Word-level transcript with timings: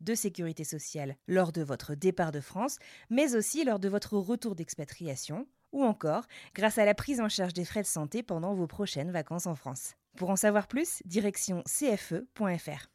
de 0.00 0.14
sécurité 0.14 0.64
sociale 0.64 1.16
lors 1.28 1.52
de 1.52 1.62
votre 1.62 1.94
départ 1.94 2.32
de 2.32 2.40
France, 2.40 2.78
mais 3.10 3.34
aussi 3.34 3.64
lors 3.64 3.78
de 3.78 3.88
votre 3.88 4.16
retour 4.16 4.54
d'expatriation, 4.54 5.46
ou 5.72 5.84
encore 5.84 6.24
grâce 6.54 6.78
à 6.78 6.84
la 6.84 6.94
prise 6.94 7.20
en 7.20 7.28
charge 7.28 7.52
des 7.52 7.64
frais 7.64 7.82
de 7.82 7.86
santé 7.86 8.22
pendant 8.22 8.54
vos 8.54 8.66
prochaines 8.66 9.10
vacances 9.10 9.46
en 9.46 9.54
France. 9.54 9.94
Pour 10.16 10.30
en 10.30 10.36
savoir 10.36 10.66
plus, 10.66 11.02
direction 11.04 11.62
cfe.fr. 11.66 12.88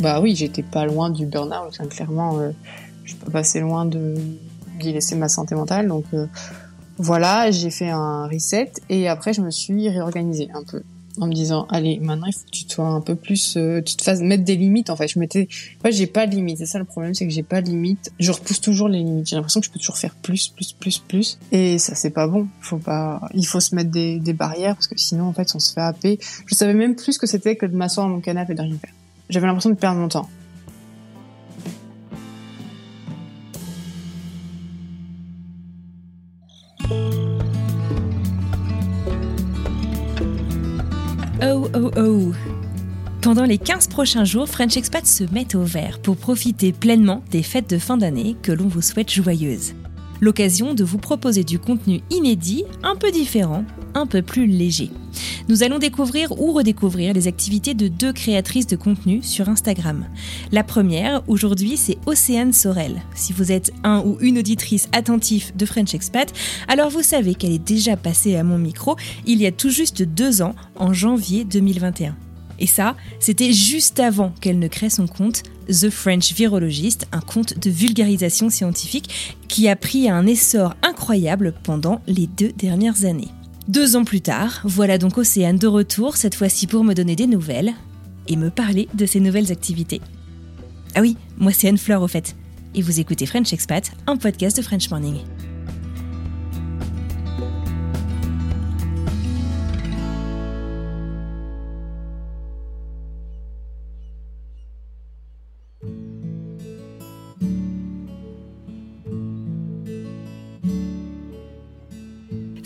Bah 0.00 0.20
oui, 0.20 0.36
j'étais 0.36 0.62
pas 0.62 0.86
loin 0.86 1.10
du 1.10 1.26
burn-out. 1.26 1.74
hein, 1.80 1.86
Clairement, 1.88 2.38
euh, 2.38 2.52
je 3.04 3.10
suis 3.10 3.18
pas 3.18 3.30
passé 3.30 3.60
loin 3.60 3.84
de 3.84 4.14
d'y 4.78 4.92
laisser 4.92 5.16
ma 5.16 5.28
santé 5.28 5.56
mentale. 5.56 5.88
Donc 5.88 6.04
euh, 6.14 6.26
voilà, 6.98 7.50
j'ai 7.50 7.70
fait 7.70 7.90
un 7.90 8.28
reset 8.28 8.72
et 8.88 9.08
après 9.08 9.32
je 9.32 9.40
me 9.42 9.50
suis 9.50 9.88
réorganisée 9.88 10.48
un 10.54 10.62
peu 10.62 10.82
en 11.20 11.26
me 11.26 11.32
disant 11.32 11.66
allez 11.70 11.98
maintenant 12.00 12.26
il 12.26 12.32
faut 12.32 12.44
que 12.44 12.50
tu 12.50 12.64
sois 12.68 12.86
un 12.86 13.00
peu 13.00 13.14
plus 13.14 13.56
euh, 13.56 13.80
tu 13.82 13.96
te 13.96 14.02
fasses 14.02 14.20
mettre 14.20 14.44
des 14.44 14.56
limites 14.56 14.90
en 14.90 14.96
fait. 14.96 15.08
Je 15.08 15.18
m'étais 15.18 15.48
moi 15.82 15.90
j'ai 15.90 16.06
pas 16.06 16.26
de 16.26 16.34
limites. 16.34 16.58
C'est 16.58 16.66
ça 16.66 16.78
le 16.78 16.84
problème 16.84 17.14
c'est 17.14 17.26
que 17.26 17.32
j'ai 17.32 17.42
pas 17.42 17.62
de 17.62 17.68
limites. 17.68 18.10
Je 18.18 18.30
repousse 18.30 18.60
toujours 18.60 18.88
les 18.88 18.98
limites. 18.98 19.28
J'ai 19.28 19.36
l'impression 19.36 19.60
que 19.60 19.66
je 19.66 19.70
peux 19.70 19.78
toujours 19.78 19.98
faire 19.98 20.14
plus 20.14 20.48
plus 20.48 20.72
plus 20.72 20.98
plus. 20.98 21.38
Et 21.52 21.78
ça 21.78 21.94
c'est 21.94 22.10
pas 22.10 22.26
bon. 22.26 22.48
Faut 22.60 22.78
pas 22.78 23.20
il 23.34 23.46
faut 23.46 23.60
se 23.60 23.74
mettre 23.74 23.90
des, 23.90 24.18
barrières 24.32 24.74
parce 24.74 24.86
que 24.86 24.98
sinon 24.98 25.24
en 25.24 25.32
fait 25.32 25.50
on 25.54 25.58
se 25.58 25.72
fait 25.72 25.80
happer. 25.80 26.18
Je 26.46 26.54
savais 26.54 26.74
même 26.74 26.94
plus 26.94 27.14
ce 27.14 27.18
que 27.18 27.26
c'était 27.26 27.56
que 27.56 27.66
de 27.66 27.76
m'asseoir 27.76 28.06
dans 28.06 28.14
mon 28.14 28.20
canapé 28.20 28.52
et 28.52 28.56
de 28.56 28.62
rien 28.62 28.78
faire. 28.78 28.92
J'avais 29.30 29.46
l'impression 29.46 29.70
de 29.70 29.74
perdre 29.74 29.98
mon 29.98 30.08
temps 30.08 30.28
Oh 41.40 41.68
oh 41.72 41.90
oh 41.96 42.32
Pendant 43.22 43.44
les 43.44 43.58
15 43.58 43.86
prochains 43.86 44.24
jours, 44.24 44.48
French 44.48 44.76
Expat 44.76 45.06
se 45.06 45.22
met 45.32 45.54
au 45.54 45.62
vert 45.62 46.00
pour 46.00 46.16
profiter 46.16 46.72
pleinement 46.72 47.22
des 47.30 47.44
fêtes 47.44 47.70
de 47.70 47.78
fin 47.78 47.96
d'année 47.96 48.36
que 48.42 48.50
l'on 48.50 48.66
vous 48.66 48.82
souhaite 48.82 49.12
joyeuses. 49.12 49.74
L'occasion 50.20 50.74
de 50.74 50.84
vous 50.84 50.98
proposer 50.98 51.44
du 51.44 51.58
contenu 51.58 52.00
inédit, 52.10 52.64
un 52.82 52.96
peu 52.96 53.10
différent, 53.10 53.64
un 53.94 54.06
peu 54.06 54.22
plus 54.22 54.46
léger. 54.46 54.90
Nous 55.48 55.62
allons 55.62 55.78
découvrir 55.78 56.32
ou 56.40 56.52
redécouvrir 56.52 57.14
les 57.14 57.26
activités 57.26 57.74
de 57.74 57.88
deux 57.88 58.12
créatrices 58.12 58.66
de 58.66 58.76
contenu 58.76 59.22
sur 59.22 59.48
Instagram. 59.48 60.06
La 60.52 60.62
première, 60.62 61.22
aujourd'hui, 61.28 61.76
c'est 61.76 61.98
Océane 62.06 62.52
Sorel. 62.52 63.02
Si 63.14 63.32
vous 63.32 63.50
êtes 63.50 63.72
un 63.84 64.00
ou 64.00 64.18
une 64.20 64.38
auditrice 64.38 64.88
attentif 64.92 65.56
de 65.56 65.66
French 65.66 65.94
Expat, 65.94 66.32
alors 66.68 66.90
vous 66.90 67.02
savez 67.02 67.34
qu'elle 67.34 67.52
est 67.52 67.58
déjà 67.58 67.96
passée 67.96 68.36
à 68.36 68.44
mon 68.44 68.58
micro 68.58 68.96
il 69.26 69.40
y 69.40 69.46
a 69.46 69.52
tout 69.52 69.70
juste 69.70 70.02
deux 70.02 70.42
ans, 70.42 70.54
en 70.76 70.92
janvier 70.92 71.44
2021. 71.44 72.14
Et 72.58 72.66
ça, 72.66 72.96
c'était 73.20 73.52
juste 73.52 74.00
avant 74.00 74.32
qu'elle 74.40 74.58
ne 74.58 74.68
crée 74.68 74.90
son 74.90 75.06
compte 75.06 75.42
The 75.68 75.90
French 75.90 76.32
Virologist, 76.32 77.06
un 77.12 77.20
compte 77.20 77.58
de 77.58 77.70
vulgarisation 77.70 78.50
scientifique 78.50 79.36
qui 79.48 79.68
a 79.68 79.76
pris 79.76 80.08
un 80.08 80.26
essor 80.26 80.74
incroyable 80.82 81.54
pendant 81.62 82.00
les 82.06 82.26
deux 82.26 82.52
dernières 82.52 83.04
années. 83.04 83.28
Deux 83.68 83.96
ans 83.96 84.04
plus 84.04 84.22
tard, 84.22 84.60
voilà 84.64 84.96
donc 84.96 85.18
Océane 85.18 85.58
de 85.58 85.66
retour, 85.66 86.16
cette 86.16 86.34
fois-ci 86.34 86.66
pour 86.66 86.84
me 86.84 86.94
donner 86.94 87.16
des 87.16 87.26
nouvelles 87.26 87.74
et 88.26 88.36
me 88.36 88.50
parler 88.50 88.88
de 88.94 89.04
ses 89.04 89.20
nouvelles 89.20 89.52
activités. 89.52 90.00
Ah 90.94 91.00
oui, 91.00 91.16
moi 91.36 91.52
c'est 91.52 91.68
Anne 91.68 91.78
Fleur 91.78 92.02
au 92.02 92.08
fait. 92.08 92.34
Et 92.74 92.82
vous 92.82 92.98
écoutez 92.98 93.26
French 93.26 93.52
Expat, 93.52 93.92
un 94.06 94.16
podcast 94.16 94.56
de 94.56 94.62
French 94.62 94.90
Morning. 94.90 95.18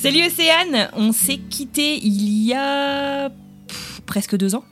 Salut 0.02 0.26
Océane, 0.26 0.90
on 0.94 1.12
s'est 1.12 1.38
quitté 1.38 1.96
il 1.96 2.44
y 2.44 2.54
a 2.54 3.30
presque 4.04 4.36
deux 4.36 4.56
ans 4.56 4.64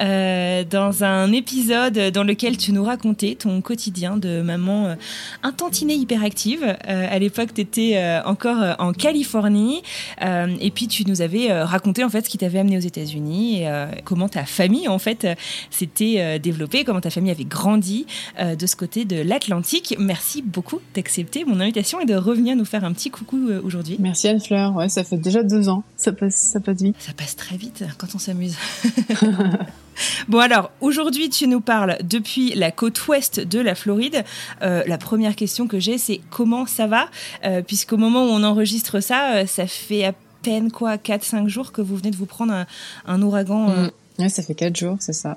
euh, 0.00 0.64
dans 0.64 1.04
un 1.04 1.32
épisode 1.32 1.98
dans 2.12 2.24
lequel 2.24 2.56
tu 2.56 2.72
nous 2.72 2.84
racontais 2.84 3.36
ton 3.38 3.60
quotidien 3.60 4.16
de 4.16 4.42
maman 4.42 4.86
euh, 4.86 4.94
un 5.42 5.52
tantinet 5.52 5.96
hyperactive. 5.96 6.62
Euh, 6.64 7.06
à 7.10 7.18
l'époque, 7.18 7.54
tu 7.54 7.60
étais 7.60 7.92
euh, 7.96 8.22
encore 8.24 8.76
en 8.78 8.92
Californie 8.92 9.82
et 10.20 10.70
puis 10.70 10.88
tu 10.88 11.04
nous 11.06 11.22
avais 11.22 11.52
raconté 11.62 12.04
en 12.04 12.08
fait 12.08 12.24
ce 12.24 12.30
qui 12.30 12.38
t'avait 12.38 12.58
amené 12.58 12.76
aux 12.76 12.80
États-Unis 12.80 13.62
et 13.62 13.70
comment 14.04 14.28
ta 14.28 14.44
famille 14.44 14.88
en 14.88 14.98
fait 14.98 15.26
s'était 15.70 16.38
développée, 16.38 16.84
comment 16.84 17.00
ta 17.00 17.10
famille 17.10 17.30
avait 17.30 17.44
grandi 17.44 18.06
de 18.40 18.66
ce 18.66 18.76
côté 18.76 19.04
de 19.04 19.16
l'Atlantique. 19.16 19.96
Merci 19.98 20.42
beaucoup 20.42 20.80
d'accepter 20.94 21.44
mon 21.44 21.60
invitation 21.60 22.00
et 22.00 22.06
de 22.06 22.14
revenir 22.14 22.56
nous 22.56 22.64
faire 22.64 22.84
un 22.84 22.92
petit 22.92 23.10
coucou 23.10 23.50
aujourd'hui. 23.62 23.96
merci 23.98 24.28
Anne 24.28 24.40
Fleur 24.40 24.74
ouais 24.74 24.88
ça 24.88 25.04
fait 25.04 25.18
déjà 25.18 25.42
deux 25.42 25.68
ans 25.68 25.84
ça 25.96 26.12
passe 26.12 26.36
ça 26.36 26.60
passe 26.60 26.82
vite 26.82 26.96
Ça 26.98 27.12
passe 27.12 27.36
très 27.36 27.56
vite 27.56 27.84
quand 27.98 28.08
on 28.14 28.18
s'amuse. 28.18 28.56
bon 30.28 30.38
alors, 30.38 30.70
aujourd'hui 30.80 31.28
tu 31.30 31.46
nous 31.48 31.60
parles 31.60 31.96
depuis 32.02 32.54
la 32.54 32.70
côte 32.70 33.06
ouest 33.08 33.40
de 33.40 33.60
la 33.60 33.74
Floride. 33.74 34.24
Euh, 34.62 34.82
la 34.86 34.98
première 34.98 35.36
question 35.36 35.66
que 35.66 35.78
j'ai 35.78 35.98
c'est 35.98 36.20
comment 36.30 36.66
ça 36.66 36.86
va? 36.86 37.08
Euh, 37.44 37.62
Puisqu'au 37.62 37.96
moment 37.96 38.24
où 38.24 38.28
on 38.28 38.42
enregistre 38.42 39.00
ça, 39.00 39.36
euh, 39.36 39.46
ça 39.46 39.66
fait 39.66 40.04
à 40.04 40.12
peine 40.42 40.70
quoi 40.70 40.96
4-5 40.96 41.48
jours 41.48 41.72
que 41.72 41.82
vous 41.82 41.96
venez 41.96 42.10
de 42.10 42.16
vous 42.16 42.26
prendre 42.26 42.66
un, 43.06 43.22
ouragan. 43.22 43.70
euh, 43.70 43.86
Mm. 44.18 44.22
Ouais, 44.22 44.28
ça 44.28 44.42
fait 44.42 44.54
quatre 44.54 44.76
jours, 44.76 44.96
c'est 45.00 45.12
ça. 45.12 45.36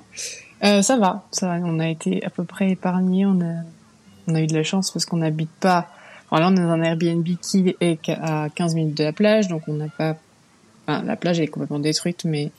Ça 0.62 0.96
va, 0.96 1.26
ça 1.30 1.46
va. 1.48 1.54
On 1.64 1.78
a 1.78 1.88
été 1.88 2.24
à 2.24 2.30
peu 2.30 2.44
près 2.44 2.70
épargnés. 2.70 3.26
On 3.26 3.40
a, 3.40 4.40
eu 4.40 4.46
de 4.46 4.54
la 4.54 4.62
chance 4.62 4.90
parce 4.90 5.04
qu'on 5.04 5.18
n'habite 5.18 5.50
pas. 5.60 5.88
Enfin, 6.30 6.40
là, 6.40 6.48
on 6.48 6.56
est 6.56 6.60
dans 6.60 6.70
un 6.70 6.82
Airbnb 6.82 7.26
qui 7.42 7.74
est 7.80 8.08
à 8.08 8.48
15 8.54 8.74
minutes 8.74 8.96
de 8.96 9.04
la 9.04 9.12
plage, 9.12 9.48
donc 9.48 9.62
on 9.68 9.74
n'a 9.74 9.88
pas. 9.88 10.16
La 10.86 11.16
plage 11.16 11.40
est 11.40 11.46
complètement 11.46 11.78
détruite, 11.78 12.24
mais 12.24 12.52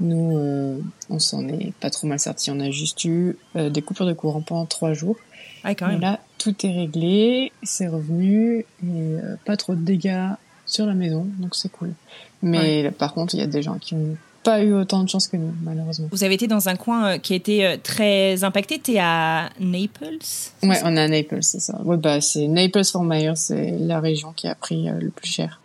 nous, 0.00 0.36
euh, 0.38 0.78
on 1.10 1.18
s'en 1.18 1.46
est 1.48 1.72
pas 1.80 1.90
trop 1.90 2.06
mal 2.06 2.18
sortis. 2.18 2.50
On 2.50 2.60
a 2.60 2.70
juste 2.70 3.04
eu 3.04 3.36
euh, 3.56 3.70
des 3.70 3.82
coupures 3.82 4.06
de 4.06 4.12
courant 4.12 4.40
pendant 4.40 4.66
trois 4.66 4.92
jours. 4.92 5.16
Ah, 5.62 5.74
quand 5.74 5.86
Mais 5.86 5.92
même. 5.92 6.00
là, 6.02 6.20
tout 6.38 6.54
est 6.66 6.72
réglé, 6.72 7.52
c'est 7.62 7.86
revenu 7.88 8.58
et 8.58 8.64
euh, 8.84 9.36
pas 9.44 9.56
trop 9.56 9.74
de 9.74 9.80
dégâts 9.80 10.28
sur 10.66 10.86
la 10.86 10.94
maison, 10.94 11.26
donc 11.38 11.54
c'est 11.54 11.70
cool. 11.70 11.92
Mais 12.42 12.82
là, 12.82 12.90
par 12.90 13.14
contre, 13.14 13.34
il 13.34 13.40
y 13.40 13.42
a 13.42 13.46
des 13.46 13.62
gens 13.62 13.78
qui 13.78 13.94
n'ont 13.94 14.16
pas 14.42 14.62
eu 14.62 14.74
autant 14.74 15.02
de 15.02 15.08
chance 15.08 15.26
que 15.28 15.38
nous, 15.38 15.54
malheureusement. 15.62 16.08
Vous 16.10 16.22
avez 16.24 16.34
été 16.34 16.46
dans 16.46 16.68
un 16.68 16.76
coin 16.76 17.18
qui 17.18 17.32
a 17.32 17.36
été 17.36 17.76
très 17.82 18.44
impacté. 18.44 18.78
T'es 18.78 18.98
à 18.98 19.48
Naples 19.58 20.18
Ouais, 20.62 20.78
on 20.84 20.96
est 20.96 21.00
à 21.00 21.08
Naples, 21.08 21.38
c'est 21.42 21.60
ça. 21.60 21.80
Ouais, 21.82 21.96
bah, 21.96 22.20
c'est 22.20 22.46
Naples 22.46 22.84
Fort 22.84 23.04
Myers, 23.04 23.36
c'est 23.36 23.78
la 23.78 24.00
région 24.00 24.32
qui 24.34 24.46
a 24.46 24.54
pris 24.54 24.84
le 24.86 25.08
plus 25.08 25.28
cher. 25.30 25.60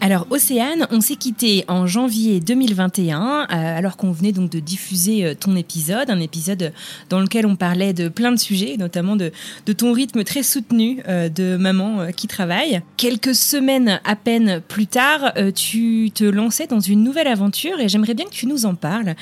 Alors 0.00 0.28
Océane, 0.30 0.86
on 0.92 1.00
s'est 1.00 1.16
quitté 1.16 1.64
en 1.66 1.88
janvier 1.88 2.38
2021, 2.38 3.20
euh, 3.20 3.46
alors 3.50 3.96
qu'on 3.96 4.12
venait 4.12 4.30
donc 4.30 4.48
de 4.48 4.60
diffuser 4.60 5.24
euh, 5.24 5.34
ton 5.34 5.56
épisode, 5.56 6.08
un 6.08 6.20
épisode 6.20 6.72
dans 7.10 7.18
lequel 7.18 7.46
on 7.46 7.56
parlait 7.56 7.92
de 7.92 8.06
plein 8.06 8.30
de 8.30 8.38
sujets, 8.38 8.76
notamment 8.78 9.16
de, 9.16 9.32
de 9.66 9.72
ton 9.72 9.92
rythme 9.92 10.22
très 10.22 10.44
soutenu 10.44 11.02
euh, 11.08 11.28
de 11.28 11.56
maman 11.56 12.12
qui 12.16 12.28
travaille. 12.28 12.80
Quelques 12.96 13.34
semaines 13.34 14.00
à 14.04 14.14
peine 14.14 14.60
plus 14.68 14.86
tard, 14.86 15.32
tu 15.54 16.12
te 16.14 16.22
lançais 16.22 16.68
dans 16.68 16.78
une 16.78 17.02
nouvelle 17.02 17.26
aventure 17.26 17.80
et 17.80 17.88
j'aimerais 17.88 18.14
bien 18.14 18.26
que 18.26 18.30
tu 18.30 18.46
nous 18.46 18.66
en 18.66 18.74
parles. 18.74 19.14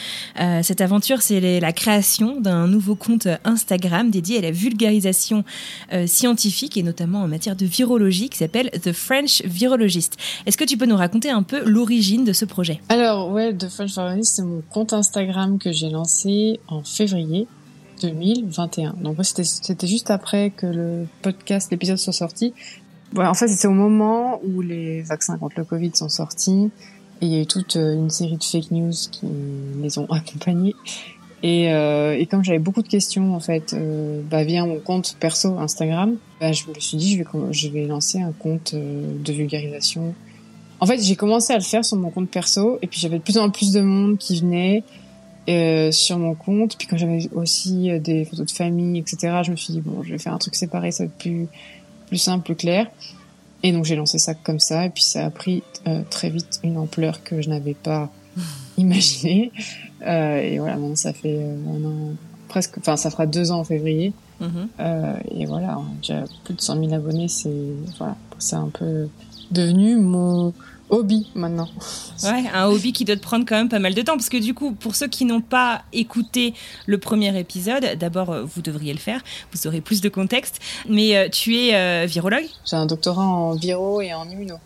cette 0.62 0.80
aventure, 0.80 1.22
c'est 1.22 1.60
la 1.60 1.72
création 1.72 2.40
d'un 2.40 2.66
nouveau 2.66 2.94
compte 2.94 3.28
Instagram 3.44 4.10
dédié 4.10 4.38
à 4.38 4.40
la 4.42 4.50
vulgarisation 4.50 5.44
scientifique 6.06 6.76
et 6.76 6.82
notamment 6.82 7.22
en 7.22 7.28
matière 7.28 7.56
de 7.56 7.66
virologie 7.66 8.28
qui 8.28 8.38
s'appelle 8.38 8.70
The 8.70 8.92
French 8.92 9.42
Virologist. 9.44 10.16
Est-ce 10.44 10.56
que 10.56 10.65
tu 10.66 10.76
peux 10.76 10.86
nous 10.86 10.96
raconter 10.96 11.30
un 11.30 11.42
peu 11.42 11.64
l'origine 11.64 12.24
de 12.24 12.32
ce 12.32 12.44
projet 12.44 12.80
Alors, 12.88 13.30
ouais, 13.30 13.54
The 13.54 13.68
French 13.68 13.92
Violinist, 13.92 14.36
c'est 14.36 14.42
mon 14.42 14.62
compte 14.70 14.92
Instagram 14.92 15.58
que 15.58 15.72
j'ai 15.72 15.90
lancé 15.90 16.60
en 16.68 16.82
février 16.82 17.46
2021. 18.02 18.96
Donc, 19.00 19.16
c'était 19.22 19.86
juste 19.86 20.10
après 20.10 20.50
que 20.50 20.66
le 20.66 21.06
podcast, 21.22 21.70
l'épisode 21.70 21.98
soit 21.98 22.12
sorti. 22.12 22.52
Ouais, 23.14 23.26
en 23.26 23.34
fait, 23.34 23.48
c'était 23.48 23.68
au 23.68 23.72
moment 23.72 24.40
où 24.44 24.60
les 24.60 25.02
vaccins 25.02 25.38
contre 25.38 25.54
le 25.58 25.64
Covid 25.64 25.92
sont 25.94 26.08
sortis. 26.08 26.70
Et 27.20 27.26
il 27.26 27.32
y 27.32 27.38
a 27.38 27.42
eu 27.42 27.46
toute 27.46 27.76
euh, 27.76 27.94
une 27.94 28.10
série 28.10 28.36
de 28.36 28.44
fake 28.44 28.70
news 28.70 28.92
qui 29.10 29.26
les 29.80 29.98
ont 29.98 30.06
accompagnés. 30.10 30.74
Et, 31.42 31.72
euh, 31.72 32.18
et 32.18 32.26
comme 32.26 32.42
j'avais 32.42 32.58
beaucoup 32.58 32.82
de 32.82 32.88
questions 32.88 33.34
en 33.34 33.40
fait 33.40 33.74
euh, 33.74 34.22
bah, 34.28 34.42
via 34.42 34.64
mon 34.64 34.80
compte 34.80 35.16
perso 35.20 35.58
Instagram, 35.58 36.16
bah, 36.40 36.52
je 36.52 36.64
me 36.66 36.80
suis 36.80 36.96
dit 36.96 37.12
je 37.12 37.18
vais 37.18 37.52
je 37.52 37.68
vais 37.68 37.86
lancer 37.86 38.20
un 38.20 38.32
compte 38.32 38.74
de 38.74 39.32
vulgarisation 39.32 40.14
en 40.80 40.86
fait, 40.86 41.00
j'ai 41.00 41.16
commencé 41.16 41.52
à 41.52 41.56
le 41.56 41.62
faire 41.62 41.84
sur 41.84 41.96
mon 41.96 42.10
compte 42.10 42.28
perso, 42.28 42.78
et 42.82 42.86
puis 42.86 43.00
j'avais 43.00 43.18
de 43.18 43.22
plus 43.22 43.38
en 43.38 43.50
plus 43.50 43.72
de 43.72 43.80
monde 43.80 44.18
qui 44.18 44.40
venait 44.40 44.82
euh, 45.48 45.90
sur 45.90 46.18
mon 46.18 46.34
compte. 46.34 46.76
Puis 46.76 46.86
quand 46.86 46.96
j'avais 46.96 47.28
aussi 47.34 47.90
euh, 47.90 47.98
des 47.98 48.24
photos 48.24 48.46
de 48.46 48.50
famille, 48.50 48.98
etc., 48.98 49.40
je 49.44 49.50
me 49.50 49.56
suis 49.56 49.72
dit 49.72 49.80
bon, 49.80 50.02
je 50.02 50.12
vais 50.12 50.18
faire 50.18 50.34
un 50.34 50.38
truc 50.38 50.54
séparé, 50.54 50.90
ça 50.90 51.04
va 51.04 51.08
être 51.08 51.18
plus 51.18 51.48
plus 52.06 52.18
simple, 52.18 52.44
plus 52.44 52.56
clair. 52.56 52.86
Et 53.62 53.72
donc 53.72 53.84
j'ai 53.84 53.96
lancé 53.96 54.18
ça 54.18 54.34
comme 54.34 54.60
ça, 54.60 54.86
et 54.86 54.90
puis 54.90 55.02
ça 55.02 55.26
a 55.26 55.30
pris 55.30 55.62
euh, 55.86 56.02
très 56.08 56.30
vite 56.30 56.60
une 56.62 56.76
ampleur 56.78 57.22
que 57.24 57.42
je 57.42 57.48
n'avais 57.48 57.74
pas 57.74 58.10
imaginée. 58.76 59.50
Euh, 60.06 60.38
et 60.38 60.58
voilà, 60.58 60.76
maintenant 60.76 60.96
ça 60.96 61.12
fait 61.12 61.38
euh, 61.40 61.56
un 61.68 61.84
an, 61.84 62.14
presque, 62.48 62.78
enfin 62.78 62.96
ça 62.96 63.10
fera 63.10 63.26
deux 63.26 63.50
ans 63.50 63.60
en 63.60 63.64
février. 63.64 64.12
Mm-hmm. 64.40 65.16
et 65.34 65.46
voilà, 65.46 65.78
j'ai 66.02 66.22
plus 66.44 66.52
de 66.52 66.60
100 66.60 66.80
000 66.80 66.92
abonnés, 66.92 67.26
c'est 67.26 67.48
voilà, 67.96 68.16
c'est 68.38 68.56
un 68.56 68.68
peu 68.68 69.08
devenu 69.50 69.96
mon 69.96 70.52
hobby 70.90 71.30
maintenant. 71.34 71.68
Ouais, 72.22 72.44
un 72.52 72.66
hobby 72.66 72.92
qui 72.92 73.04
doit 73.04 73.16
te 73.16 73.22
prendre 73.22 73.44
quand 73.46 73.56
même 73.56 73.68
pas 73.68 73.78
mal 73.78 73.94
de 73.94 74.02
temps 74.02 74.16
parce 74.16 74.28
que 74.28 74.36
du 74.36 74.54
coup, 74.54 74.72
pour 74.72 74.94
ceux 74.94 75.08
qui 75.08 75.24
n'ont 75.24 75.40
pas 75.40 75.82
écouté 75.92 76.54
le 76.86 76.98
premier 76.98 77.36
épisode, 77.38 77.96
d'abord 77.98 78.30
euh, 78.30 78.42
vous 78.44 78.62
devriez 78.62 78.92
le 78.92 78.98
faire, 78.98 79.20
vous 79.52 79.66
aurez 79.66 79.80
plus 79.80 80.00
de 80.00 80.08
contexte. 80.08 80.60
Mais 80.88 81.16
euh, 81.16 81.28
tu 81.28 81.56
es 81.56 81.74
euh, 81.74 82.06
virologue? 82.06 82.46
J'ai 82.64 82.76
un 82.76 82.86
doctorat 82.86 83.24
en 83.24 83.54
viro 83.54 84.00
et 84.00 84.14
en 84.14 84.28
immuno. 84.28 84.56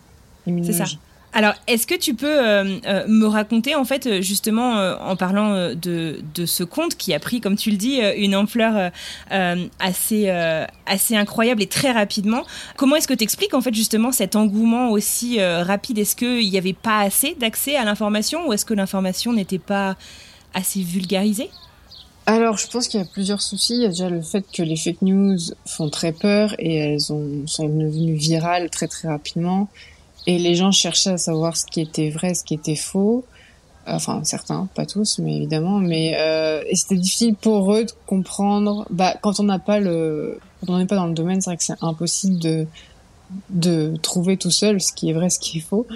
C'est 0.45 0.73
ça. 0.73 0.85
Alors, 1.33 1.53
est-ce 1.67 1.87
que 1.87 1.95
tu 1.95 2.13
peux 2.13 2.27
euh, 2.27 2.79
euh, 2.85 3.07
me 3.07 3.25
raconter, 3.25 3.75
en 3.75 3.85
fait, 3.85 4.21
justement, 4.21 4.77
euh, 4.77 4.95
en 4.99 5.15
parlant 5.15 5.73
de, 5.73 6.21
ce 6.45 6.63
conte 6.63 6.95
qui 6.95 7.13
a 7.13 7.19
pris, 7.19 7.39
comme 7.39 7.55
tu 7.55 7.71
le 7.71 7.77
dis, 7.77 8.01
une 8.17 8.35
ampleur 8.35 8.91
assez, 9.79 10.29
incroyable 11.11 11.61
et 11.61 11.67
très 11.67 11.91
rapidement, 11.91 12.43
comment 12.75 12.97
est-ce 12.97 13.07
que 13.07 13.13
tu 13.13 13.23
expliques, 13.23 13.53
en 13.53 13.61
fait, 13.61 13.73
justement, 13.73 14.11
cet 14.11 14.35
engouement 14.35 14.89
aussi 14.91 15.41
rapide? 15.41 15.99
Est-ce 15.99 16.15
qu'il 16.15 16.49
n'y 16.49 16.57
avait 16.57 16.73
pas 16.73 16.99
assez 16.99 17.35
d'accès 17.39 17.75
à 17.75 17.85
l'information 17.85 18.47
ou 18.47 18.53
est-ce 18.53 18.65
que 18.65 18.73
l'information 18.73 19.31
n'était 19.31 19.59
pas 19.59 19.95
assez 20.53 20.81
vulgarisée? 20.81 21.49
Alors, 22.25 22.57
je 22.57 22.67
pense 22.67 22.87
qu'il 22.87 22.99
y 22.99 23.03
a 23.03 23.05
plusieurs 23.05 23.41
soucis. 23.41 23.75
Il 23.75 23.81
y 23.81 23.85
a 23.85 23.89
déjà 23.89 24.09
le 24.09 24.21
fait 24.21 24.45
que 24.53 24.61
les 24.61 24.75
fake 24.75 25.01
news 25.01 25.37
font 25.65 25.89
très 25.89 26.11
peur 26.11 26.55
et 26.59 26.75
elles 26.75 27.11
ont, 27.11 27.47
sont 27.47 27.67
devenues 27.67 28.15
virales 28.15 28.69
très 28.69 28.87
très 28.87 29.07
rapidement. 29.07 29.69
Et 30.27 30.37
les 30.37 30.55
gens 30.55 30.71
cherchaient 30.71 31.11
à 31.11 31.17
savoir 31.17 31.57
ce 31.57 31.65
qui 31.65 31.81
était 31.81 32.09
vrai, 32.09 32.33
ce 32.33 32.43
qui 32.43 32.53
était 32.53 32.75
faux. 32.75 33.25
Enfin, 33.87 34.23
certains, 34.23 34.69
pas 34.75 34.85
tous, 34.85 35.19
mais 35.19 35.37
évidemment. 35.37 35.79
Mais 35.79 36.15
euh, 36.17 36.63
et 36.69 36.75
c'était 36.75 36.95
difficile 36.95 37.35
pour 37.35 37.73
eux 37.73 37.85
de 37.85 37.91
comprendre. 38.05 38.85
Bah, 38.89 39.15
quand 39.21 39.39
on 39.39 39.43
n'a 39.43 39.59
pas 39.59 39.79
le, 39.79 40.39
quand 40.59 40.73
on 40.73 40.77
n'est 40.77 40.85
pas 40.85 40.95
dans 40.95 41.07
le 41.07 41.13
domaine, 41.13 41.41
c'est 41.41 41.49
vrai 41.49 41.57
que 41.57 41.63
c'est 41.63 41.81
impossible 41.81 42.39
de 42.39 42.67
de 43.49 43.95
trouver 44.01 44.35
tout 44.37 44.51
seul 44.51 44.81
ce 44.81 44.91
qui 44.91 45.09
est 45.09 45.13
vrai, 45.13 45.29
ce 45.29 45.39
qui 45.39 45.59
est 45.59 45.61
faux. 45.61 45.87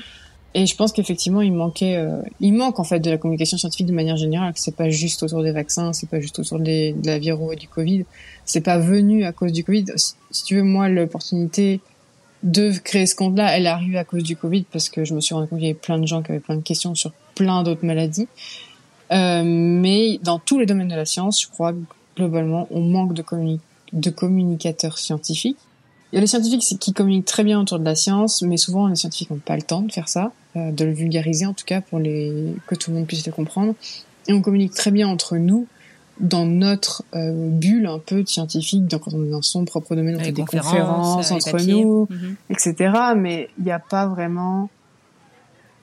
Et 0.57 0.65
je 0.67 0.75
pense 0.77 0.93
qu'effectivement, 0.93 1.41
il 1.41 1.51
manquait, 1.51 1.97
euh, 1.97 2.21
il 2.39 2.53
manque 2.53 2.79
en 2.79 2.85
fait 2.85 3.01
de 3.01 3.09
la 3.09 3.17
communication 3.17 3.57
scientifique 3.57 3.87
de 3.87 3.93
manière 3.93 4.15
générale. 4.15 4.53
Que 4.53 4.59
c'est 4.59 4.75
pas 4.75 4.89
juste 4.89 5.21
autour 5.21 5.43
des 5.43 5.51
vaccins, 5.51 5.91
c'est 5.91 6.09
pas 6.09 6.21
juste 6.21 6.39
autour 6.39 6.59
de 6.59 7.05
la 7.05 7.19
viro 7.19 7.51
et 7.51 7.57
du 7.57 7.67
Covid. 7.67 8.05
C'est 8.45 8.61
pas 8.61 8.77
venu 8.77 9.25
à 9.25 9.33
cause 9.33 9.51
du 9.51 9.65
Covid. 9.65 9.85
Si 9.97 10.43
tu 10.45 10.55
veux, 10.55 10.63
moi, 10.63 10.87
l'opportunité 10.87 11.81
de 12.45 12.71
créer 12.77 13.07
ce 13.07 13.15
compte-là, 13.15 13.57
elle 13.57 13.65
est 13.65 13.69
arrivée 13.69 13.97
à 13.97 14.03
cause 14.03 14.23
du 14.23 14.37
Covid 14.37 14.65
parce 14.71 14.89
que 14.89 15.03
je 15.03 15.13
me 15.13 15.19
suis 15.19 15.33
rendu 15.33 15.47
compte 15.47 15.59
qu'il 15.59 15.67
y 15.67 15.71
avait 15.71 15.79
plein 15.79 15.97
de 15.97 16.05
gens 16.05 16.21
qui 16.21 16.31
avaient 16.31 16.39
plein 16.39 16.55
de 16.55 16.61
questions 16.61 16.93
sur 16.95 17.11
plein 17.33 17.63
d'autres 17.63 17.85
maladies. 17.85 18.27
Euh, 19.11 19.41
mais 19.43 20.19
dans 20.21 20.39
tous 20.39 20.59
les 20.59 20.67
domaines 20.67 20.87
de 20.87 20.95
la 20.95 21.05
science, 21.05 21.41
je 21.41 21.47
crois 21.47 21.73
globalement, 22.15 22.67
on 22.69 22.81
manque 22.81 23.13
de, 23.13 23.23
de 23.93 24.09
communicateurs 24.11 24.99
scientifiques. 24.99 25.57
Il 26.11 26.15
y 26.15 26.17
a 26.19 26.21
les 26.21 26.27
scientifiques 26.27 26.79
qui 26.79 26.93
communiquent 26.93 27.25
très 27.25 27.43
bien 27.43 27.59
autour 27.59 27.79
de 27.79 27.83
la 27.83 27.95
science, 27.95 28.43
mais 28.43 28.57
souvent 28.57 28.87
les 28.87 28.95
scientifiques 28.95 29.31
n'ont 29.31 29.37
pas 29.37 29.55
le 29.55 29.63
temps 29.63 29.81
de 29.81 29.91
faire 29.91 30.07
ça, 30.07 30.31
euh, 30.55 30.71
de 30.71 30.85
le 30.85 30.93
vulgariser 30.93 31.47
en 31.47 31.53
tout 31.53 31.65
cas 31.65 31.81
pour 31.81 31.97
les 31.97 32.53
que 32.67 32.75
tout 32.75 32.91
le 32.91 32.97
monde 32.97 33.07
puisse 33.07 33.25
le 33.25 33.31
comprendre. 33.31 33.73
Et 34.27 34.33
on 34.33 34.41
communique 34.41 34.73
très 34.73 34.91
bien 34.91 35.07
entre 35.07 35.37
nous, 35.37 35.67
dans 36.19 36.45
notre 36.45 37.03
euh, 37.13 37.49
bulle 37.49 37.87
un 37.87 37.99
peu 37.99 38.25
scientifique, 38.25 38.87
donc 38.87 39.01
quand 39.01 39.13
on 39.13 39.25
est 39.25 39.29
dans 39.29 39.41
son 39.41 39.65
propre 39.65 39.95
domaine, 39.95 40.15
on 40.15 40.23
fait 40.23 40.31
des 40.31 40.45
conférences, 40.45 41.31
entre 41.31 41.61
nous, 41.65 42.07
mhm. 42.09 42.35
etc. 42.49 42.93
Mais 43.17 43.49
il 43.57 43.65
n'y 43.65 43.71
a 43.71 43.79
pas 43.79 44.07
vraiment 44.07 44.69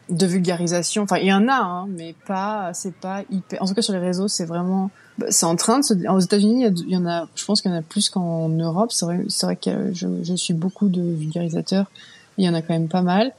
de 0.08 0.26
vulgarisation. 0.26 1.02
Enfin, 1.02 1.18
il 1.18 1.26
y 1.26 1.32
en 1.32 1.48
a, 1.48 1.54
hein, 1.54 1.86
mais 1.88 2.14
pas, 2.26 2.70
c'est 2.74 2.94
pas 2.94 3.22
hyper. 3.30 3.62
En 3.62 3.66
tout 3.66 3.74
cas, 3.74 3.82
sur 3.82 3.92
les 3.92 3.98
réseaux, 3.98 4.28
c'est 4.28 4.44
vraiment, 4.44 4.90
bah, 5.18 5.26
c'est 5.30 5.46
en 5.46 5.56
train 5.56 5.80
de 5.80 5.84
se. 5.84 5.94
Aux 6.08 6.20
États-Unis, 6.20 6.66
il 6.86 6.90
y 6.90 6.96
en 6.96 7.06
a. 7.06 7.28
Je 7.34 7.44
pense 7.44 7.60
qu'il 7.60 7.70
y 7.70 7.74
en 7.74 7.78
a 7.78 7.82
plus 7.82 8.08
qu'en 8.08 8.48
Europe. 8.48 8.92
C'est 8.92 9.04
vrai, 9.04 9.24
c'est 9.28 9.46
vrai 9.46 9.56
que 9.56 9.92
je, 9.92 10.08
je 10.22 10.34
suis 10.34 10.54
beaucoup 10.54 10.88
de 10.88 11.02
vulgarisateurs. 11.02 11.90
Il 12.38 12.44
y 12.44 12.48
en 12.48 12.54
a 12.54 12.62
quand 12.62 12.72
même 12.72 12.88
pas 12.88 13.02
mal. 13.02 13.32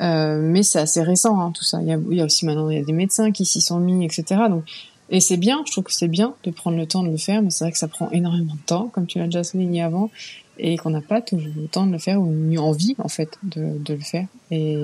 Euh, 0.00 0.40
mais 0.42 0.62
c'est 0.62 0.78
assez 0.78 1.02
récent, 1.02 1.40
hein, 1.40 1.52
tout 1.52 1.64
ça. 1.64 1.80
Il 1.80 1.88
y, 1.88 1.92
a, 1.92 1.98
il 2.10 2.16
y 2.16 2.20
a 2.20 2.24
aussi 2.24 2.44
maintenant, 2.44 2.68
il 2.68 2.78
y 2.78 2.80
a 2.80 2.84
des 2.84 2.92
médecins 2.92 3.32
qui 3.32 3.44
s'y 3.44 3.60
sont 3.60 3.80
mis, 3.80 4.04
etc. 4.04 4.42
Donc, 4.50 4.64
et 5.10 5.20
c'est 5.20 5.36
bien, 5.36 5.62
je 5.66 5.72
trouve 5.72 5.84
que 5.84 5.92
c'est 5.92 6.08
bien 6.08 6.34
de 6.44 6.50
prendre 6.50 6.76
le 6.76 6.86
temps 6.86 7.02
de 7.02 7.10
le 7.10 7.16
faire, 7.16 7.42
mais 7.42 7.50
c'est 7.50 7.64
vrai 7.64 7.72
que 7.72 7.78
ça 7.78 7.88
prend 7.88 8.10
énormément 8.10 8.54
de 8.54 8.66
temps, 8.66 8.88
comme 8.88 9.06
tu 9.06 9.18
l'as 9.18 9.26
déjà 9.26 9.44
souligné 9.44 9.82
avant, 9.82 10.10
et 10.58 10.76
qu'on 10.76 10.90
n'a 10.90 11.00
pas 11.00 11.20
toujours 11.20 11.52
le 11.56 11.68
temps 11.68 11.86
de 11.86 11.92
le 11.92 11.98
faire 11.98 12.20
ou 12.20 12.26
ni 12.26 12.58
envie, 12.58 12.94
en 12.98 13.08
fait, 13.08 13.38
de, 13.42 13.78
de 13.78 13.94
le 13.94 14.00
faire. 14.00 14.26
Et 14.50 14.76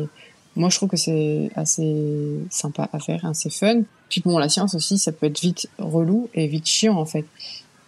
moi, 0.54 0.68
je 0.68 0.76
trouve 0.76 0.90
que 0.90 0.96
c'est 0.96 1.50
assez 1.56 2.38
sympa 2.50 2.88
à 2.92 2.98
faire, 2.98 3.24
assez 3.24 3.50
fun. 3.50 3.82
Puis 4.08 4.20
bon, 4.24 4.38
la 4.38 4.48
science 4.48 4.74
aussi, 4.74 4.98
ça 4.98 5.10
peut 5.12 5.26
être 5.26 5.40
vite 5.40 5.68
relou 5.78 6.28
et 6.34 6.46
vite 6.46 6.66
chiant, 6.66 6.96
en 6.96 7.06
fait. 7.06 7.24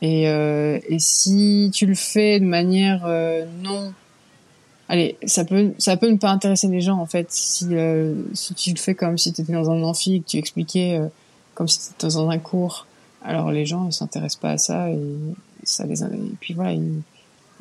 Et, 0.03 0.29
euh, 0.29 0.79
et 0.89 0.99
si 0.99 1.71
tu 1.73 1.87
le 1.87 1.95
fais 1.95 2.41
de 2.41 2.45
manière 2.45 3.05
euh, 3.07 3.45
non 3.63 3.93
allez, 4.89 5.17
ça 5.25 5.45
peut, 5.45 5.73
ça 5.79 5.97
peut 5.97 6.11
ne 6.11 6.17
pas 6.17 6.31
intéresser 6.31 6.69
les 6.69 6.81
gens 6.81 6.99
en 6.99 7.07
fait. 7.07 7.31
Si, 7.31 7.69
euh, 7.71 8.15
si 8.35 8.55
tu 8.55 8.71
le 8.71 8.77
fais 8.77 8.95
comme 8.95 9.19
si 9.19 9.33
tu 9.33 9.43
étais 9.43 9.53
dans 9.53 9.71
un 9.71 9.83
amphi 9.83 10.17
et 10.17 10.21
que 10.21 10.27
tu 10.27 10.37
expliquais 10.37 10.99
euh, 10.99 11.09
comme 11.55 11.69
si 11.69 11.81
c'était 11.81 12.09
dans 12.09 12.29
un 12.29 12.39
cours. 12.39 12.87
Alors 13.25 13.51
les 13.51 13.65
gens 13.65 13.85
ne 13.85 13.91
s'intéressent 13.91 14.41
pas 14.41 14.51
à 14.51 14.59
ça 14.59 14.91
et 14.91 15.01
ça 15.63 15.87
les 15.87 16.03
et 16.03 16.09
puis 16.41 16.55
voilà 16.55 16.73
ils, 16.73 17.03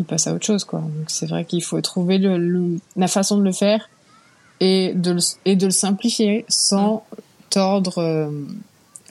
passent 0.06 0.28
à 0.28 0.34
autre 0.34 0.46
chose 0.46 0.66
quoi. 0.66 0.80
Donc 0.80 1.06
c'est 1.08 1.28
vrai 1.28 1.46
qu'il 1.46 1.64
faut 1.64 1.80
trouver 1.80 2.18
le, 2.18 2.78
la 2.98 3.08
façon 3.08 3.38
de 3.38 3.44
le 3.44 3.54
faire 3.54 3.90
et 4.60 4.94
de 4.94 5.12
le, 5.12 5.20
et 5.46 5.56
de 5.56 5.66
le 5.66 5.72
simplifier 5.72 6.46
sans 6.50 7.06
tordre. 7.50 8.00
Euh, 8.00 8.30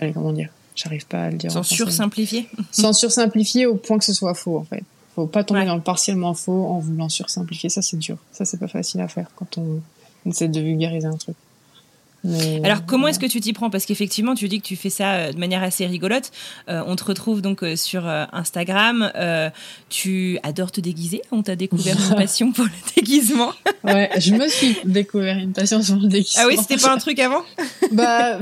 allez 0.01 0.13
comment 0.13 0.33
dire? 0.33 0.51
J'arrive 0.75 1.07
pas 1.07 1.25
à 1.25 1.31
le 1.31 1.39
dire. 1.39 1.51
Sans 1.51 1.63
sursimplifier. 1.63 2.49
sans 2.71 2.93
sursimplifier 2.93 3.67
au 3.67 3.77
point 3.77 3.99
que 3.99 4.05
ce 4.05 4.13
soit 4.13 4.35
faux 4.35 4.59
en 4.59 4.65
fait. 4.65 4.85
Faut 5.15 5.27
pas 5.27 5.45
tomber 5.45 5.65
dans 5.65 5.77
le 5.77 5.83
partiellement 5.83 6.35
faux 6.35 6.67
en 6.67 6.79
voulant 6.79 7.09
sursimplifier. 7.09 7.71
Ça 7.71 7.81
c'est 7.81 7.99
dur. 7.99 8.19
Ça 8.33 8.45
c'est 8.45 8.59
pas 8.59 8.69
facile 8.69 9.01
à 9.01 9.09
faire 9.09 9.29
quand 9.37 9.57
on 9.57 9.81
essaie 10.27 10.49
de 10.49 10.61
vulgariser 10.61 11.07
un 11.07 11.17
truc. 11.17 11.37
Alors 12.65 12.87
comment 12.87 13.09
est-ce 13.09 13.19
que 13.19 13.27
tu 13.27 13.41
t'y 13.41 13.53
prends? 13.53 13.71
Parce 13.71 13.87
qu'effectivement, 13.87 14.35
tu 14.35 14.49
dis 14.49 14.61
que 14.61 14.67
tu 14.67 14.77
fais 14.77 14.91
ça 14.91 15.13
euh, 15.13 15.33
de 15.33 15.39
manière 15.39 15.63
assez 15.63 15.87
rigolote. 15.87 16.31
Euh, 16.69 16.83
on 16.87 16.95
te 16.97 17.05
retrouve 17.05 17.43
donc 17.43 17.63
euh, 17.63 17.77
sur 17.77 18.07
Instagram. 18.07 19.11
tu 19.89 20.39
adores 20.43 20.71
te 20.71 20.81
déguiser? 20.81 21.23
On 21.31 21.43
t'a 21.43 21.57
découvert 21.57 21.97
une 22.11 22.17
passion 22.17 22.53
pour 22.53 22.65
le 22.65 22.71
déguisement? 22.97 23.53
ouais, 23.85 24.11
je 24.19 24.35
me 24.35 24.49
suis 24.49 24.77
découvert 24.85 25.39
une 25.39 25.53
passion 25.53 25.83
pour 25.83 25.97
le 25.97 26.09
déguisement. 26.09 26.43
Ah 26.45 26.47
oui, 26.49 26.57
c'était 26.57 26.77
pas 26.77 26.93
un 26.93 26.99
truc 26.99 27.19
avant? 27.19 27.43
Bah 27.93 28.39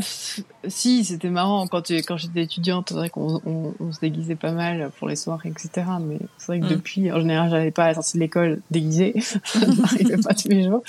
si, 0.69 1.05
c'était 1.05 1.31
marrant 1.31 1.67
quand 1.67 1.83
tu, 1.83 1.97
quand 2.03 2.17
j'étais 2.17 2.43
étudiante. 2.43 2.89
C'est 2.91 2.95
vrai 2.95 3.11
qu'on 3.11 3.41
on, 3.47 3.93
se 3.93 4.01
déguisait 4.01 4.37
pas 4.37 4.53
mal 4.53 4.91
pour 4.99 5.09
les 5.09 5.17
soirées, 5.17 5.49
etc. 5.49 5.87
Mais 6.01 6.19
c'est 6.39 6.47
vrai 6.47 6.61
que 6.61 6.67
mm. 6.67 6.69
depuis, 6.69 7.13
en 7.13 7.21
général, 7.21 7.51
j'avais 7.51 7.71
pas 7.71 7.85
à 7.85 7.89
la 7.89 7.95
sortie 7.95 8.19
de 8.19 8.21
l'école 8.21 8.61
déguisée. 8.71 9.15
ça 9.45 9.67
n'arrivait 9.67 10.19
pas 10.19 10.35
tous 10.35 10.49
les 10.49 10.65
jours. 10.65 10.83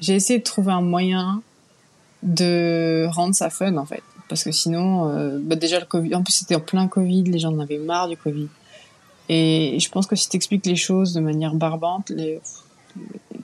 j'ai 0.00 0.14
essayé 0.14 0.38
de 0.40 0.44
trouver 0.44 0.72
un 0.72 0.82
moyen 0.82 1.42
de 2.22 3.06
rendre 3.10 3.34
ça 3.34 3.50
fun 3.50 3.76
en 3.76 3.86
fait, 3.86 4.02
parce 4.28 4.44
que 4.44 4.52
sinon, 4.52 5.08
euh, 5.08 5.38
bah 5.40 5.56
déjà 5.56 5.80
le 5.80 5.86
Covid, 5.86 6.14
en 6.14 6.22
plus 6.22 6.32
c'était 6.32 6.54
en 6.54 6.60
plein 6.60 6.86
Covid, 6.88 7.24
les 7.24 7.38
gens 7.38 7.52
en 7.52 7.60
avaient 7.60 7.78
marre 7.78 8.08
du 8.08 8.16
Covid. 8.16 8.48
Et 9.28 9.78
je 9.78 9.88
pense 9.90 10.06
que 10.06 10.16
si 10.16 10.28
t'expliques 10.28 10.66
les 10.66 10.76
choses 10.76 11.14
de 11.14 11.20
manière 11.20 11.54
barbante, 11.54 12.10
les... 12.10 12.40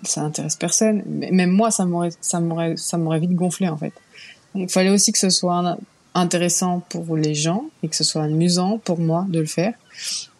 ça 0.03 0.23
intéresse 0.23 0.57
personne. 0.57 1.05
Même 1.07 1.51
moi, 1.51 1.71
ça 1.71 1.85
m'aurait, 1.85 2.11
ça 2.21 2.41
m'aurait, 2.41 2.77
ça 2.77 2.99
m'aurait 2.99 3.21
vite 3.21 3.35
gonflé 3.35 3.69
en 3.69 3.77
fait. 3.77 3.93
Il 4.57 4.69
fallait 4.69 4.91
aussi 4.91 5.13
que 5.13 5.19
ce 5.19 5.31
soit 5.31 5.79
intéressant 6.15 6.83
pour 6.89 7.17
les 7.17 7.35
gens 7.35 7.67
et 7.83 7.89
que 7.89 7.95
ce 7.95 8.03
soit 8.03 8.25
amusant 8.25 8.79
pour 8.79 8.99
moi 8.99 9.27
de 9.29 9.39
le 9.39 9.47
faire. 9.47 9.75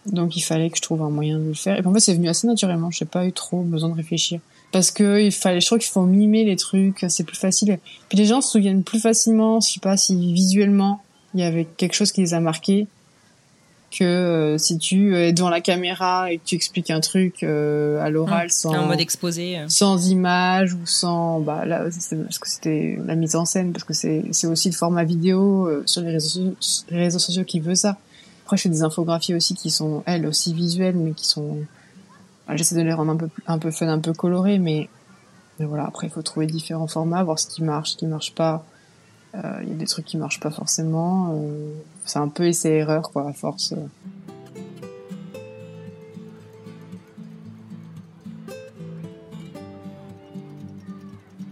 Donc 0.07 0.37
il 0.37 0.43
fallait 0.43 0.71
que 0.71 0.79
je 0.79 0.83
trouve 0.83 1.03
un 1.03 1.11
moyen 1.11 1.39
de 1.39 1.45
le 1.45 1.55
faire. 1.55 1.79
Et 1.79 1.87
en 1.87 1.93
fait, 1.93 2.01
c'est 2.01 2.15
venu 2.15 2.29
assez 2.29 2.47
naturellement. 2.47 2.91
J'ai 2.91 3.05
pas 3.05 3.25
eu 3.27 3.33
trop 3.33 3.63
besoin 3.63 3.91
de 3.91 3.95
réfléchir 3.95 4.41
parce 4.77 4.91
que 4.91 5.23
il 5.23 5.33
fallait, 5.33 5.63
je 5.63 5.65
crois 5.65 5.79
qu'il 5.79 5.91
faut 5.91 6.03
mimer 6.03 6.45
les 6.45 6.57
trucs. 6.57 7.07
C'est 7.09 7.25
plus 7.25 7.39
facile. 7.39 7.79
Puis 8.11 8.19
les 8.19 8.27
gens 8.27 8.43
se 8.43 8.51
souviennent 8.51 8.85
plus 8.85 9.01
facilement. 9.01 9.59
Je 9.59 9.73
sais 9.73 9.81
pas 9.81 9.97
si 9.97 10.35
visuellement 10.35 11.01
il 11.33 11.41
y 11.41 11.45
avait 11.45 11.65
quelque 11.65 11.95
chose 11.95 12.13
qui 12.13 12.21
les 12.21 12.35
a 12.35 12.41
marqués 12.41 12.87
que 13.91 14.05
euh, 14.05 14.59
si 14.59 14.77
tu 14.77 15.17
es 15.17 15.33
devant 15.33 15.49
la 15.49 15.63
caméra 15.63 16.31
et 16.31 16.37
que 16.37 16.43
tu 16.45 16.57
expliques 16.57 16.91
un 16.91 17.01
truc 17.01 17.43
euh, 17.43 18.05
à 18.05 18.11
l'oral 18.11 18.49
mmh. 18.49 18.51
sans 18.51 18.75
en 18.75 18.87
mode 18.87 19.01
exposé 19.01 19.59
euh. 19.59 19.65
sans 19.69 20.11
image 20.11 20.75
ou 20.75 20.85
sans 20.85 21.41
bah 21.41 21.65
là 21.65 21.85
parce 21.85 22.39
que 22.39 22.49
c'était 22.49 22.99
la 23.07 23.15
mise 23.15 23.35
en 23.37 23.47
scène 23.47 23.73
parce 23.73 23.85
que 23.85 23.95
c'est 23.95 24.25
c'est 24.33 24.49
aussi 24.49 24.69
le 24.69 24.75
format 24.75 25.05
vidéo 25.05 25.71
sur 25.87 26.03
les 26.03 26.11
réseaux, 26.11 26.55
les 26.91 26.99
réseaux 26.99 27.21
sociaux 27.21 27.45
qui 27.45 27.61
veut 27.61 27.77
ça 27.77 27.97
après 28.45 28.57
je 28.57 28.63
fais 28.63 28.69
des 28.69 28.83
infographies 28.83 29.35
aussi 29.35 29.55
qui 29.55 29.71
sont 29.71 30.03
elles 30.05 30.27
aussi 30.27 30.53
visuelles 30.53 30.97
mais 30.97 31.13
qui 31.13 31.27
sont 31.27 31.59
j'essaie 32.55 32.77
de 32.77 32.83
les 32.83 32.93
rendre 32.93 33.13
un 33.13 33.17
peu 33.17 33.29
un 33.47 33.59
peu 33.59 33.71
fun 33.71 33.89
un 33.89 33.99
peu 33.99 34.13
colorées 34.13 34.59
mais 34.59 34.89
mais 35.59 35.67
voilà 35.67 35.85
après 35.87 36.07
il 36.07 36.11
faut 36.11 36.23
trouver 36.23 36.47
différents 36.47 36.87
formats 36.87 37.25
voir 37.25 37.39
ce 37.39 37.47
qui 37.47 37.63
marche 37.63 37.93
ce 37.93 37.97
qui 37.97 38.07
marche 38.07 38.35
pas 38.35 38.65
il 39.63 39.69
y 39.69 39.73
a 39.73 39.75
des 39.75 39.87
trucs 39.87 40.07
qui 40.07 40.17
marchent 40.17 40.41
pas 40.41 40.51
forcément 40.51 41.35
c'est 42.07 42.21
un 42.21 42.29
peu 42.29 42.47
essai-erreur, 42.47 43.11
quoi, 43.11 43.29
à 43.29 43.33
force. 43.33 43.75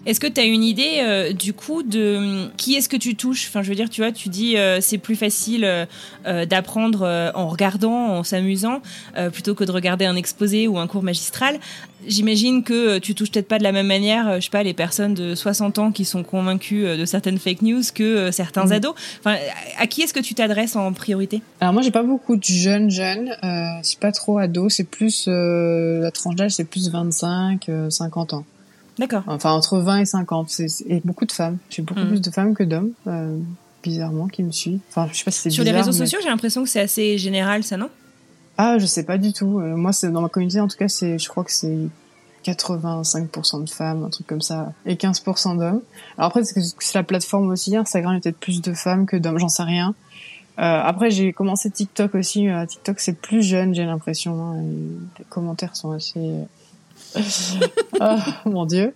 Est-ce 0.07 0.21
que 0.21 0.27
tu 0.27 0.41
as 0.41 0.45
une 0.45 0.63
idée 0.63 0.99
euh, 0.99 1.33
du 1.33 1.55
coup 1.55 1.83
de 1.83 2.49
qui 2.57 2.75
est-ce 2.75 2.89
que 2.89 2.97
tu 2.97 3.17
touches? 3.17 3.47
Enfin, 3.49 3.63
je 3.63 3.69
veux 3.71 3.75
dire, 3.75 3.89
tu 3.89 4.03
vois, 4.03 4.13
tu 4.13 4.29
dis 4.29 4.57
euh, 4.57 4.81
c'est 4.81 4.99
plus 4.99 5.17
facile 5.17 5.65
euh, 5.65 6.47
d'apprendre 6.47 7.33
en 7.35 7.49
regardant, 7.49 8.19
en 8.19 8.23
s'amusant, 8.23 8.81
plutôt 9.33 9.55
que 9.55 9.65
de 9.65 9.73
regarder 9.73 10.05
un 10.05 10.17
exposé 10.17 10.69
ou 10.69 10.79
un 10.79 10.87
cours 10.87 11.03
magistral. 11.03 11.59
J'imagine 12.07 12.63
que 12.65 12.99
tu 12.99 13.15
touches 13.15 13.31
peut-être 13.31 13.49
pas 13.49 13.59
de 13.59 13.63
la 13.63 13.73
même 13.73 13.87
manière, 13.87 14.37
je 14.37 14.45
sais 14.45 14.51
pas, 14.51 14.63
les 14.63 14.75
personnes 14.75 15.15
de 15.15 15.35
60 15.35 15.79
ans 15.79 15.91
qui 15.91 16.05
sont 16.05 16.23
convaincues 16.23 16.85
de 16.85 17.05
certaines 17.07 17.39
fake 17.39 17.63
news 17.63 17.83
que 17.95 18.31
certains 18.31 18.67
mm. 18.67 18.73
ados. 18.73 18.95
Enfin, 19.21 19.37
à 19.79 19.87
qui 19.87 20.03
est-ce 20.03 20.13
que 20.13 20.21
tu 20.21 20.35
t'adresses 20.35 20.77
en 20.77 20.93
priorité? 20.93 21.41
Alors 21.61 21.73
moi, 21.73 21.83
j'ai 21.83 21.91
pas 21.91 22.03
beaucoup 22.03 22.37
de 22.37 22.45
jeunes 22.45 22.91
jeunes. 22.91 23.35
c'est 23.83 23.99
pas 24.01 24.13
trop 24.13 24.39
ados. 24.39 24.75
C'est 24.75 24.85
plus 24.85 25.27
la 25.29 26.11
tranche 26.11 26.37
d'âge, 26.37 26.53
c'est 26.53 26.65
plus 26.65 26.91
25, 26.91 27.71
50 27.89 28.35
ans. 28.35 28.45
D'accord. 28.99 29.23
Enfin, 29.27 29.53
entre 29.53 29.79
20 29.79 29.99
et 30.01 30.05
50. 30.05 30.51
C'est, 30.51 30.67
et 30.87 31.01
beaucoup 31.05 31.27
de 31.27 31.33
femmes. 31.33 31.59
J'ai 31.71 31.83
beaucoup 31.83 32.01
hmm. 32.01 32.09
plus 32.09 32.21
de 32.21 32.31
femmes 32.31 32.55
que 32.55 32.63
d'hommes, 32.63 32.93
euh, 33.07 33.39
bizarrement, 33.83 34.29
qui 34.29 34.43
me 34.43 34.53
suivent. 34.53 34.81
Enfin, 34.91 35.09
je 35.13 35.19
sais 35.19 35.25
pas 35.25 35.31
si 35.31 35.41
c'est 35.41 35.51
Sur 35.51 35.65
les 35.65 35.73
réseaux 35.73 35.93
sociaux, 35.93 36.19
j'ai 36.23 36.29
l'impression 36.29 36.63
que 36.63 36.69
c'est 36.69 36.81
assez 36.81 37.19
général, 37.19 37.65
ça, 37.65 37.77
non? 37.77 37.89
Ah, 38.57 38.79
je 38.79 38.87
sais 38.87 39.05
pas 39.05 39.19
du 39.19 39.33
tout. 39.33 39.59
Euh, 39.59 39.77
moi, 39.77 39.93
c'est 39.93 40.11
dans 40.11 40.21
ma 40.21 40.29
communauté, 40.29 40.61
en 40.61 40.69
tout 40.69 40.77
cas, 40.77 40.89
c'est, 40.89 41.19
je 41.19 41.29
crois 41.29 41.43
que 41.43 41.51
c'est 41.51 41.77
85% 42.45 43.65
de 43.65 43.71
femmes, 43.71 44.05
un 44.05 44.11
truc 44.11 44.27
comme 44.27 44.43
ça, 44.43 44.73
et 44.87 44.95
15% 44.95 45.59
d'hommes. 45.59 45.81
Alors 46.17 46.29
après, 46.29 46.45
c'est, 46.45 46.61
c'est 46.79 46.95
la 46.95 47.03
plateforme 47.03 47.49
aussi. 47.51 47.77
Instagram, 47.77 48.13
il 48.13 48.17
y 48.17 48.19
a 48.19 48.21
peut-être 48.21 48.39
plus 48.39 48.63
de 48.63 48.73
femmes 48.75 49.07
que 49.07 49.17
d'hommes, 49.17 49.39
j'en 49.39 49.49
sais 49.49 49.65
rien. 49.65 49.95
Euh, 50.59 50.63
après, 50.63 51.11
j'ai 51.11 51.33
commencé 51.33 51.71
TikTok 51.71 52.15
aussi. 52.15 52.49
Euh, 52.49 52.65
TikTok, 52.65 53.01
c'est 53.01 53.21
plus 53.21 53.43
jeune, 53.43 53.75
j'ai 53.75 53.85
l'impression. 53.85 54.41
Hein, 54.41 54.63
les 55.19 55.25
commentaires 55.25 55.75
sont 55.75 55.91
assez 55.91 56.21
oh, 58.01 58.19
mon 58.47 58.67
dieu. 58.67 58.93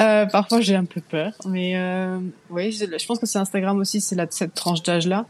Euh, 0.00 0.26
parfois 0.26 0.60
j'ai 0.60 0.76
un 0.76 0.84
peu 0.84 1.00
peur, 1.00 1.32
mais 1.46 1.76
euh, 1.76 2.18
oui, 2.50 2.72
je, 2.72 3.06
pense 3.06 3.18
que 3.18 3.26
c'est 3.26 3.38
Instagram 3.38 3.78
aussi, 3.78 4.00
c'est 4.00 4.16
cette 4.32 4.54
tranche 4.54 4.82
d'âge 4.82 5.06
là. 5.06 5.26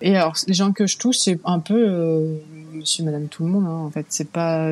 Et 0.00 0.16
alors 0.16 0.36
les 0.46 0.54
gens 0.54 0.72
que 0.72 0.86
je 0.86 0.98
touche, 0.98 1.18
c'est 1.18 1.40
un 1.44 1.58
peu 1.58 1.74
euh, 1.74 2.38
Monsieur, 2.72 3.04
Madame, 3.04 3.28
tout 3.28 3.44
le 3.44 3.50
monde. 3.50 3.66
Hein, 3.66 3.86
en 3.86 3.90
fait, 3.90 4.06
c'est 4.08 4.30
pas, 4.30 4.70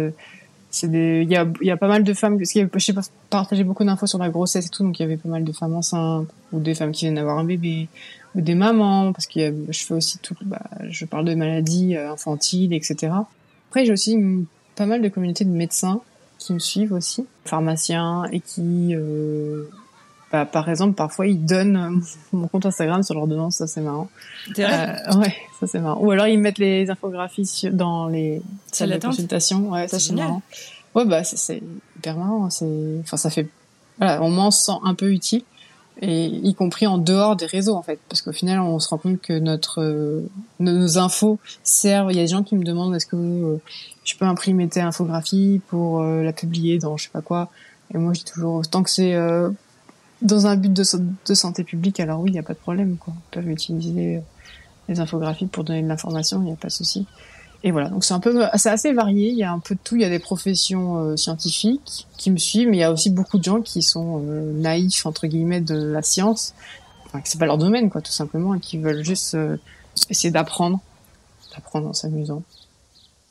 c'est 0.71 0.91
des, 0.91 1.23
il 1.23 1.31
y 1.31 1.37
a, 1.37 1.47
y 1.61 1.71
a 1.71 1.77
pas 1.77 1.89
mal 1.89 2.05
de 2.05 2.15
femmes. 2.15 2.39
Parce 2.39 2.53
que 2.53 2.61
j'ai 2.79 2.95
partagé 3.31 3.65
beaucoup 3.65 3.85
d'infos 3.85 4.07
sur 4.07 4.19
la 4.19 4.29
grossesse 4.29 4.67
et 4.67 4.69
tout, 4.69 4.85
donc 4.85 4.99
il 4.99 5.03
y 5.03 5.05
avait 5.05 5.17
pas 5.17 5.29
mal 5.29 5.45
de 5.45 5.53
femmes 5.53 5.75
enceintes 5.75 6.29
ou 6.53 6.61
des 6.61 6.75
femmes 6.75 6.93
qui 6.93 7.05
viennent 7.05 7.17
d'avoir 7.17 7.39
un 7.39 7.45
bébé 7.45 7.89
ou 8.35 8.41
des 8.41 8.55
mamans, 8.55 9.13
parce 9.13 9.27
que 9.27 9.55
je 9.71 9.85
fais 9.85 9.95
aussi 9.95 10.19
tout, 10.19 10.37
bah, 10.45 10.63
je 10.89 11.05
parle 11.07 11.25
de 11.25 11.35
maladies 11.35 11.97
euh, 11.97 12.13
infantiles, 12.13 12.75
etc. 12.75 13.13
Après, 13.71 13.87
j'ai 13.87 13.93
aussi 13.93 14.17
pas 14.77 14.87
mal 14.87 15.01
de 15.01 15.09
communautés 15.09 15.45
de 15.45 15.51
médecins 15.51 16.03
qui 16.39 16.53
me 16.53 16.59
suivent 16.59 16.93
aussi, 16.93 17.27
pharmaciens, 17.45 18.25
et 18.33 18.41
qui, 18.41 18.95
euh, 18.95 19.65
bah, 20.33 20.45
par 20.45 20.69
exemple, 20.69 20.95
parfois 20.95 21.27
ils 21.27 21.45
donnent 21.45 22.03
mon 22.33 22.49
compte 22.49 22.67
Instagram 22.67 23.03
sur 23.03 23.15
l'ordonnance, 23.15 23.57
ça 23.57 23.67
c'est 23.67 23.81
marrant. 23.81 24.09
Vrai 24.55 25.03
euh, 25.09 25.17
Ouais, 25.19 25.35
ça 25.61 25.67
c'est 25.67 25.81
marrant. 25.81 26.01
Ou 26.03 26.11
alors 26.11 26.27
ils 26.27 26.39
mettent 26.39 26.59
les 26.59 26.91
infographies 26.91 27.49
dans 27.73 28.09
les 28.09 28.43
salles 28.73 28.91
de 28.91 28.99
consultation. 28.99 29.71
Ouais, 29.71 29.89
ça 29.89 29.99
c'est 29.99 30.13
marrant. 30.13 30.43
Ouais, 30.95 31.05
bah 31.05 31.25
c'est 31.25 31.63
hyper 31.99 32.17
marrant. 32.17 32.49
C'est, 32.51 33.01
enfin, 33.01 33.17
ça 33.17 33.31
fait, 33.31 33.49
voilà, 33.99 34.23
on 34.23 34.31
m'en 34.31 34.51
sent 34.51 34.73
un 34.83 34.95
peu 34.95 35.11
utile 35.13 35.43
et 36.03 36.27
y 36.27 36.55
compris 36.55 36.87
en 36.87 36.99
dehors 36.99 37.37
des 37.37 37.47
réseaux 37.47 37.75
en 37.75 37.83
fait. 37.83 37.99
Parce 38.09 38.23
qu'au 38.23 38.33
final 38.33 38.61
on 38.61 38.79
se 38.79 38.89
rend 38.89 38.99
compte 38.99 39.21
que 39.21 39.39
notre 39.39 39.83
euh, 39.83 40.29
nos 40.61 40.99
infos 40.99 41.39
servent. 41.63 42.13
Il 42.13 42.17
y 42.17 42.21
a 42.21 42.23
des 42.23 42.29
gens 42.29 42.43
qui 42.43 42.55
me 42.57 42.65
demandent 42.65 42.95
est-ce 42.95 43.07
que 43.07 43.17
euh, 43.17 43.57
je 44.05 44.17
peux 44.17 44.25
imprimer 44.25 44.69
tes 44.69 44.81
infographies 44.81 45.61
pour 45.69 46.03
euh, 46.03 46.23
la 46.23 46.33
publier 46.33 46.79
dans 46.79 46.97
je 46.97 47.05
sais 47.05 47.11
pas 47.11 47.23
quoi. 47.23 47.51
Et 47.95 47.99
moi 47.99 48.13
je 48.13 48.21
dis 48.21 48.33
toujours 48.33 48.67
tant 48.69 48.83
que 48.83 48.91
c'est 48.91 49.17
dans 50.23 50.47
un 50.47 50.57
but 50.57 50.73
de, 50.73 50.83
de, 51.27 51.35
santé 51.35 51.63
publique 51.63 52.01
alors 52.01 52.21
oui 52.21 52.31
il 52.31 52.33
n'y 52.33 52.39
a 52.39 52.43
pas 52.43 52.55
de 52.55 52.59
problème 52.59 52.97
quoi. 52.97 53.15
On 53.17 53.41
peut 53.41 53.49
utiliser 53.49 54.23
les 54.89 55.01
infographies 55.01 55.47
pour 55.47 55.65
donner 55.65 55.83
de 55.83 55.89
l'information 55.89 56.41
il 56.43 56.47
n'y 56.47 56.53
a 56.53 56.57
pas 56.57 56.69
de 56.69 56.73
souci 56.73 57.07
et 57.67 57.73
voilà, 57.73 57.89
donc 57.89 58.05
c'est 58.05 58.15
un 58.15 58.21
peu, 58.21 58.47
c'est 58.55 58.71
assez 58.71 58.93
varié. 58.93 59.31
Il 59.31 59.37
y 59.37 59.43
a 59.43 59.51
un 59.51 59.59
peu 59.59 59.75
de 59.75 59.81
tout. 59.83 59.97
Il 59.97 60.03
y 60.03 60.05
a 60.05 60.09
des 60.09 60.21
professions 60.21 60.99
euh, 60.99 61.17
scientifiques 61.17 62.07
qui 62.17 62.31
me 62.31 62.37
suivent, 62.37 62.69
mais 62.69 62.77
il 62.77 62.81
y 62.81 62.85
a 62.85 62.93
aussi 62.93 63.11
beaucoup 63.11 63.39
de 63.39 63.43
gens 63.43 63.61
qui 63.61 63.83
sont 63.83 64.23
euh, 64.25 64.53
naïfs 64.53 65.05
entre 65.05 65.27
guillemets 65.27 65.61
de 65.61 65.75
la 65.75 66.01
science, 66.01 66.55
enfin, 67.07 67.21
que 67.21 67.29
c'est 67.29 67.39
pas 67.39 67.47
leur 67.47 67.59
domaine, 67.59 67.91
quoi, 67.91 68.03
tout 68.03 68.13
simplement, 68.13 68.55
et 68.55 68.61
qui 68.61 68.79
veulent 68.79 69.05
juste 69.05 69.35
euh, 69.35 69.57
essayer 70.09 70.31
d'apprendre, 70.31 70.79
d'apprendre 71.57 71.89
en 71.89 71.93
s'amusant, 71.93 72.45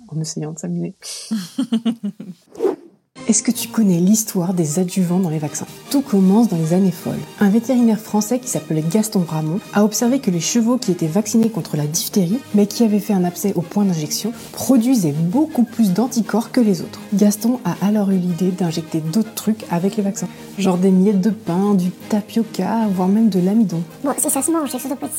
en 0.10 0.20
essayant 0.20 0.51
de 0.51 0.60
s'amuser. 0.60 0.94
Est-ce 3.27 3.41
que 3.41 3.50
tu 3.50 3.70
connais 3.70 3.98
l'histoire 3.98 4.53
des 4.53 4.77
adjuvants 4.77 5.20
dans 5.20 5.32
les 5.32 5.39
vaccins? 5.39 5.65
Tout 5.89 6.01
commence 6.01 6.48
dans 6.48 6.58
les 6.58 6.74
années 6.74 6.91
folles. 6.91 7.17
Un 7.39 7.50
vétérinaire 7.50 8.00
français 8.00 8.38
qui 8.38 8.48
s'appelait 8.48 8.84
Gaston 8.88 9.25
Ramon 9.27 9.60
a 9.74 9.84
observé 9.84 10.20
que 10.20 10.29
les 10.29 10.39
chevaux 10.39 10.77
qui 10.77 10.91
étaient 10.91 11.08
vaccinés 11.08 11.50
contre 11.50 11.75
la 11.75 11.88
diphtérie, 11.88 12.38
mais 12.53 12.67
qui 12.67 12.84
avaient 12.84 13.00
fait 13.00 13.13
un 13.13 13.24
abcès 13.24 13.53
au 13.55 13.62
point 13.62 13.84
d'injection, 13.84 14.32
produisaient 14.51 15.12
beaucoup 15.12 15.63
plus 15.63 15.91
d'anticorps 15.91 16.51
que 16.51 16.62
les 16.62 16.82
autres. 16.82 17.00
Gaston 17.15 17.60
a 17.65 17.75
alors 17.84 18.12
eu 18.12 18.17
l'idée 18.17 18.51
d'injecter 18.51 19.00
d'autres 19.00 19.34
trucs 19.34 19.65
avec 19.72 19.98
les 19.98 20.03
vaccins. 20.03 20.29
Genre 20.60 20.77
des 20.77 20.91
miettes 20.91 21.22
de 21.22 21.32
pain, 21.32 21.74
du 21.74 21.89
tapioca, 21.89 22.88
voire 22.94 23.08
même 23.08 23.29
de 23.29 23.39
l'amidon. 23.39 23.82
Bon, 24.03 24.12
si 24.20 24.29
ça 24.29 24.44
se 24.44 24.51
mange, 24.51 24.70
doit 24.70 24.96
pas 24.98 25.08
être 25.08 25.15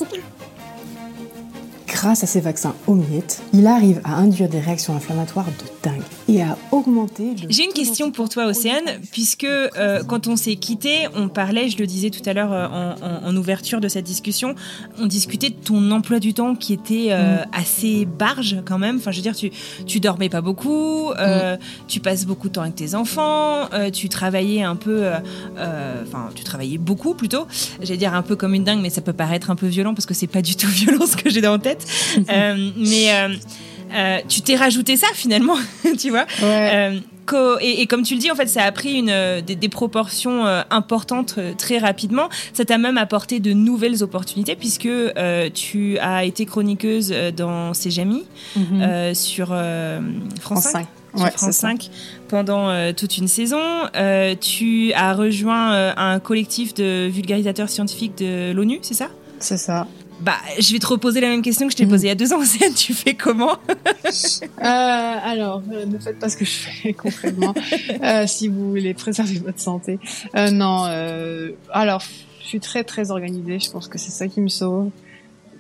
grâce 1.86 2.24
à 2.24 2.26
ces 2.26 2.40
vaccins 2.40 2.74
aux 2.86 2.94
miettes, 2.94 3.42
il 3.52 3.66
arrive 3.66 4.00
à 4.04 4.16
induire 4.16 4.48
des 4.48 4.60
réactions 4.60 4.94
inflammatoires 4.94 5.46
de 5.46 5.88
dingue 5.88 6.02
et 6.28 6.42
à 6.42 6.58
augmenter 6.72 7.34
le... 7.42 7.48
J'ai 7.48 7.64
une 7.64 7.72
question 7.72 8.10
pour 8.10 8.28
toi, 8.28 8.46
Océane, 8.46 9.00
puisque 9.12 9.44
euh, 9.44 10.02
quand 10.04 10.26
on 10.26 10.36
s'est 10.36 10.56
quitté, 10.56 11.06
on 11.14 11.28
parlait, 11.28 11.68
je 11.68 11.78
le 11.78 11.86
disais 11.86 12.10
tout 12.10 12.22
à 12.28 12.32
l'heure 12.32 12.52
euh, 12.52 12.94
en, 13.22 13.36
ouverture 13.36 13.80
de 13.80 13.88
cette 13.88 14.04
discussion, 14.04 14.54
on 14.98 15.06
discutait 15.06 15.50
de 15.50 15.54
ton 15.54 15.90
emploi 15.90 16.18
du 16.18 16.34
temps 16.34 16.54
qui 16.54 16.72
était 16.72 17.08
euh, 17.10 17.36
mm. 17.36 17.46
assez 17.52 18.04
barge 18.06 18.56
quand 18.64 18.78
même. 18.78 18.96
Enfin, 18.96 19.10
je 19.10 19.18
veux 19.18 19.22
dire, 19.22 19.36
tu, 19.36 19.50
tu 19.86 20.00
dormais 20.00 20.28
pas 20.28 20.40
beaucoup, 20.40 21.10
mm. 21.10 21.58
tu 21.86 22.00
passes 22.00 22.26
beaucoup 22.26 22.48
de 22.48 22.54
temps 22.54 22.62
avec 22.62 22.74
tes 22.74 22.94
enfants, 22.94 23.68
tu 23.92 24.08
travaillais 24.08 24.62
un 24.62 24.76
peu, 24.76 25.08
enfin, 25.56 26.30
tu 26.34 26.44
travaillais 26.44 26.78
beaucoup 26.78 27.14
plutôt. 27.14 27.46
J'allais 27.80 27.98
dire 27.98 28.14
un 28.14 28.22
peu 28.22 28.36
comme 28.36 28.54
une 28.54 28.64
dingue, 28.64 28.80
mais 28.80 28.90
ça 28.90 29.00
peut 29.00 29.12
paraître 29.12 29.50
un 29.50 29.56
peu 29.56 29.66
violent 29.66 29.94
parce 29.94 30.06
que 30.06 30.14
c'est 30.14 30.26
pas 30.26 30.42
du 30.42 30.56
tout 30.56 30.66
violent 30.68 31.06
ce 31.06 31.16
que 31.16 31.30
j'ai 31.30 31.40
dans 31.40 31.52
la 31.52 31.58
tête. 31.58 31.75
Euh, 32.28 32.70
mais 32.76 33.12
euh, 33.12 33.34
euh, 33.94 34.18
tu 34.28 34.40
t'es 34.40 34.56
rajouté 34.56 34.96
ça 34.96 35.08
finalement, 35.14 35.56
tu 35.98 36.10
vois. 36.10 36.26
Et, 37.60 37.86
comme 37.86 38.02
tu 38.02 38.14
le 38.14 38.20
dis, 38.20 38.30
en 38.30 38.36
fait, 38.36 38.46
ça 38.46 38.62
a 38.62 38.72
pris 38.72 38.94
une, 38.94 39.40
des, 39.40 39.68
proportions 39.68 40.46
importantes 40.70 41.38
très 41.58 41.78
rapidement. 41.78 42.28
Ça 42.52 42.64
t'a 42.64 42.78
même 42.78 42.98
apporté 42.98 43.40
de 43.40 43.52
nouvelles 43.52 44.02
opportunités 44.02 44.54
puisque 44.54 44.88
tu 45.54 45.98
as 45.98 46.24
été 46.24 46.46
chroniqueuse 46.46 47.12
dans 47.36 47.74
C'est 47.74 47.90
Jamie 47.90 48.24
sur 49.14 49.48
France, 50.40 50.64
5. 50.64 50.86
sur 51.16 51.28
France 51.30 51.50
5 51.50 51.90
pendant 52.28 52.92
toute 52.92 53.18
une 53.18 53.28
saison. 53.28 53.60
tu 54.40 54.92
as 54.92 55.14
rejoint 55.14 55.94
un 55.96 56.20
collectif 56.20 56.74
de 56.74 57.08
vulgarisateurs 57.08 57.68
scientifiques 57.68 58.18
de 58.18 58.52
l'ONU, 58.52 58.78
c'est 58.82 58.94
ça? 58.94 59.08
C'est 59.40 59.58
ça. 59.58 59.86
Bah, 60.20 60.36
je 60.58 60.72
vais 60.72 60.78
te 60.78 60.86
reposer 60.86 61.20
la 61.20 61.28
même 61.28 61.42
question 61.42 61.66
que 61.66 61.72
je 61.72 61.76
t'ai 61.76 61.86
posée 61.86 62.06
il 62.06 62.08
y 62.08 62.12
a 62.12 62.14
deux 62.14 62.32
ans. 62.32 62.40
tu 62.76 62.94
fais 62.94 63.14
comment? 63.14 63.56
Alors, 64.58 65.62
ne 65.62 65.98
faites 65.98 66.18
pas 66.18 66.28
ce 66.28 66.36
que 66.36 66.44
je 66.44 66.50
fais 66.50 66.92
concrètement 66.94 67.54
si 68.26 68.48
vous 68.48 68.70
voulez 68.70 68.94
préserver 68.94 69.38
votre 69.38 69.60
santé. 69.60 69.98
non, 70.34 70.84
alors, 71.70 72.02
je 72.42 72.46
suis 72.46 72.60
très 72.60 72.84
très 72.84 73.10
organisée. 73.10 73.58
Je 73.58 73.70
pense 73.70 73.88
que 73.88 73.98
c'est 73.98 74.12
ça 74.12 74.28
qui 74.28 74.40
me 74.40 74.48
sauve 74.48 74.90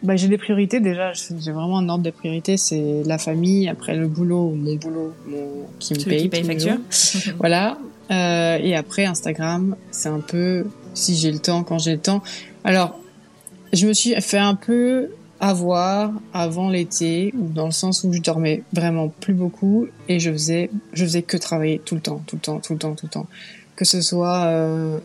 bah, 0.02 0.16
j'ai 0.16 0.28
des 0.28 0.38
priorités 0.38 0.80
déjà. 0.80 1.12
J'ai 1.12 1.52
vraiment 1.52 1.78
un 1.78 1.88
ordre 1.88 2.04
de 2.04 2.10
priorité. 2.10 2.56
C'est 2.56 3.02
la 3.04 3.18
famille, 3.18 3.68
après 3.68 3.96
le 3.96 4.08
boulot, 4.08 4.50
mon 4.50 4.76
boulot, 4.76 5.12
mon 5.26 5.66
qui 5.78 5.94
me 5.94 6.04
paye, 6.04 6.22
qui 6.22 6.28
paye 6.28 6.44
facture. 6.44 6.76
voilà. 7.38 7.78
Euh, 8.10 8.58
et 8.60 8.76
après 8.76 9.04
Instagram, 9.04 9.76
c'est 9.90 10.08
un 10.08 10.20
peu 10.20 10.66
si 10.94 11.16
j'ai 11.16 11.32
le 11.32 11.38
temps, 11.38 11.64
quand 11.64 11.78
j'ai 11.78 11.92
le 11.92 12.00
temps. 12.00 12.22
Alors, 12.64 12.98
je 13.76 13.86
me 13.86 13.92
suis 13.92 14.20
fait 14.20 14.38
un 14.38 14.54
peu 14.54 15.10
avoir 15.40 16.12
avant 16.32 16.70
l'été, 16.70 17.32
dans 17.34 17.66
le 17.66 17.72
sens 17.72 18.04
où 18.04 18.12
je 18.12 18.20
dormais 18.20 18.62
vraiment 18.72 19.08
plus 19.08 19.34
beaucoup 19.34 19.86
et 20.08 20.18
je 20.18 20.32
faisais, 20.32 20.70
je 20.94 21.04
faisais 21.04 21.22
que 21.22 21.36
travailler 21.36 21.80
tout 21.84 21.94
le 21.94 22.00
temps, 22.00 22.22
tout 22.26 22.36
le 22.36 22.40
temps, 22.40 22.58
tout 22.58 22.72
le 22.72 22.78
temps, 22.78 22.94
tout 22.94 23.06
le 23.06 23.10
temps. 23.10 23.26
Que 23.76 23.84
ce 23.84 24.00
soit 24.00 24.44
euh, 24.46 24.98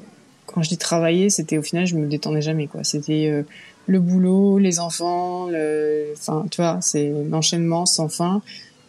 quand 0.45 0.63
je 0.63 0.69
dis 0.69 0.77
travailler, 0.77 1.29
c'était 1.29 1.57
au 1.57 1.61
final, 1.61 1.85
je 1.85 1.95
me 1.95 2.07
détendais 2.07 2.41
jamais 2.41 2.67
quoi. 2.67 2.83
C'était 2.83 3.27
euh, 3.29 3.43
le 3.87 3.99
boulot, 3.99 4.57
les 4.57 4.79
enfants, 4.79 5.47
le, 5.47 6.13
enfin, 6.13 6.45
tu 6.49 6.61
vois, 6.61 6.77
c'est 6.81 7.11
l'enchaînement 7.29 7.85
sans 7.85 8.07
fin. 8.07 8.41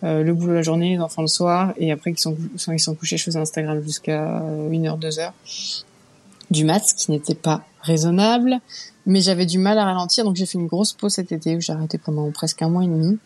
Euh, 0.05 0.23
le 0.23 0.35
boulot 0.35 0.55
la 0.55 0.63
journée, 0.63 0.95
les 0.95 1.01
enfants 1.01 1.23
le 1.23 1.29
soir, 1.29 1.75
et 1.77 1.93
après 1.93 2.11
ils 2.11 2.19
sont, 2.19 2.37
ils 2.69 2.81
sont 2.81 2.95
couchés, 2.95 3.17
je 3.17 3.25
faisais 3.25 3.39
Instagram 3.39 3.81
jusqu'à 3.83 4.43
1h, 4.71 4.99
2h 4.99 5.33
du 6.53 6.65
mat, 6.65 6.85
ce 6.85 6.95
qui 6.95 7.11
n'était 7.11 7.35
pas 7.35 7.65
raisonnable, 7.81 8.61
mais 9.07 9.21
j'avais 9.21 9.47
du 9.47 9.59
mal 9.59 9.79
à 9.79 9.85
ralentir, 9.85 10.25
donc 10.25 10.37
j'ai 10.37 10.47
fait 10.47 10.59
une 10.59 10.69
grosse 10.69 10.93
pause 10.93 11.15
cet 11.15 11.33
été 11.33 11.57
où 11.57 11.61
j'ai 11.61 11.73
arrêté 11.73 11.99
pendant 11.99 12.31
presque 12.31 12.63
un 12.63 12.69
mois 12.69 12.85
et 12.85 12.89
demi 12.89 13.19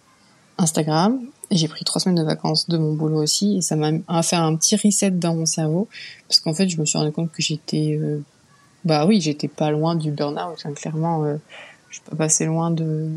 Instagram, 0.58 1.20
et 1.50 1.56
j'ai 1.56 1.68
pris 1.68 1.84
trois 1.84 2.00
semaines 2.00 2.16
de 2.16 2.24
vacances 2.24 2.68
de 2.68 2.78
mon 2.78 2.94
boulot 2.94 3.22
aussi, 3.22 3.58
et 3.58 3.60
ça 3.60 3.76
m'a 3.76 4.22
fait 4.22 4.36
un 4.36 4.56
petit 4.56 4.76
reset 4.76 5.10
dans 5.10 5.34
mon 5.34 5.46
cerveau, 5.46 5.88
parce 6.28 6.40
qu'en 6.40 6.54
fait 6.54 6.68
je 6.68 6.80
me 6.80 6.86
suis 6.86 6.96
rendu 6.96 7.12
compte 7.12 7.30
que 7.30 7.42
j'étais 7.42 7.98
euh, 8.00 8.20
bah 8.86 9.04
oui, 9.04 9.20
j'étais 9.20 9.48
pas 9.48 9.72
loin 9.72 9.96
du 9.96 10.12
burn-out. 10.12 10.64
clairement, 10.76 11.24
euh, 11.24 11.36
je 11.90 11.96
suis 11.96 12.04
pas 12.08 12.14
passé 12.14 12.46
loin 12.46 12.70
de 12.70 13.10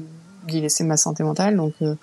d'y 0.48 0.62
laisser 0.62 0.84
ma 0.84 0.98
santé 0.98 1.24
mentale. 1.24 1.56
Donc 1.56 1.74
euh, 1.84 1.96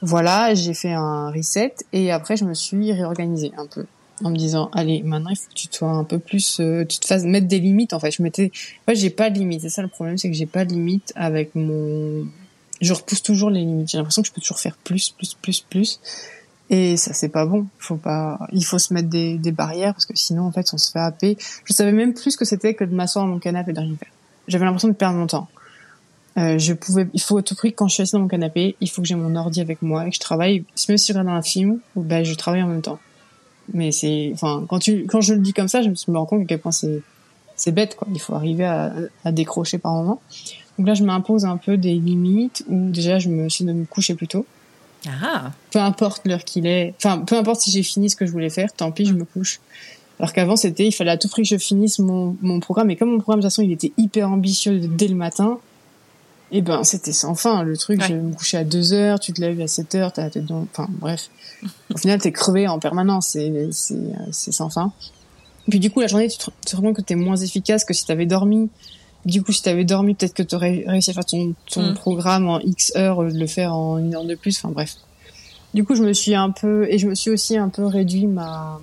voilà, 0.00 0.54
j'ai 0.54 0.72
fait 0.72 0.92
un 0.92 1.30
reset 1.30 1.74
et 1.92 2.10
après 2.10 2.36
je 2.36 2.46
me 2.46 2.54
suis 2.54 2.92
réorganisée 2.92 3.52
un 3.58 3.66
peu 3.66 3.84
en 4.22 4.30
me 4.30 4.36
disant 4.36 4.70
allez 4.72 5.02
maintenant 5.02 5.30
il 5.30 5.36
faut 5.36 5.48
que 5.48 5.54
tu 5.54 5.68
sois 5.70 5.90
un 5.90 6.04
peu 6.04 6.18
plus 6.18 6.60
euh, 6.60 6.84
tu 6.84 6.98
te 6.98 7.06
fasses 7.06 7.24
mettre 7.24 7.48
des 7.48 7.58
limites 7.58 7.92
en 7.92 8.00
fait 8.00 8.12
je 8.12 8.22
mettais 8.22 8.52
ouais 8.86 8.94
j'ai 8.94 9.10
pas 9.10 9.30
de 9.30 9.38
limites 9.38 9.62
c'est 9.62 9.70
ça 9.70 9.82
le 9.82 9.88
problème 9.88 10.18
c'est 10.18 10.30
que 10.30 10.36
j'ai 10.36 10.46
pas 10.46 10.64
de 10.64 10.72
limites 10.72 11.12
avec 11.16 11.54
mon 11.54 12.26
je 12.80 12.92
repousse 12.92 13.22
toujours 13.22 13.50
les 13.50 13.60
limites 13.60 13.90
j'ai 13.90 13.98
l'impression 13.98 14.22
que 14.22 14.28
je 14.28 14.32
peux 14.32 14.40
toujours 14.40 14.58
faire 14.58 14.76
plus 14.76 15.10
plus 15.10 15.34
plus 15.34 15.60
plus 15.60 16.00
et 16.70 16.96
ça, 16.96 17.12
c'est 17.12 17.28
pas 17.28 17.44
bon. 17.44 17.66
Faut 17.78 17.96
pas, 17.96 18.38
il 18.50 18.64
faut 18.64 18.78
se 18.78 18.94
mettre 18.94 19.08
des, 19.08 19.36
des, 19.36 19.52
barrières 19.52 19.92
parce 19.92 20.06
que 20.06 20.16
sinon, 20.16 20.44
en 20.44 20.50
fait, 20.50 20.66
on 20.72 20.78
se 20.78 20.90
fait 20.90 20.98
happer. 20.98 21.36
Je 21.64 21.72
savais 21.74 21.92
même 21.92 22.14
plus 22.14 22.32
ce 22.32 22.36
que 22.38 22.46
c'était 22.46 22.74
que 22.74 22.84
de 22.84 22.94
m'asseoir 22.94 23.26
dans 23.26 23.32
mon 23.32 23.38
canapé 23.38 23.72
et 23.72 23.74
de 23.74 23.80
rien 23.80 23.94
faire. 23.96 24.08
J'avais 24.48 24.64
l'impression 24.64 24.88
de 24.88 24.94
perdre 24.94 25.18
mon 25.18 25.26
temps. 25.26 25.48
Euh, 26.36 26.58
je 26.58 26.72
pouvais, 26.72 27.06
il 27.12 27.20
faut 27.20 27.38
à 27.38 27.42
tout 27.42 27.54
prix 27.54 27.72
quand 27.72 27.86
je 27.86 27.94
suis 27.94 28.02
assis 28.02 28.12
dans 28.12 28.20
mon 28.20 28.28
canapé, 28.28 28.76
il 28.80 28.90
faut 28.90 29.02
que 29.02 29.06
j'ai 29.06 29.14
mon 29.14 29.36
ordi 29.36 29.60
avec 29.60 29.82
moi 29.82 30.06
et 30.06 30.10
que 30.10 30.16
je 30.16 30.20
travaille. 30.20 30.64
Même 30.88 30.98
si 30.98 31.12
je 31.12 31.18
regarde 31.18 31.36
un 31.36 31.42
film, 31.42 31.78
ben 31.96 32.24
je 32.24 32.34
travaille 32.34 32.62
en 32.62 32.66
même 32.66 32.82
temps. 32.82 32.98
Mais 33.72 33.92
c'est, 33.92 34.30
enfin, 34.34 34.64
quand 34.68 34.78
tu, 34.78 35.06
quand 35.06 35.20
je 35.20 35.34
le 35.34 35.40
dis 35.40 35.52
comme 35.52 35.68
ça, 35.68 35.82
je 35.82 35.88
me 35.88 36.18
rends 36.18 36.26
compte 36.26 36.42
à 36.42 36.44
quel 36.44 36.60
point 36.60 36.72
c'est, 36.72 37.02
c'est 37.56 37.72
bête 37.72 37.96
quoi. 37.96 38.06
Il 38.12 38.20
faut 38.20 38.34
arriver 38.34 38.64
à, 38.64 38.92
à 39.24 39.32
décrocher 39.32 39.78
par 39.78 39.92
moment. 39.92 40.20
Donc 40.78 40.86
là, 40.88 40.94
je 40.94 41.04
m'impose 41.04 41.44
un 41.44 41.56
peu 41.56 41.76
des 41.76 41.94
limites 41.94 42.64
où 42.68 42.90
déjà 42.90 43.18
je 43.18 43.28
me 43.28 43.48
suis 43.48 43.64
de 43.64 43.72
me 43.72 43.84
coucher 43.84 44.14
plus 44.14 44.28
tôt 44.28 44.44
ah. 45.06 45.52
Peu 45.70 45.78
importe 45.78 46.26
l'heure 46.26 46.44
qu'il 46.44 46.66
est. 46.66 46.94
Enfin, 46.96 47.18
peu 47.18 47.36
importe 47.36 47.60
si 47.60 47.70
j'ai 47.70 47.82
fini 47.82 48.10
ce 48.10 48.16
que 48.16 48.26
je 48.26 48.32
voulais 48.32 48.50
faire, 48.50 48.72
tant 48.72 48.90
pis, 48.90 49.04
je 49.06 49.12
me 49.12 49.24
couche. 49.24 49.60
Alors 50.18 50.32
qu'avant, 50.32 50.56
c'était, 50.56 50.86
il 50.86 50.92
fallait 50.92 51.10
à 51.10 51.16
tout 51.16 51.28
prix 51.28 51.42
que 51.42 51.48
je 51.48 51.58
finisse 51.58 51.98
mon, 51.98 52.36
mon 52.40 52.60
programme. 52.60 52.90
Et 52.90 52.96
comme 52.96 53.10
mon 53.10 53.18
programme, 53.18 53.40
de 53.40 53.46
toute 53.46 53.52
façon, 53.52 53.62
il 53.62 53.72
était 53.72 53.92
hyper 53.96 54.30
ambitieux 54.30 54.78
dès 54.78 55.08
le 55.08 55.16
matin, 55.16 55.58
et 56.54 56.58
eh 56.58 56.62
ben, 56.62 56.84
c'était 56.84 57.12
sans 57.12 57.34
fin. 57.34 57.64
Le 57.64 57.76
truc, 57.76 58.00
je 58.00 58.14
me 58.14 58.32
couchais 58.32 58.58
à 58.58 58.62
2 58.62 58.92
heures, 58.92 59.18
tu 59.18 59.32
te 59.32 59.40
lèves 59.40 59.60
à 59.60 59.66
7 59.66 59.96
heures, 59.96 60.12
t'as 60.12 60.22
la 60.22 60.30
tête 60.30 60.44
dans, 60.44 60.62
enfin, 60.62 60.86
bref. 60.88 61.28
Au 61.92 61.98
final, 61.98 62.20
t'es 62.20 62.30
crevé 62.30 62.68
en 62.68 62.78
permanence, 62.78 63.30
c'est, 63.30 63.68
c'est, 63.72 63.98
c'est 64.30 64.52
sans 64.52 64.70
fin. 64.70 64.92
Et 65.66 65.70
puis, 65.70 65.80
du 65.80 65.90
coup, 65.90 66.00
la 66.00 66.06
journée, 66.06 66.28
tu 66.28 66.38
te, 66.38 66.44
tu 66.44 66.50
te 66.64 66.76
rends 66.76 66.82
compte 66.82 66.96
que 66.96 67.02
t'es 67.02 67.16
moins 67.16 67.34
efficace 67.34 67.84
que 67.84 67.92
si 67.92 68.06
t'avais 68.06 68.26
dormi 68.26 68.70
du 69.24 69.42
coup, 69.42 69.52
si 69.52 69.62
t'avais 69.62 69.84
dormi, 69.84 70.14
peut-être 70.14 70.34
que 70.34 70.42
t'aurais 70.42 70.84
réussi 70.86 71.10
à 71.10 71.14
faire 71.14 71.24
ton, 71.24 71.54
ton 71.70 71.92
mm. 71.92 71.94
programme 71.94 72.48
en 72.48 72.60
X 72.60 72.92
heures, 72.96 73.24
de 73.24 73.38
le 73.38 73.46
faire 73.46 73.74
en 73.74 73.98
une 73.98 74.14
heure 74.14 74.24
de 74.24 74.34
plus. 74.34 74.58
Enfin 74.58 74.70
bref. 74.72 74.96
Du 75.72 75.84
coup, 75.84 75.94
je 75.94 76.02
me 76.02 76.12
suis 76.12 76.34
un 76.34 76.50
peu 76.50 76.86
et 76.90 76.98
je 76.98 77.08
me 77.08 77.14
suis 77.14 77.30
aussi 77.30 77.56
un 77.56 77.68
peu 77.68 77.86
réduit 77.86 78.26
ma 78.26 78.80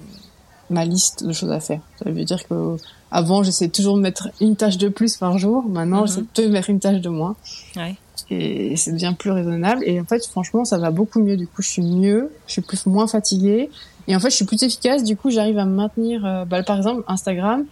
ma 0.70 0.86
liste 0.86 1.26
de 1.26 1.34
choses 1.34 1.52
à 1.52 1.60
faire. 1.60 1.82
Ça 2.04 2.10
veut 2.10 2.24
dire 2.24 2.48
que 2.48 2.78
avant, 3.12 3.44
j'essayais 3.44 3.70
toujours 3.70 3.96
de 3.96 4.02
mettre 4.02 4.30
une 4.40 4.56
tâche 4.56 4.78
de 4.78 4.90
plus 4.90 5.18
par 5.18 5.38
jour. 5.38 5.64
Maintenant, 5.68 6.06
mm-hmm. 6.06 6.26
j'essaie 6.36 6.48
de 6.48 6.54
mettre 6.54 6.70
une 6.70 6.80
tâche 6.80 7.02
de 7.02 7.10
moins. 7.10 7.36
Ouais. 7.76 7.96
Et 8.30 8.78
c'est 8.78 8.94
devient 8.94 9.14
plus 9.18 9.32
raisonnable. 9.32 9.84
Et 9.86 10.00
en 10.00 10.06
fait, 10.06 10.26
franchement, 10.26 10.64
ça 10.64 10.78
va 10.78 10.92
beaucoup 10.92 11.20
mieux. 11.20 11.36
Du 11.36 11.48
coup, 11.48 11.62
je 11.62 11.70
suis 11.70 11.82
mieux, 11.82 12.32
je 12.48 12.54
suis 12.54 12.62
plus 12.62 12.86
moins 12.86 13.08
fatiguée. 13.08 13.70
Et 14.08 14.16
en 14.16 14.20
fait, 14.20 14.30
je 14.30 14.36
suis 14.36 14.46
plus 14.46 14.64
efficace. 14.64 15.04
Du 15.04 15.18
coup, 15.18 15.30
j'arrive 15.30 15.58
à 15.58 15.66
maintenir. 15.66 16.26
Euh, 16.26 16.46
bah, 16.46 16.64
par 16.64 16.78
exemple, 16.78 17.04
Instagram 17.08 17.66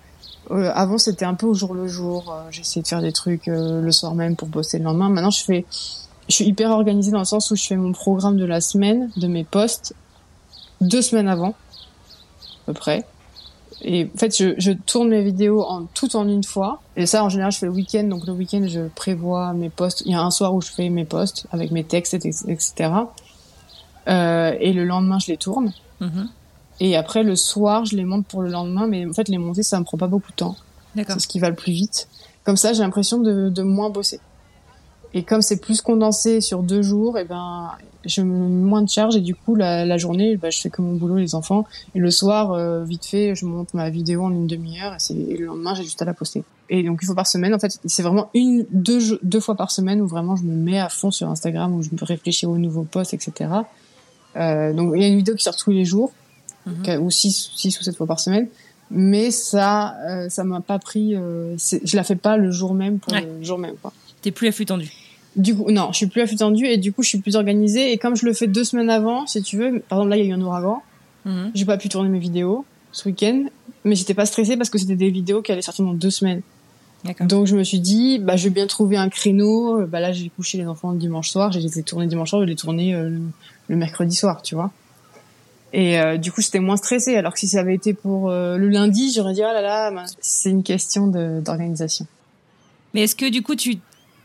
euh, 0.52 0.71
avant, 0.73 0.97
c'était 0.97 1.25
un 1.25 1.36
peu 1.36 1.45
au 1.45 1.54
jour 1.54 1.73
le 1.73 1.88
jour. 1.88 2.32
Euh, 2.32 2.47
J'essayais 2.52 2.82
de 2.82 2.88
faire 2.88 3.02
des 3.02 3.12
trucs 3.12 3.47
euh, 3.47 3.82
le 3.82 3.91
soir 3.91 4.15
même 4.15 4.36
pour 4.36 4.47
bosser 4.47 4.80
le 4.80 4.86
lendemain. 4.86 5.10
Maintenant, 5.10 5.30
je 5.30 5.43
fais, 5.43 5.65
je 6.28 6.36
suis 6.36 6.45
hyper 6.45 6.71
organisée 6.71 7.12
dans 7.12 7.19
le 7.19 7.25
sens 7.25 7.52
où 7.52 7.56
je 7.56 7.65
fais 7.65 7.75
mon 7.75 7.91
programme 7.91 8.38
de 8.38 8.45
la 8.45 8.62
semaine, 8.62 9.12
de 9.17 9.28
mes 9.28 9.43
posts, 9.43 9.93
deux 10.82 11.02
semaines 11.02 11.28
avant, 11.28 11.49
à 11.49 12.65
peu 12.67 12.73
près. 12.73 13.06
Et 13.82 14.10
en 14.13 14.18
fait, 14.18 14.36
je, 14.38 14.56
je 14.58 14.72
tourne 14.72 15.10
mes 15.10 15.24
vidéos 15.24 15.63
en 15.63 15.86
tout 15.94 16.15
en 16.15 16.28
une 16.28 16.44
fois. 16.44 16.82
Et 16.96 17.06
ça, 17.06 17.24
en 17.24 17.30
général, 17.30 17.52
je 17.52 17.60
fais 17.60 17.65
le 17.65 17.72
week-end. 17.72 18.04
Donc 18.04 18.26
le 18.26 18.34
week-end, 18.34 18.65
je 18.68 18.88
prévois 18.89 19.54
mes 19.54 19.70
posts. 19.70 20.04
Il 20.06 20.12
y 20.12 20.15
a 20.15 20.22
un 20.22 20.32
soir 20.32 20.54
où 20.54 20.62
je 20.62 20.70
fais 20.70 20.89
mes 20.89 21.06
posts 21.06 21.48
avec 21.52 21.72
mes 21.72 21.84
textes, 21.84 22.13
etc. 22.13 22.92
Euh, 24.08 24.54
et 24.60 24.74
le 24.74 24.86
lendemain, 24.86 25.20
je 25.20 25.28
les 25.28 25.38
tourne. 25.38 25.74
Mm-hmm. 26.02 26.28
Et 26.82 26.96
après, 26.96 27.24
le 27.24 27.36
soir, 27.36 27.86
je 27.86 27.96
les 27.96 28.06
monte 28.06 28.26
pour 28.26 28.42
le 28.42 28.50
lendemain, 28.50 28.88
mais 28.88 29.06
en 29.06 29.13
fait, 29.13 29.28
les 29.28 29.38
monter, 29.38 29.63
ça 29.63 29.80
me 29.80 29.86
prend 29.86 29.98
pas 29.98 30.08
beaucoup 30.08 30.32
de 30.32 30.38
temps. 30.38 30.56
C'est 30.96 31.20
ce 31.20 31.28
qui 31.28 31.39
va 31.39 31.50
le 31.50 31.56
plus 31.56 31.72
vite. 31.72 32.08
Comme 32.44 32.58
ça, 32.58 32.74
j'ai 32.74 32.84
l'impression 32.84 33.20
de, 33.20 33.50
de 33.50 33.63
moins 33.63 33.89
bosser. 33.89 34.20
Et 35.13 35.24
comme 35.24 35.41
c'est 35.41 35.60
plus 35.60 35.82
condensé 35.82 36.39
sur 36.41 36.62
deux 36.62 36.82
jours, 36.82 37.17
et 37.17 37.22
eh 37.22 37.26
ben, 37.26 37.72
je 38.06 38.22
me 38.22 38.48
moins 38.48 38.82
de 38.82 38.89
charge 38.89 39.15
et 39.15 39.22
du 39.22 39.36
coup, 39.36 39.56
la, 39.56 39.86
la 39.86 39.98
journée, 39.98 40.38
bah, 40.38 40.50
je 40.50 40.60
fais 40.60 40.69
que 40.69 40.82
mon 40.82 40.93
boulot, 40.93 41.17
les 41.17 41.36
enfants. 41.36 41.65
Et 41.95 42.00
le 42.00 42.12
soir, 42.12 42.52
euh, 42.52 42.84
vite 42.84 43.06
fait, 43.06 43.36
je 43.36 43.45
monte 43.45 43.74
ma 43.74 43.89
vidéo 43.89 44.24
en 44.24 44.32
une 44.32 44.48
demi-heure 44.48 44.95
et, 45.10 45.13
et 45.13 45.38
le 45.38 45.48
lendemain, 45.48 45.74
j'ai 45.74 45.84
juste 45.84 46.02
à 46.02 46.06
la 46.06 46.13
poster. 46.13 46.43
Et 46.69 46.84
donc, 46.84 47.00
il 47.02 47.06
faut 47.06 47.15
par 47.15 47.28
semaine. 47.28 47.54
En 47.54 47.60
fait, 47.60 47.80
c'est 47.86 48.04
vraiment 48.04 48.30
une, 48.36 48.65
deux, 48.72 49.19
deux 49.24 49.39
fois 49.39 49.56
par 49.56 49.72
semaine 49.72 50.02
où 50.02 50.08
vraiment 50.08 50.36
je 50.36 50.43
me 50.43 50.56
mets 50.56 50.80
à 50.80 50.89
fond 50.89 51.10
sur 51.10 51.28
Instagram, 51.28 51.74
où 51.74 51.82
je 51.82 51.89
me 51.89 52.06
réfléchis 52.06 52.45
aux 52.45 52.58
nouveaux 52.58 52.84
posts, 52.84 53.13
etc. 53.15 53.50
Euh, 54.36 54.74
donc, 54.74 54.93
il 54.95 55.02
y 55.02 55.06
a 55.06 55.08
une 55.08 55.17
vidéo 55.17 55.36
qui 55.36 55.43
sort 55.43 55.56
tous 55.56 55.72
les 55.72 55.86
jours. 55.86 56.12
Mhm. 56.65 57.02
ou 57.02 57.10
6 57.10 57.52
six 57.56 57.80
ou 57.80 57.84
7 57.84 57.95
fois 57.95 58.06
par 58.06 58.19
semaine. 58.19 58.48
Mais 58.91 59.32
ça, 59.32 59.95
euh, 60.08 60.30
ça 60.30 60.43
m'a 60.43 60.62
pas 60.62 60.80
pris. 60.80 61.15
Euh, 61.15 61.56
je 61.58 61.95
la 61.95 62.04
fais 62.04 62.15
pas 62.15 62.38
le 62.38 62.52
jour 62.52 62.74
même 62.74 63.00
pour 63.00 63.13
le 63.13 63.43
jour 63.43 63.58
même. 63.58 63.76
Quoi. 63.82 63.93
T'es 64.21 64.32
plus 64.32 64.47
à 64.47 64.51
flux 64.51 64.65
tendu. 64.65 64.91
Du 65.36 65.55
coup, 65.55 65.69
non, 65.71 65.89
je 65.91 65.97
suis 65.97 66.08
plus 66.08 66.21
à 66.21 66.27
flux 66.27 66.38
tendu 66.38 66.65
et 66.65 66.77
du 66.77 66.91
coup, 66.91 67.03
je 67.03 67.10
suis 67.10 67.19
plus 67.19 67.36
organisée. 67.36 67.91
Et 67.91 67.97
comme 67.97 68.15
je 68.15 68.25
le 68.25 68.34
fais 68.34 68.47
deux 68.47 68.63
semaines 68.63 68.89
avant, 68.89 69.27
si 69.27 69.41
tu 69.41 69.58
veux, 69.58 69.79
par 69.88 69.99
exemple 69.99 70.10
là, 70.10 70.17
il 70.17 70.25
y 70.25 70.27
a 70.27 70.29
eu 70.29 70.34
un 70.34 70.41
ouragan. 70.41 70.82
Mhm. 71.25 71.51
J'ai 71.53 71.65
pas 71.65 71.77
pu 71.77 71.89
tourner 71.89 72.10
mes 72.10 72.19
vidéos 72.19 72.65
ce 72.91 73.08
week-end, 73.08 73.45
mais 73.84 73.95
j'étais 73.95 74.13
pas 74.13 74.25
stressée 74.25 74.58
parce 74.58 74.69
que 74.69 74.77
c'était 74.77 74.95
des 74.95 75.12
vidéos 75.12 75.41
qui 75.41 75.51
allaient 75.51 75.62
sortir 75.62 75.86
dans 75.86 75.93
deux 75.93 76.10
semaines. 76.10 76.41
Donc 77.21 77.47
je 77.47 77.55
me 77.55 77.63
suis 77.63 77.79
dit, 77.79 78.19
bah 78.19 78.36
je 78.36 78.45
vais 78.45 78.49
bien 78.49 78.67
trouver 78.67 78.97
un 78.97 79.10
créneau. 79.10 79.86
Bah 79.88 79.99
là, 79.99 80.12
j'ai 80.12 80.29
couché 80.29 80.58
les 80.58 80.67
enfants 80.67 80.91
le 80.91 80.97
dimanche 80.97 81.29
soir. 81.29 81.51
J'ai 81.51 81.62
les 81.62 81.84
tourner 81.84 82.08
dimanche 82.08 82.29
soir, 82.29 82.41
je 82.41 82.47
les 82.47 82.55
tourner 82.55 82.93
euh, 82.93 83.17
le 83.67 83.75
mercredi 83.75 84.15
soir, 84.15 84.41
tu 84.41 84.55
vois. 84.55 84.71
Et 85.71 85.99
euh, 85.99 86.17
du 86.17 86.32
coup, 86.32 86.41
j'étais 86.41 86.60
moins 86.60 86.75
stressée. 86.75 87.15
Alors 87.15 87.34
que 87.34 87.39
si 87.39 87.47
ça 87.47 87.60
avait 87.60 87.75
été 87.75 87.93
pour 87.93 88.29
euh, 88.29 88.58
le 88.58 88.67
lundi, 88.67 89.13
j'aurais 89.13 89.34
dit 89.34 89.41
oh 89.43 89.53
là 89.53 89.62
là, 89.62 90.05
c'est 90.19 90.49
une 90.49 90.63
question 90.63 91.08
d'organisation. 91.08 92.05
Mais 92.93 93.03
est-ce 93.03 93.15
que 93.15 93.29
du 93.29 93.43
coup, 93.43 93.55
tu 93.55 93.77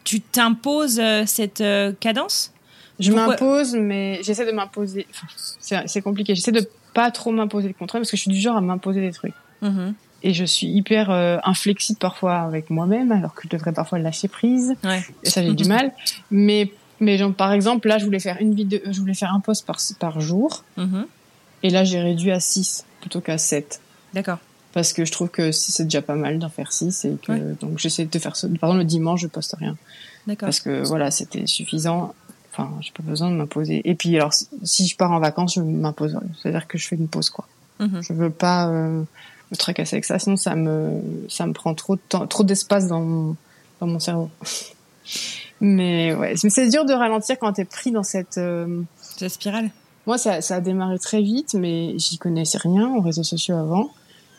tu 0.05 0.21
t'imposes 0.21 1.01
euh, 1.01 1.25
cette 1.27 1.63
cadence? 2.01 2.53
Je 3.01 3.13
m'impose, 3.13 3.75
mais 3.75 4.21
j'essaie 4.23 4.47
de 4.47 4.53
m'imposer. 4.53 5.07
Enfin, 5.11 5.83
c'est 5.87 6.03
compliqué. 6.03 6.35
J'essaie 6.35 6.53
de 6.53 6.69
pas 6.93 7.11
trop 7.11 7.33
m'imposer 7.33 7.67
le 7.67 7.75
contraire 7.75 8.01
parce 8.01 8.11
que 8.11 8.17
je 8.17 8.23
suis 8.23 8.31
du 8.31 8.39
genre 8.39 8.57
à 8.57 8.61
m'imposer 8.61 9.01
des 9.01 9.11
trucs. 9.11 9.35
Mm-hmm. 9.63 9.95
Et 10.23 10.33
je 10.33 10.45
suis 10.45 10.69
hyper 10.69 11.11
inflexible 11.45 11.99
parfois 11.99 12.37
avec 12.37 12.71
moi-même, 12.71 13.11
alors 13.11 13.35
que 13.35 13.43
je 13.45 13.49
devrais 13.49 13.73
parfois 13.73 13.99
lâcher 13.99 14.29
prise. 14.29 14.75
Ouais. 14.85 15.03
Et 15.25 15.29
ça, 15.29 15.43
j'ai 15.43 15.55
du 15.55 15.65
mal. 15.65 15.93
Mais 16.31 16.71
mais 17.01 17.19
genre, 17.19 17.35
par 17.35 17.53
exemple, 17.53 17.89
là, 17.89 17.99
je 17.99 18.05
voulais 18.05 18.21
faire 18.21 18.37
une 18.41 18.55
vidéo, 18.55 18.81
je 18.89 19.01
voulais 19.01 19.15
faire 19.15 19.33
un 19.33 19.41
post 19.41 19.67
par 19.67 19.79
par 19.99 20.21
jour. 20.21 20.63
Mm-hmm. 20.79 21.07
Et 21.65 21.71
là, 21.71 21.83
j'ai 21.83 22.01
réduit 22.01 22.31
à 22.31 22.41
6 22.41 22.85
plutôt 23.01 23.21
qu'à 23.21 23.39
7. 23.39 23.81
D'accord. 24.13 24.39
Parce 24.75 24.93
que 24.93 25.05
je 25.05 25.13
trouve 25.13 25.29
que 25.29 25.53
c'est 25.53 25.85
déjà 25.85 26.03
pas 26.03 26.17
mal 26.17 26.39
d'en 26.39 26.49
faire 26.51 26.73
6 26.73 27.05
et 27.05 27.17
que 27.25 27.55
donc 27.61 27.79
j'essaie 27.79 28.05
de 28.05 28.19
faire 28.19 28.35
ça. 28.37 28.49
Par 28.61 28.71
exemple, 28.71 28.79
le 28.79 28.85
dimanche, 28.85 29.21
je 29.21 29.29
poste 29.29 29.55
rien. 29.59 29.77
D'accord. 30.27 30.47
Parce 30.49 30.61
que 30.61 30.85
voilà, 30.85 31.11
c'était 31.11 31.47
suffisant. 31.47 32.13
Enfin, 32.53 32.71
j'ai 32.81 32.91
pas 32.91 33.03
besoin 33.03 33.31
de 33.31 33.37
m'imposer. 33.37 33.81
Et 33.89 33.95
puis 33.95 34.17
alors, 34.17 34.33
si 34.65 34.87
je 34.87 34.97
pars 34.97 35.13
en 35.13 35.21
vacances, 35.21 35.55
je 35.55 35.61
m'impose. 35.61 36.19
C'est-à-dire 36.41 36.67
que 36.67 36.77
je 36.77 36.87
fais 36.89 36.97
une 36.97 37.09
pause, 37.09 37.31
quoi. 37.31 37.47
Mhm. 37.79 38.03
Je 38.03 38.13
veux 38.13 38.31
pas 38.31 38.69
euh, 38.69 39.03
me 39.51 39.57
tracasser 39.57 39.97
avec 39.97 40.05
ça, 40.05 40.19
sinon 40.19 40.37
ça 40.37 40.55
me 40.57 41.01
ça 41.29 41.47
me 41.47 41.53
prend 41.53 41.75
trop 41.75 41.97
de 41.97 42.01
temps, 42.09 42.27
trop 42.27 42.45
d'espace 42.45 42.87
dans 42.89 43.01
mon, 43.01 43.37
dans 43.81 43.87
mon 43.87 43.99
cerveau. 44.01 44.31
Mais 45.61 46.15
ouais, 46.15 46.35
mais 46.43 46.51
c'est 46.51 46.69
dur 46.69 46.85
de 46.85 46.93
ralentir 46.93 47.39
quand 47.39 47.53
t'es 47.53 47.65
pris 47.65 47.91
dans 47.93 48.03
cette. 48.03 48.39
euh, 48.39 48.83
C'est 49.01 49.21
la 49.23 49.29
spirale. 49.29 49.71
Moi, 50.07 50.19
ça, 50.19 50.43
ça 50.43 50.57
a 50.57 50.61
démarré 50.61 50.99
très 50.99 51.23
vite, 51.23 51.55
mais 51.55 51.99
j'y 51.99 52.19
connaissais 52.19 52.59
rien 52.59 52.89
aux 52.89 53.01
réseaux 53.01 53.23
sociaux 53.23 53.57
avant. 53.57 53.91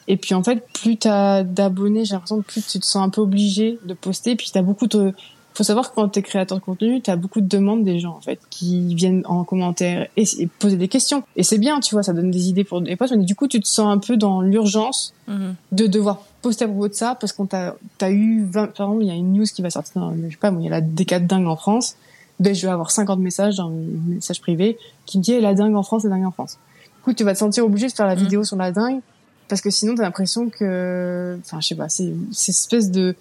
Et 0.07 0.17
puis 0.17 0.33
en 0.35 0.43
fait, 0.43 0.63
plus 0.73 0.97
t'as 0.97 1.43
d'abonnés, 1.43 2.05
j'ai 2.05 2.13
l'impression 2.13 2.41
que 2.41 2.45
plus 2.45 2.65
tu 2.65 2.79
te 2.79 2.85
sens 2.85 3.03
un 3.03 3.09
peu 3.09 3.21
obligé 3.21 3.79
de 3.85 3.93
poster. 3.93 4.35
Puis 4.35 4.49
t'as 4.53 4.61
beaucoup 4.61 4.85
de, 4.87 5.13
faut 5.55 5.63
savoir 5.63 5.89
que 5.89 5.95
quand 5.95 6.09
t'es 6.09 6.21
créateur 6.21 6.59
de 6.59 6.63
contenu, 6.63 7.01
t'as 7.01 7.15
beaucoup 7.15 7.41
de 7.41 7.47
demandes 7.47 7.83
des 7.83 7.99
gens 7.99 8.15
en 8.15 8.21
fait 8.21 8.39
qui 8.49 8.93
viennent 8.93 9.23
en 9.25 9.43
commentaire 9.43 10.07
et, 10.17 10.25
et 10.39 10.47
poser 10.47 10.77
des 10.77 10.87
questions. 10.89 11.23
Et 11.35 11.43
c'est 11.43 11.57
bien, 11.57 11.79
tu 11.79 11.95
vois, 11.95 12.03
ça 12.03 12.13
donne 12.13 12.29
des 12.29 12.49
idées 12.49 12.63
pour 12.63 12.81
des 12.81 12.95
posts. 12.95 13.15
Mais 13.15 13.23
du 13.23 13.35
coup, 13.35 13.47
tu 13.47 13.59
te 13.59 13.67
sens 13.67 13.87
un 13.87 13.97
peu 13.97 14.15
dans 14.17 14.41
l'urgence 14.41 15.13
Mhm. 15.27 15.55
de 15.71 15.87
devoir 15.87 16.21
poster 16.43 16.65
à 16.65 16.67
propos 16.67 16.87
de 16.87 16.93
ça 16.93 17.15
parce 17.19 17.33
qu'on 17.33 17.47
t'a 17.47 17.75
t'as 17.97 18.11
eu 18.11 18.45
20, 18.45 18.67
par 18.75 18.85
exemple 18.89 19.03
il 19.03 19.07
y 19.07 19.11
a 19.11 19.15
une 19.15 19.33
news 19.33 19.45
qui 19.45 19.63
va 19.63 19.71
sortir 19.71 19.99
dans, 19.99 20.13
je 20.15 20.29
sais 20.29 20.37
pas 20.39 20.51
il 20.55 20.61
y 20.63 20.67
a 20.67 20.69
la 20.69 20.81
décade 20.81 21.25
dingue 21.25 21.47
en 21.47 21.55
France 21.55 21.95
ben 22.39 22.53
je 22.53 22.63
vais 22.67 22.71
avoir 22.71 22.91
50 22.91 23.17
messages 23.19 23.55
dans 23.55 23.69
mes 23.71 24.15
messages 24.17 24.39
privés 24.39 24.77
qui 25.07 25.17
me 25.17 25.23
disent 25.23 25.33
Eh, 25.39 25.41
la 25.41 25.55
dingue 25.55 25.75
en 25.75 25.81
France 25.81 26.03
la 26.03 26.11
dingue 26.11 26.25
en 26.25 26.29
France 26.31 26.59
du 26.83 27.01
coup 27.03 27.13
tu 27.13 27.23
vas 27.23 27.33
te 27.33 27.39
sentir 27.39 27.65
obligé 27.65 27.87
de 27.87 27.93
faire 27.93 28.05
la 28.05 28.13
Mhm. 28.15 28.21
vidéo 28.21 28.43
sur 28.43 28.55
la 28.57 28.71
dingue 28.71 28.99
parce 29.47 29.62
que 29.62 29.69
sinon 29.69 29.95
t'as 29.95 30.03
l'impression 30.03 30.49
que 30.49 31.38
enfin 31.41 31.60
je 31.62 31.67
sais 31.67 31.75
pas 31.75 31.89
c'est 31.89 32.13
cette 32.31 32.55
espèce 32.55 32.91
de 32.91 33.15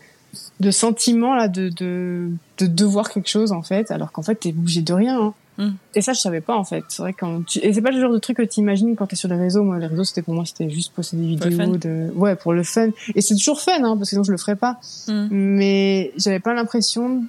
de 0.61 0.71
sentiment 0.71 1.35
là 1.35 1.49
de, 1.49 1.69
de 1.69 2.31
de 2.59 2.67
devoir 2.67 3.11
quelque 3.11 3.29
chose 3.29 3.53
en 3.53 3.63
fait 3.63 3.91
alors 3.91 4.13
qu'en 4.13 4.23
fait 4.23 4.37
t'es 4.37 4.51
obligé 4.51 4.83
de 4.83 4.93
rien 4.93 5.21
hein. 5.21 5.35
Mm. 5.59 5.71
Et 5.95 6.03
ça, 6.03 6.13
je 6.13 6.21
savais 6.21 6.41
pas 6.41 6.57
en 6.57 6.65
fait. 6.65 6.85
C'est 6.89 7.03
vrai 7.03 7.13
quand 7.13 7.45
tu... 7.47 7.59
et 7.61 7.73
c'est 7.73 7.83
pas 7.83 7.91
le 7.91 8.01
genre 8.01 8.13
de 8.13 8.19
truc 8.19 8.39
que 8.39 8.43
tu 8.43 8.61
imagines 8.61 8.97
quand 8.97 9.07
t'es 9.07 9.17
sur 9.17 9.29
les 9.29 9.37
réseaux. 9.37 9.63
Moi, 9.63 9.79
les 9.79 9.87
réseaux, 9.87 10.05
c'était 10.05 10.23
pour 10.23 10.35
moi, 10.35 10.45
c'était 10.45 10.69
juste 10.71 10.93
poster 10.93 11.17
des 11.17 11.27
vidéos 11.27 11.77
de, 11.77 12.11
ouais, 12.15 12.37
pour 12.37 12.53
le 12.53 12.63
fun. 12.63 12.89
Et 13.15 13.21
c'est 13.21 13.35
toujours 13.35 13.61
fun, 13.61 13.73
hein, 13.77 13.97
parce 13.97 14.01
que 14.01 14.07
sinon 14.07 14.25
je 14.25 14.33
le 14.33 14.39
ferais 14.39 14.57
pas. 14.57 14.81
Mhm. 15.09 15.29
Mais 15.31 16.13
j'avais 16.17 16.41
pas 16.41 16.55
l'impression 16.55 17.25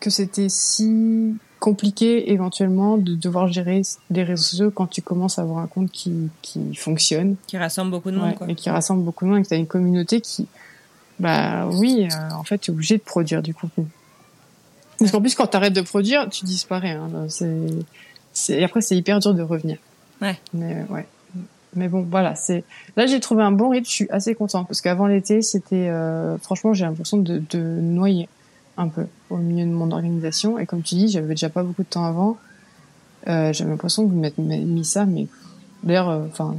que 0.00 0.10
c'était 0.10 0.48
si 0.48 1.34
compliqué 1.60 2.32
éventuellement 2.32 2.96
de 2.96 3.14
devoir 3.14 3.46
gérer 3.46 3.82
des 4.08 4.24
réseaux 4.24 4.42
sociaux 4.42 4.70
quand 4.70 4.88
tu 4.88 5.02
commences 5.02 5.38
à 5.38 5.42
avoir 5.42 5.58
un 5.58 5.66
compte 5.66 5.90
qui 5.92 6.28
qui 6.42 6.74
fonctionne 6.74 7.36
Qui 7.46 7.58
rassemble 7.58 7.90
beaucoup 7.90 8.10
de 8.10 8.16
monde, 8.16 8.30
ouais, 8.30 8.34
quoi. 8.34 8.48
et 8.50 8.54
qui 8.54 8.70
rassemble 8.70 9.04
beaucoup 9.04 9.26
de 9.26 9.30
monde 9.30 9.40
et 9.40 9.42
que 9.42 9.48
t'as 9.48 9.56
une 9.56 9.66
communauté 9.66 10.20
qui, 10.20 10.48
bah 11.20 11.68
oui, 11.70 12.08
euh, 12.10 12.34
en 12.34 12.44
fait, 12.44 12.58
tu 12.58 12.70
es 12.70 12.74
obligé 12.74 12.96
de 12.96 13.02
produire 13.02 13.42
du 13.42 13.54
contenu. 13.54 13.86
Parce 14.98 15.12
qu'en 15.12 15.20
plus, 15.20 15.34
quand 15.34 15.46
t'arrêtes 15.46 15.74
de 15.74 15.82
produire, 15.82 16.28
tu 16.28 16.44
disparais. 16.44 16.90
Hein, 16.90 17.26
c'est, 17.28 18.56
et 18.58 18.64
après, 18.64 18.80
c'est 18.80 18.96
hyper 18.96 19.20
dur 19.20 19.34
de 19.34 19.42
revenir. 19.42 19.78
Ouais. 20.20 20.38
Mais 20.54 20.76
euh, 20.76 20.94
ouais. 20.94 21.06
Mais 21.76 21.88
bon, 21.88 22.06
voilà, 22.10 22.34
c'est. 22.34 22.64
Là, 22.96 23.06
j'ai 23.06 23.20
trouvé 23.20 23.42
un 23.42 23.52
bon 23.52 23.68
rythme. 23.68 23.86
Je 23.86 23.90
suis 23.90 24.10
assez 24.10 24.34
content 24.34 24.64
parce 24.64 24.80
qu'avant 24.80 25.06
l'été, 25.06 25.40
c'était, 25.42 25.88
euh, 25.88 26.36
franchement, 26.38 26.72
j'ai 26.72 26.84
l'impression 26.84 27.18
de, 27.18 27.42
de 27.50 27.58
noyer 27.58 28.28
un 28.80 28.88
peu 28.88 29.06
au 29.28 29.36
milieu 29.36 29.64
de 29.64 29.70
mon 29.70 29.90
organisation. 29.90 30.58
Et 30.58 30.66
comme 30.66 30.82
tu 30.82 30.94
dis, 30.94 31.08
j'avais 31.08 31.28
déjà 31.28 31.48
pas 31.48 31.62
beaucoup 31.62 31.82
de 31.82 31.88
temps 31.88 32.04
avant. 32.04 32.36
Euh, 33.28 33.52
j'avais 33.52 33.70
l'impression 33.70 34.04
de 34.04 34.14
m'être 34.14 34.38
mis 34.38 34.84
ça, 34.84 35.04
mais 35.04 35.26
d'ailleurs, 35.82 36.08
euh, 36.08 36.26
enfin, 36.30 36.56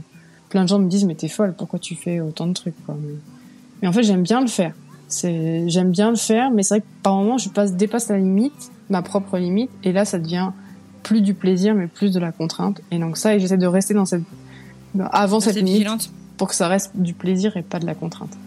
plein 0.49 0.63
de 0.63 0.69
gens 0.69 0.79
me 0.79 0.87
disent 0.87 1.05
mais 1.05 1.15
t'es 1.15 1.27
folle, 1.27 1.55
pourquoi 1.57 1.79
tu 1.79 1.95
fais 1.95 2.19
autant 2.19 2.45
de 2.45 2.53
trucs 2.53 2.75
quoi. 2.85 2.95
Mais, 3.01 3.13
mais 3.81 3.87
en 3.87 3.93
fait, 3.93 4.03
j'aime 4.03 4.21
bien 4.21 4.41
le 4.41 4.47
faire. 4.47 4.73
C'est, 5.07 5.67
j'aime 5.67 5.91
bien 5.91 6.11
le 6.11 6.15
faire, 6.15 6.51
mais 6.51 6.63
c'est 6.63 6.75
vrai 6.75 6.81
que 6.81 7.03
par 7.03 7.15
moments, 7.15 7.37
je 7.37 7.49
passe, 7.49 7.73
dépasse 7.73 8.09
la 8.09 8.17
limite, 8.17 8.71
ma 8.89 9.01
propre 9.01 9.37
limite, 9.37 9.71
et 9.83 9.91
là, 9.91 10.05
ça 10.05 10.19
devient 10.19 10.51
plus 11.03 11.21
du 11.21 11.33
plaisir, 11.33 11.73
mais 11.73 11.87
plus 11.87 12.13
de 12.13 12.19
la 12.19 12.31
contrainte. 12.31 12.81
Et 12.91 12.99
donc 12.99 13.17
ça, 13.17 13.35
et 13.35 13.39
j'essaie 13.39 13.57
de 13.57 13.67
rester 13.67 13.93
dans 13.93 14.05
cette, 14.05 14.23
avant 14.99 15.39
cette 15.39 15.55
limite, 15.55 15.73
vigilante. 15.73 16.11
pour 16.37 16.47
que 16.47 16.55
ça 16.55 16.67
reste 16.67 16.91
du 16.95 17.13
plaisir 17.13 17.57
et 17.57 17.63
pas 17.63 17.79
de 17.79 17.85
la 17.85 17.95
contrainte. 17.95 18.37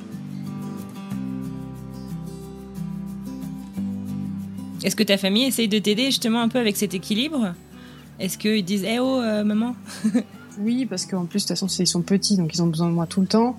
Est-ce 4.84 4.94
que 4.96 5.02
ta 5.02 5.16
famille 5.16 5.44
essaye 5.44 5.66
de 5.68 5.78
t'aider 5.78 6.06
justement 6.06 6.40
un 6.42 6.48
peu 6.48 6.58
avec 6.58 6.76
cet 6.76 6.94
équilibre? 6.94 7.54
Est-ce 8.20 8.38
qu'ils 8.38 8.64
disent 8.64 8.84
Eh 8.86 8.98
oh, 9.00 9.18
euh, 9.20 9.42
maman? 9.44 9.74
Oui, 10.60 10.86
parce 10.88 11.04
qu'en 11.04 11.24
plus, 11.24 11.40
de 11.44 11.48
toute 11.48 11.58
façon, 11.58 11.66
ils 11.82 11.86
sont 11.88 12.02
petits, 12.02 12.36
donc 12.36 12.54
ils 12.54 12.62
ont 12.62 12.68
besoin 12.68 12.86
de 12.88 12.92
moi 12.94 13.06
tout 13.06 13.20
le 13.20 13.26
temps. 13.26 13.56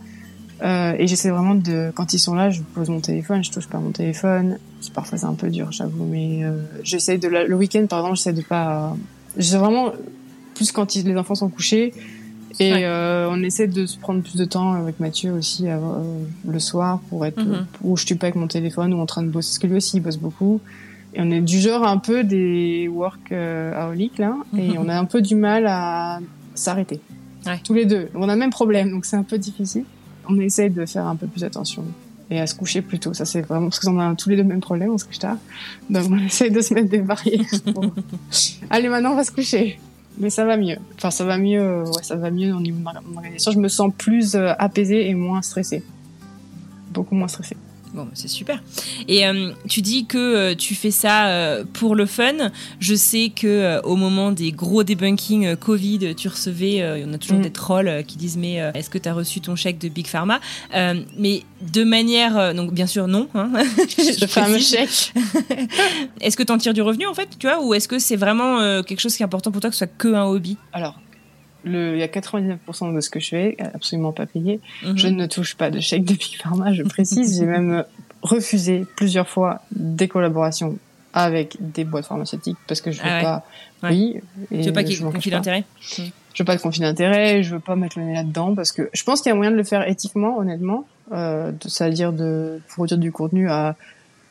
Euh, 0.63 0.93
et 0.97 1.07
j'essaie 1.07 1.29
vraiment 1.29 1.53
de, 1.55 1.91
quand 1.93 2.13
ils 2.13 2.19
sont 2.19 2.35
là, 2.35 2.51
je 2.51 2.61
pose 2.61 2.87
mon 2.89 3.01
téléphone, 3.01 3.43
je 3.43 3.51
touche 3.51 3.67
pas 3.67 3.79
mon 3.79 3.91
téléphone. 3.91 4.59
C'est- 4.79 4.93
Parfois, 4.93 5.17
c'est 5.17 5.25
un 5.25 5.33
peu 5.33 5.49
dur, 5.49 5.73
j'avoue, 5.73 6.05
mais 6.05 6.45
euh, 6.45 6.57
j'essaie 6.83 7.17
de, 7.17 7.27
la- 7.27 7.43
le 7.43 7.55
week-end, 7.57 7.85
par 7.87 7.99
exemple, 7.99 8.15
j'essaie 8.15 8.31
de 8.31 8.41
pas, 8.43 8.95
j'essaie 9.35 9.57
vraiment, 9.57 9.91
plus 10.53 10.71
quand 10.71 10.95
ils- 10.95 11.05
les 11.05 11.17
enfants 11.17 11.35
sont 11.35 11.49
couchés. 11.49 11.93
Et 12.61 12.71
Ouais. 12.71 12.85
on 12.87 13.43
essaie 13.43 13.67
de 13.67 13.85
se 13.85 13.97
prendre 13.97 14.21
plus 14.21 14.37
de 14.37 14.45
temps 14.45 14.71
avec 14.71 15.01
Mathieu 15.01 15.33
aussi 15.33 15.65
le 16.47 16.59
soir 16.59 16.99
pour 17.09 17.25
être 17.25 17.43
Mhm. 17.43 17.65
où 17.83 17.97
je 17.97 18.05
suis 18.05 18.15
pas 18.15 18.27
avec 18.27 18.35
mon 18.37 18.47
téléphone 18.47 18.93
ou 18.93 18.99
en 19.01 19.05
train 19.05 19.23
de 19.23 19.27
bosser 19.27 19.49
parce 19.49 19.59
que 19.59 19.67
lui 19.67 19.75
aussi 19.75 19.97
il 19.97 19.99
bosse 19.99 20.15
beaucoup 20.15 20.61
et 21.15 21.21
on 21.21 21.31
est 21.31 21.41
du 21.41 21.59
genre 21.59 21.85
un 21.87 21.97
peu 21.97 22.23
des 22.23 22.87
work 22.87 23.31
euh, 23.31 23.73
aholics, 23.73 24.17
là 24.19 24.35
et 24.57 24.77
on 24.77 24.87
a 24.89 24.95
un 24.97 25.05
peu 25.05 25.21
du 25.21 25.35
mal 25.35 25.65
à 25.67 26.19
s'arrêter 26.53 26.99
Ouais. 27.47 27.59
tous 27.63 27.73
les 27.75 27.85
deux 27.85 28.09
on 28.15 28.27
a 28.27 28.33
le 28.33 28.39
même 28.39 28.49
problème 28.49 28.89
donc 28.91 29.05
c'est 29.05 29.15
un 29.17 29.23
peu 29.23 29.37
difficile 29.37 29.85
on 30.27 30.39
essaie 30.39 30.69
de 30.69 30.83
faire 30.87 31.05
un 31.05 31.15
peu 31.15 31.27
plus 31.27 31.43
attention 31.43 31.83
et 32.31 32.39
à 32.39 32.47
se 32.47 32.55
coucher 32.55 32.81
plus 32.81 32.97
tôt 32.97 33.13
ça 33.13 33.23
c'est 33.25 33.41
vraiment 33.41 33.69
parce 33.69 33.79
qu'on 33.79 33.99
a 33.99 34.15
tous 34.15 34.29
les 34.29 34.35
deux 34.35 34.41
le 34.41 34.47
même 34.47 34.61
problème 34.61 34.89
on 34.91 34.97
se 34.97 35.05
couche 35.05 35.19
tard 35.19 35.37
donc 35.91 36.05
on 36.09 36.17
essaie 36.17 36.49
de 36.49 36.59
se 36.61 36.73
mettre 36.73 36.89
des 36.89 36.97
barrières 37.01 37.45
pour... 37.71 37.85
allez 38.71 38.89
maintenant 38.89 39.11
on 39.11 39.15
va 39.15 39.23
se 39.23 39.31
coucher 39.31 39.79
mais 40.17 40.29
ça 40.29 40.45
va 40.45 40.55
mieux. 40.55 40.77
Enfin, 40.95 41.11
ça 41.11 41.25
va 41.25 41.37
mieux. 41.37 41.59
euh, 41.61 41.83
Ouais, 41.83 42.01
ça 42.01 42.15
va 42.15 42.31
mieux 42.31 42.53
au 42.55 42.61
niveau 42.61 42.77
de 42.79 42.83
mon 42.85 43.17
organisation. 43.17 43.51
Je 43.51 43.59
me 43.59 43.67
sens 43.67 43.91
plus 43.97 44.33
euh, 44.35 44.53
apaisée 44.57 45.09
et 45.09 45.13
moins 45.13 45.41
stressée. 45.41 45.83
Beaucoup 46.93 47.15
moins 47.15 47.27
stressée. 47.27 47.57
Bon, 47.95 48.03
bah, 48.03 48.11
c'est 48.13 48.27
super. 48.27 48.61
Et 49.07 49.25
euh, 49.25 49.51
tu 49.69 49.81
dis 49.81 50.05
que 50.05 50.17
euh, 50.17 50.55
tu 50.55 50.75
fais 50.75 50.91
ça 50.91 51.27
euh, 51.27 51.63
pour 51.73 51.95
le 51.95 52.05
fun. 52.05 52.51
Je 52.79 52.93
sais 52.93 53.31
que 53.33 53.79
au 53.83 53.95
moment 53.95 54.31
des 54.33 54.51
gros 54.51 54.83
debunkings 54.83 55.55
Covid, 55.55 56.13
tu 56.15 56.27
recevais, 56.27 56.75
il 56.97 57.01
y 57.01 57.05
en 57.05 57.13
a 57.13 57.17
toujours 57.17 57.39
Mm. 57.39 57.43
des 57.43 57.51
trolls 57.51 58.03
qui 58.05 58.17
disent 58.17 58.37
mais 58.37 58.55
est-ce 58.73 58.89
que 58.89 58.97
tu 58.97 59.07
as 59.09 59.13
reçu 59.13 59.39
ton 59.41 59.55
chèque 59.55 59.79
de 59.79 59.87
Big 59.89 60.07
Pharma? 60.07 60.39
Mais 60.73 61.43
de 61.73 61.83
manière, 61.83 62.53
donc 62.53 62.73
bien 62.73 62.87
sûr 62.87 63.07
non. 63.07 63.29
Hein, 63.33 63.49
Je 63.87 64.25
précise. 64.25 64.69
chèque. 64.69 65.13
Est-ce 66.21 66.35
que 66.37 66.43
tu 66.43 66.51
en 66.51 66.57
tires 66.57 66.73
du 66.73 66.81
revenu 66.81 67.07
en 67.07 67.13
fait, 67.13 67.29
tu 67.39 67.47
vois, 67.47 67.63
ou 67.63 67.73
est-ce 67.73 67.87
que 67.87 67.99
c'est 67.99 68.15
vraiment 68.17 68.83
quelque 68.83 68.99
chose 68.99 69.15
qui 69.15 69.23
est 69.23 69.25
important 69.25 69.51
pour 69.51 69.61
toi 69.61 69.69
que 69.69 69.75
ce 69.75 69.79
soit 69.79 69.93
que 69.97 70.13
un 70.13 70.23
hobby? 70.25 70.57
Alors, 70.73 70.99
le, 71.65 71.93
il 71.95 71.99
y 71.99 72.03
a 72.03 72.07
99% 72.07 72.93
de 72.95 73.01
ce 73.01 73.09
que 73.09 73.19
je 73.19 73.29
fais, 73.29 73.57
absolument 73.73 74.11
pas 74.13 74.25
payé. 74.25 74.59
Mhm. 74.85 74.97
Je 74.97 75.07
ne 75.07 75.25
touche 75.25 75.55
pas 75.55 75.69
de 75.71 75.79
chèque 75.79 76.05
de 76.05 76.13
Big 76.13 76.37
Pharma, 76.41 76.73
je 76.73 76.83
précise. 76.83 77.37
J'ai 77.39 77.45
même 77.45 77.83
refusé 78.21 78.85
plusieurs 78.95 79.27
fois 79.27 79.61
des 79.71 80.07
collaborations 80.07 80.77
avec 81.13 81.55
des 81.59 81.83
boîtes 81.85 82.05
pharmaceutiques 82.05 82.57
parce 82.67 82.81
que 82.81 82.91
je 82.91 83.01
veux 83.01 83.07
Ah 83.09 83.17
ouais. 83.17 83.23
pas. 83.23 83.45
Ouais. 83.83 83.89
Oui. 83.89 84.15
et 84.51 84.61
Tu 84.61 84.67
veux 84.67 84.73
pas 84.73 84.83
qu'il 84.83 84.99
pas. 85.01 85.11
d'intérêt? 85.37 85.63
Je 86.33 86.43
veux 86.43 86.45
pas 86.45 86.55
de 86.57 86.61
conflit 86.61 86.81
d'intérêt, 86.81 87.43
je 87.43 87.53
veux 87.55 87.61
pas 87.61 87.75
mettre 87.77 87.97
le 87.99 88.05
nez 88.05 88.13
là-dedans 88.13 88.53
parce 88.55 88.71
que 88.73 88.89
je 88.93 89.03
pense 89.03 89.21
qu'il 89.21 89.29
y 89.29 89.33
a 89.33 89.35
moyen 89.35 89.51
de 89.51 89.55
le 89.55 89.63
faire 89.63 89.87
éthiquement, 89.87 90.37
honnêtement, 90.37 90.85
euh, 91.13 91.51
de- 91.51 91.69
c'est-à-dire 91.69 92.11
de 92.11 92.59
produire 92.67 92.97
du 92.97 93.11
contenu 93.13 93.49
à 93.49 93.75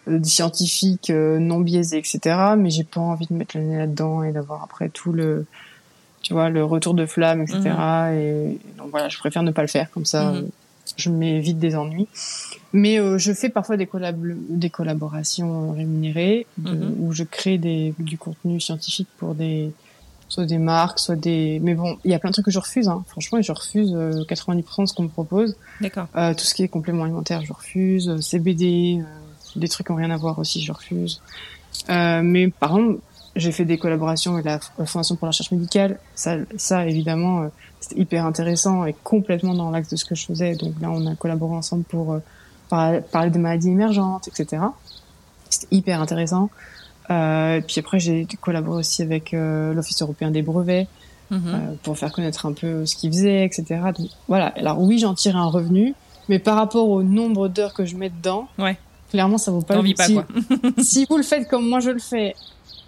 euh, 0.08 0.22
scientifique, 0.22 1.08
euh, 1.08 1.38
non 1.38 1.60
biaisé, 1.60 1.96
etc. 1.96 2.20
Mais 2.58 2.68
j'ai 2.68 2.84
pas 2.84 3.00
envie 3.00 3.26
de 3.26 3.32
mettre 3.32 3.56
le 3.56 3.62
nez 3.64 3.78
là-dedans 3.78 4.22
et 4.22 4.32
d'avoir 4.32 4.62
après 4.62 4.90
tout 4.90 5.12
le, 5.12 5.46
tu 6.24 6.32
vois, 6.32 6.48
le 6.50 6.64
retour 6.64 6.94
de 6.94 7.06
flamme, 7.06 7.42
etc. 7.42 7.60
Et 8.12 8.58
donc 8.78 8.88
voilà, 8.90 9.08
je 9.08 9.16
préfère 9.18 9.42
ne 9.44 9.52
pas 9.52 9.62
le 9.62 9.68
faire 9.68 9.88
comme 9.92 10.04
ça. 10.06 10.32
Mhm. 10.32 10.36
euh, 10.36 10.42
Je 10.96 11.10
m'évite 11.10 11.58
des 11.58 11.76
ennuis. 11.76 12.08
Mais 12.72 12.98
euh, 12.98 13.16
je 13.18 13.32
fais 13.32 13.48
parfois 13.48 13.76
des, 13.76 13.86
collab 13.86 14.16
des 14.50 14.70
collaborations 14.70 15.72
rémunérées 15.72 16.46
de- 16.58 16.70
Mhm. 16.72 16.94
où 17.00 17.12
je 17.12 17.24
crée 17.24 17.58
des, 17.58 17.94
du 17.98 18.18
contenu 18.18 18.60
scientifique 18.60 19.08
pour 19.18 19.34
des 19.34 19.70
soit 20.28 20.46
des 20.46 20.58
marques, 20.58 20.98
soit 20.98 21.16
des. 21.16 21.60
Mais 21.62 21.74
bon, 21.74 21.96
il 22.04 22.10
y 22.10 22.14
a 22.14 22.18
plein 22.18 22.30
de 22.30 22.32
trucs 22.32 22.46
que 22.46 22.50
je 22.50 22.58
refuse. 22.58 22.88
Hein. 22.88 23.04
Franchement, 23.08 23.40
je 23.40 23.52
refuse 23.52 23.92
euh, 23.94 24.24
90% 24.28 24.82
de 24.82 24.86
ce 24.88 24.94
qu'on 24.94 25.04
me 25.04 25.08
propose. 25.08 25.56
D'accord. 25.80 26.06
Euh, 26.16 26.32
tout 26.34 26.44
ce 26.44 26.54
qui 26.54 26.62
est 26.64 26.68
complément 26.68 27.04
alimentaire, 27.04 27.42
je 27.44 27.52
refuse. 27.52 28.08
Euh, 28.08 28.18
CBD, 28.20 28.98
euh, 29.00 29.04
des 29.60 29.68
trucs 29.68 29.86
qui 29.86 29.92
n'ont 29.92 29.98
rien 29.98 30.10
à 30.10 30.16
voir 30.16 30.38
aussi, 30.38 30.60
je 30.62 30.72
refuse. 30.72 31.20
Euh, 31.90 32.22
mais 32.22 32.48
par 32.48 32.76
exemple, 32.76 32.98
j'ai 33.36 33.52
fait 33.52 33.64
des 33.64 33.78
collaborations 33.78 34.34
avec 34.34 34.44
la, 34.44 34.58
Fondation 34.86 35.16
pour 35.16 35.26
la 35.26 35.30
recherche 35.30 35.50
médicale. 35.50 35.98
Ça, 36.14 36.36
ça 36.56 36.86
évidemment, 36.86 37.42
euh, 37.42 37.48
c'était 37.80 38.00
hyper 38.00 38.24
intéressant 38.26 38.84
et 38.84 38.94
complètement 39.04 39.54
dans 39.54 39.70
l'axe 39.70 39.88
de 39.88 39.96
ce 39.96 40.04
que 40.04 40.14
je 40.14 40.24
faisais. 40.26 40.54
Donc 40.54 40.74
là, 40.80 40.90
on 40.90 41.06
a 41.06 41.14
collaboré 41.16 41.54
ensemble 41.56 41.84
pour 41.84 42.12
euh, 42.12 42.18
par- 42.68 43.02
parler 43.02 43.30
des 43.30 43.38
maladies 43.38 43.70
émergentes, 43.70 44.28
etc. 44.28 44.62
C'était 45.50 45.74
hyper 45.74 46.00
intéressant. 46.00 46.50
Euh, 47.10 47.60
puis 47.66 47.80
après, 47.80 47.98
j'ai 48.00 48.26
collaboré 48.40 48.78
aussi 48.78 49.02
avec 49.02 49.34
euh, 49.34 49.74
l'Office 49.74 50.00
européen 50.02 50.30
des 50.30 50.42
brevets 50.42 50.86
Mhm. 51.30 51.42
euh, 51.46 51.58
pour 51.82 51.96
faire 51.96 52.12
connaître 52.12 52.44
un 52.44 52.52
peu 52.52 52.84
ce 52.84 52.94
qu'ils 52.96 53.10
faisaient, 53.10 53.46
etc. 53.46 53.64
Donc, 53.98 54.08
voilà. 54.28 54.48
Alors 54.58 54.78
oui, 54.80 54.98
j'en 54.98 55.14
tire 55.14 55.36
un 55.38 55.46
revenu, 55.46 55.94
mais 56.28 56.38
par 56.38 56.54
rapport 56.56 56.86
au 56.88 57.02
nombre 57.02 57.48
d'heures 57.48 57.72
que 57.72 57.86
je 57.86 57.96
mets 57.96 58.10
dedans, 58.10 58.46
Ouais. 58.58 58.76
clairement, 59.10 59.38
ça 59.38 59.50
vaut 59.50 59.62
pas 59.62 59.74
T'en 59.74 59.82
le 59.82 59.94
pas, 59.94 60.04
si, 60.04 60.14
quoi. 60.14 60.26
si 60.82 61.06
vous 61.08 61.16
le 61.16 61.22
faites 61.22 61.48
comme 61.48 61.66
moi 61.66 61.80
je 61.80 61.90
le 61.90 61.98
fais 61.98 62.34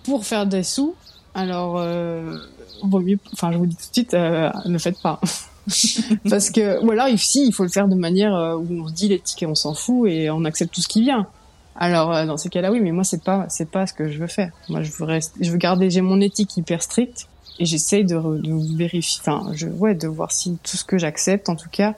pour 0.07 0.25
faire 0.25 0.47
des 0.47 0.63
sous, 0.63 0.95
alors 1.35 1.77
euh, 1.79 2.39
vaut 2.83 3.01
mieux. 3.01 3.19
Enfin, 3.33 3.53
je 3.53 3.59
vous 3.59 3.67
dis 3.67 3.77
tout 3.77 3.89
de 3.89 3.93
suite, 3.93 4.15
euh, 4.15 4.51
ne 4.65 4.79
faites 4.79 5.01
pas. 5.01 5.21
Parce 6.31 6.51
que, 6.51 6.91
alors, 6.91 7.19
si, 7.19 7.47
il 7.47 7.53
faut 7.53 7.65
le 7.65 7.69
faire 7.69 7.89
de 7.89 7.97
manière 7.97 8.35
euh, 8.35 8.57
où 8.57 8.85
on 8.85 8.91
dit 8.91 9.09
les 9.09 9.19
tickets, 9.19 9.49
on 9.49 9.55
s'en 9.55 9.75
fout 9.75 10.09
et 10.09 10.31
on 10.31 10.45
accepte 10.45 10.73
tout 10.75 10.81
ce 10.81 10.89
qui 10.89 11.03
vient. 11.03 11.27
Alors, 11.75 12.13
euh, 12.15 12.25
dans 12.25 12.37
ces 12.37 12.49
cas-là, 12.49 12.71
oui, 12.71 12.81
mais 12.81 12.93
moi, 12.93 13.05
c'est 13.05 13.23
pas, 13.23 13.47
c'est 13.49 13.69
pas 13.71 13.87
ce 13.87 13.93
que 13.93 14.09
je 14.09 14.19
veux 14.19 14.29
faire. 14.29 14.53
Moi, 14.69 14.83
je 14.83 14.93
veux 14.93 15.05
rester, 15.05 15.45
je 15.45 15.51
veux 15.51 15.59
garder, 15.59 15.91
j'ai 15.91 16.01
mon 16.01 16.21
éthique 16.21 16.57
hyper 16.57 16.83
stricte 16.83 17.27
et 17.59 17.65
j'essaye 17.65 18.05
de, 18.05 18.17
de 18.17 18.77
vérifier, 18.77 19.21
enfin, 19.21 19.51
je, 19.55 19.67
ouais, 19.67 19.95
de 19.95 20.07
voir 20.07 20.31
si 20.31 20.57
tout 20.63 20.77
ce 20.77 20.85
que 20.85 20.99
j'accepte, 20.99 21.49
en 21.49 21.57
tout 21.57 21.69
cas, 21.71 21.95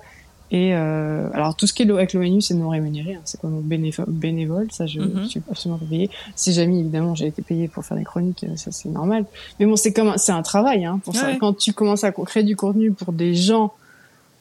et 0.50 0.74
euh, 0.74 1.28
alors 1.34 1.54
tout 1.54 1.66
ce 1.66 1.72
qui 1.74 1.82
est 1.82 1.90
avec 1.90 2.12
l'ONU, 2.14 2.40
c'est 2.40 2.54
non 2.54 2.70
rémunéré, 2.70 3.14
hein, 3.14 3.20
c'est 3.24 3.40
comme 3.40 3.61
bénévo- 3.62 4.04
bénévole, 4.08 4.68
ça 4.70 4.87
je 4.87 5.00
Mhm. 5.00 5.26
suis 5.26 5.42
absolument 5.50 5.78
pas 5.78 5.87
payée. 5.87 6.11
Si 6.37 6.52
jamais 6.52 6.78
évidemment 6.78 7.14
j'ai 7.14 7.26
été 7.26 7.42
payée 7.42 7.68
pour 7.68 7.84
faire 7.84 7.96
des 7.96 8.04
chroniques, 8.04 8.44
euh, 8.44 8.56
ça 8.56 8.70
c'est 8.72 8.88
normal. 8.88 9.24
Mais 9.61 9.66
bon, 9.66 9.76
c'est 9.76 9.92
comme 9.92 10.14
c'est 10.16 10.32
un 10.32 10.42
travail, 10.42 10.84
hein, 10.84 11.00
pour 11.04 11.14
ça. 11.14 11.34
Quand 11.37 11.52
tu 11.56 11.72
commences 11.72 12.04
à 12.04 12.12
créer 12.12 12.44
du 12.44 12.56
contenu 12.56 12.92
pour 12.92 13.12
des 13.12 13.34
gens, 13.34 13.72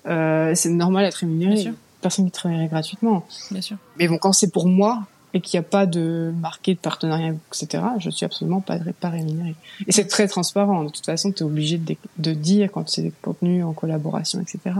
euh, 0.08 0.54
c'est 0.56 0.70
normal 0.70 1.06
d'être 1.06 1.16
rémunéré. 1.16 1.54
Bien 1.56 1.64
sûr. 1.64 1.74
Personne 2.02 2.26
qui 2.26 2.32
travaillerait 2.32 2.68
gratuitement. 2.68 3.26
Bien 3.52 3.62
sûr. 3.62 3.78
Mais 3.98 4.08
bon, 4.08 4.18
quand 4.18 4.32
c'est 4.32 4.52
pour 4.52 4.68
moi 4.68 5.04
et 5.34 5.42
qu'il 5.42 5.60
n'y 5.60 5.66
a 5.66 5.68
pas 5.70 5.86
de 5.86 6.32
marqué 6.40 6.74
de 6.76 6.80
partenariat, 6.80 7.34
etc., 7.52 7.84
je 8.00 8.10
suis 8.12 8.26
absolument 8.26 8.62
pas, 8.62 8.78
pas 9.02 9.10
rémunérée. 9.10 9.56
Et 9.88 9.92
c'est 9.92 10.06
très 10.06 10.28
transparent. 10.28 10.84
De 10.86 10.90
toute 10.90 11.06
façon, 11.06 11.32
tu 11.32 11.40
es 11.40 11.44
obligé 11.46 11.78
de, 11.78 11.96
de 12.20 12.32
dire 12.34 12.72
quand 12.72 12.88
c'est 12.88 13.02
des 13.02 13.14
contenus 13.22 13.66
en 13.66 13.74
collaboration, 13.74 14.40
etc. 14.40 14.76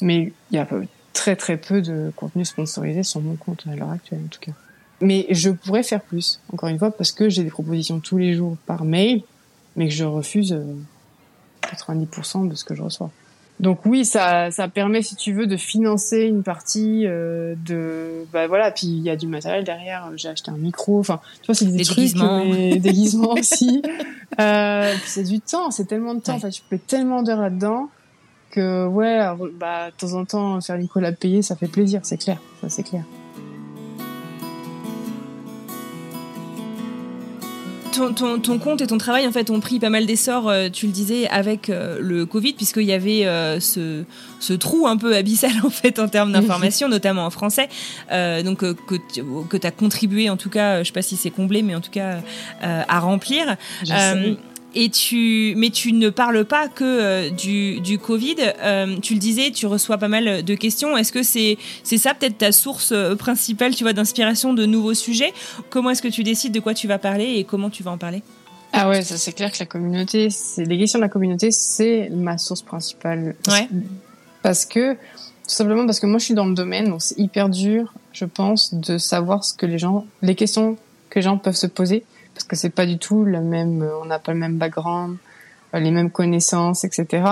Mais 0.00 0.32
il 0.50 0.56
y 0.56 0.58
a 0.58 0.66
très 1.12 1.36
très 1.36 1.56
peu 1.56 1.80
de 1.80 2.12
contenus 2.16 2.48
sponsorisés 2.48 3.02
sur 3.02 3.20
mon 3.20 3.36
compte 3.36 3.64
à 3.70 3.76
l'heure 3.76 3.90
actuelle, 3.90 4.20
en 4.24 4.28
tout 4.28 4.40
cas. 4.40 4.52
Mais 5.00 5.26
je 5.30 5.50
pourrais 5.50 5.82
faire 5.82 6.02
plus, 6.02 6.40
encore 6.52 6.68
une 6.68 6.78
fois, 6.78 6.90
parce 6.90 7.12
que 7.12 7.28
j'ai 7.28 7.44
des 7.44 7.50
propositions 7.50 8.00
tous 8.00 8.18
les 8.18 8.34
jours 8.34 8.56
par 8.66 8.84
mail, 8.84 9.22
mais 9.76 9.88
que 9.88 9.94
je 9.94 10.04
refuse 10.04 10.52
euh, 10.52 10.74
90% 11.62 12.48
de 12.48 12.54
ce 12.54 12.64
que 12.64 12.74
je 12.74 12.82
reçois. 12.82 13.10
Donc 13.60 13.86
oui, 13.86 14.04
ça, 14.04 14.50
ça 14.50 14.66
permet, 14.66 15.02
si 15.02 15.14
tu 15.14 15.32
veux, 15.32 15.46
de 15.46 15.56
financer 15.56 16.22
une 16.22 16.42
partie 16.42 17.06
euh, 17.06 17.54
de, 17.64 18.26
bah 18.32 18.48
voilà. 18.48 18.72
Puis 18.72 18.88
il 18.88 19.02
y 19.02 19.10
a 19.10 19.16
du 19.16 19.28
matériel 19.28 19.62
derrière. 19.62 20.10
J'ai 20.16 20.28
acheté 20.28 20.50
un 20.50 20.56
micro. 20.56 20.98
Enfin, 20.98 21.20
tu 21.40 21.46
vois, 21.46 21.54
c'est 21.54 21.66
des, 21.66 21.76
Des 21.76 21.84
trucs, 21.84 21.98
déguisements. 21.98 22.44
mais 22.44 22.76
déguisements 22.80 23.34
aussi. 23.34 23.82
Euh, 24.40 24.92
c'est 25.06 25.22
du 25.22 25.40
temps, 25.40 25.70
c'est 25.70 25.84
tellement 25.84 26.14
de 26.14 26.20
temps. 26.20 26.32
Ouais. 26.32 26.38
Enfin, 26.38 26.50
tu 26.50 26.62
peux 26.68 26.78
tellement 26.78 27.22
d'heures 27.22 27.40
là-dedans 27.40 27.90
que 28.54 28.86
ouais, 28.86 29.14
alors, 29.14 29.48
bah 29.58 29.90
de 29.90 29.96
temps 29.96 30.14
en 30.14 30.24
temps 30.24 30.60
faire 30.60 30.76
une 30.76 30.88
collab 30.88 31.16
payée, 31.16 31.42
ça 31.42 31.56
fait 31.56 31.66
plaisir, 31.66 32.00
c'est 32.04 32.18
clair. 32.18 32.38
Ça 32.60 32.68
c'est 32.68 32.84
clair. 32.84 33.02
Ton, 37.92 38.12
ton, 38.12 38.40
ton 38.40 38.58
compte 38.58 38.80
et 38.80 38.88
ton 38.88 38.98
travail 38.98 39.24
en 39.26 39.30
fait 39.30 39.50
ont 39.50 39.60
pris 39.60 39.78
pas 39.78 39.88
mal 39.88 40.04
d'essor, 40.04 40.48
euh, 40.48 40.68
tu 40.68 40.86
le 40.86 40.92
disais, 40.92 41.28
avec 41.28 41.70
euh, 41.70 41.98
le 42.00 42.26
Covid, 42.26 42.54
puisqu'il 42.54 42.82
y 42.86 42.92
avait 42.92 43.24
euh, 43.24 43.60
ce, 43.60 44.02
ce 44.40 44.52
trou 44.52 44.88
un 44.88 44.96
peu 44.96 45.14
abyssal 45.14 45.52
en 45.64 45.70
fait 45.70 45.98
en 46.00 46.08
termes 46.08 46.32
d'information, 46.32 46.88
notamment 46.96 47.24
en 47.24 47.30
français, 47.30 47.68
euh, 48.10 48.42
donc 48.42 48.64
euh, 48.64 48.74
que 48.86 49.56
tu 49.56 49.66
as 49.66 49.70
contribué 49.70 50.28
en 50.28 50.36
tout 50.36 50.50
cas, 50.50 50.82
je 50.82 50.88
sais 50.88 50.92
pas 50.92 51.02
si 51.02 51.16
c'est 51.16 51.30
comblé, 51.30 51.62
mais 51.62 51.76
en 51.76 51.80
tout 51.80 51.92
cas 51.92 52.18
euh, 52.64 52.82
à 52.88 52.98
remplir. 52.98 53.56
Euh, 53.90 54.34
et 54.74 54.88
tu, 54.88 55.54
mais 55.56 55.70
tu 55.70 55.92
ne 55.92 56.10
parles 56.10 56.44
pas 56.44 56.68
que 56.68 56.84
euh, 56.84 57.30
du, 57.30 57.80
du 57.80 57.98
Covid. 57.98 58.36
Euh, 58.62 58.96
tu 59.00 59.14
le 59.14 59.20
disais, 59.20 59.50
tu 59.50 59.66
reçois 59.66 59.98
pas 59.98 60.08
mal 60.08 60.42
de 60.42 60.54
questions. 60.54 60.96
Est-ce 60.96 61.12
que 61.12 61.22
c'est 61.22 61.58
c'est 61.82 61.98
ça 61.98 62.14
peut-être 62.14 62.38
ta 62.38 62.52
source 62.52 62.92
euh, 62.92 63.14
principale, 63.14 63.74
tu 63.74 63.84
vois, 63.84 63.92
d'inspiration 63.92 64.52
de 64.54 64.66
nouveaux 64.66 64.94
sujets? 64.94 65.32
Comment 65.70 65.90
est-ce 65.90 66.02
que 66.02 66.08
tu 66.08 66.22
décides 66.22 66.52
de 66.52 66.60
quoi 66.60 66.74
tu 66.74 66.88
vas 66.88 66.98
parler 66.98 67.34
et 67.36 67.44
comment 67.44 67.70
tu 67.70 67.82
vas 67.82 67.92
en 67.92 67.98
parler? 67.98 68.22
Ah 68.72 68.88
ouais, 68.88 69.02
ça 69.02 69.16
c'est 69.16 69.32
clair 69.32 69.52
que 69.52 69.58
la 69.60 69.66
communauté, 69.66 70.30
c'est 70.30 70.64
les 70.64 70.78
questions 70.78 70.98
de 70.98 71.04
la 71.04 71.08
communauté, 71.08 71.52
c'est 71.52 72.10
ma 72.10 72.38
source 72.38 72.62
principale. 72.62 73.36
Ouais. 73.46 73.68
Parce 74.42 74.66
que 74.66 74.94
tout 74.94 74.98
simplement 75.50 75.86
parce 75.86 76.00
que 76.00 76.06
moi 76.06 76.18
je 76.18 76.24
suis 76.24 76.34
dans 76.34 76.46
le 76.46 76.54
domaine, 76.54 76.88
donc 76.88 77.00
c'est 77.00 77.18
hyper 77.18 77.48
dur, 77.48 77.92
je 78.12 78.24
pense, 78.24 78.74
de 78.74 78.98
savoir 78.98 79.44
ce 79.44 79.54
que 79.54 79.66
les 79.66 79.78
gens, 79.78 80.06
les 80.22 80.34
questions 80.34 80.76
que 81.10 81.20
les 81.20 81.22
gens 81.22 81.38
peuvent 81.38 81.54
se 81.54 81.68
poser, 81.68 82.02
parce 82.34 82.44
que 82.44 82.56
c'est 82.56 82.70
pas 82.70 82.86
du 82.86 82.98
tout 82.98 83.24
le 83.24 83.40
même, 83.40 83.88
on 84.02 84.04
n'a 84.06 84.18
pas 84.18 84.32
le 84.32 84.38
même 84.38 84.58
background, 84.58 85.16
euh, 85.74 85.78
les 85.78 85.90
mêmes 85.90 86.10
connaissances, 86.10 86.84
etc. 86.84 87.22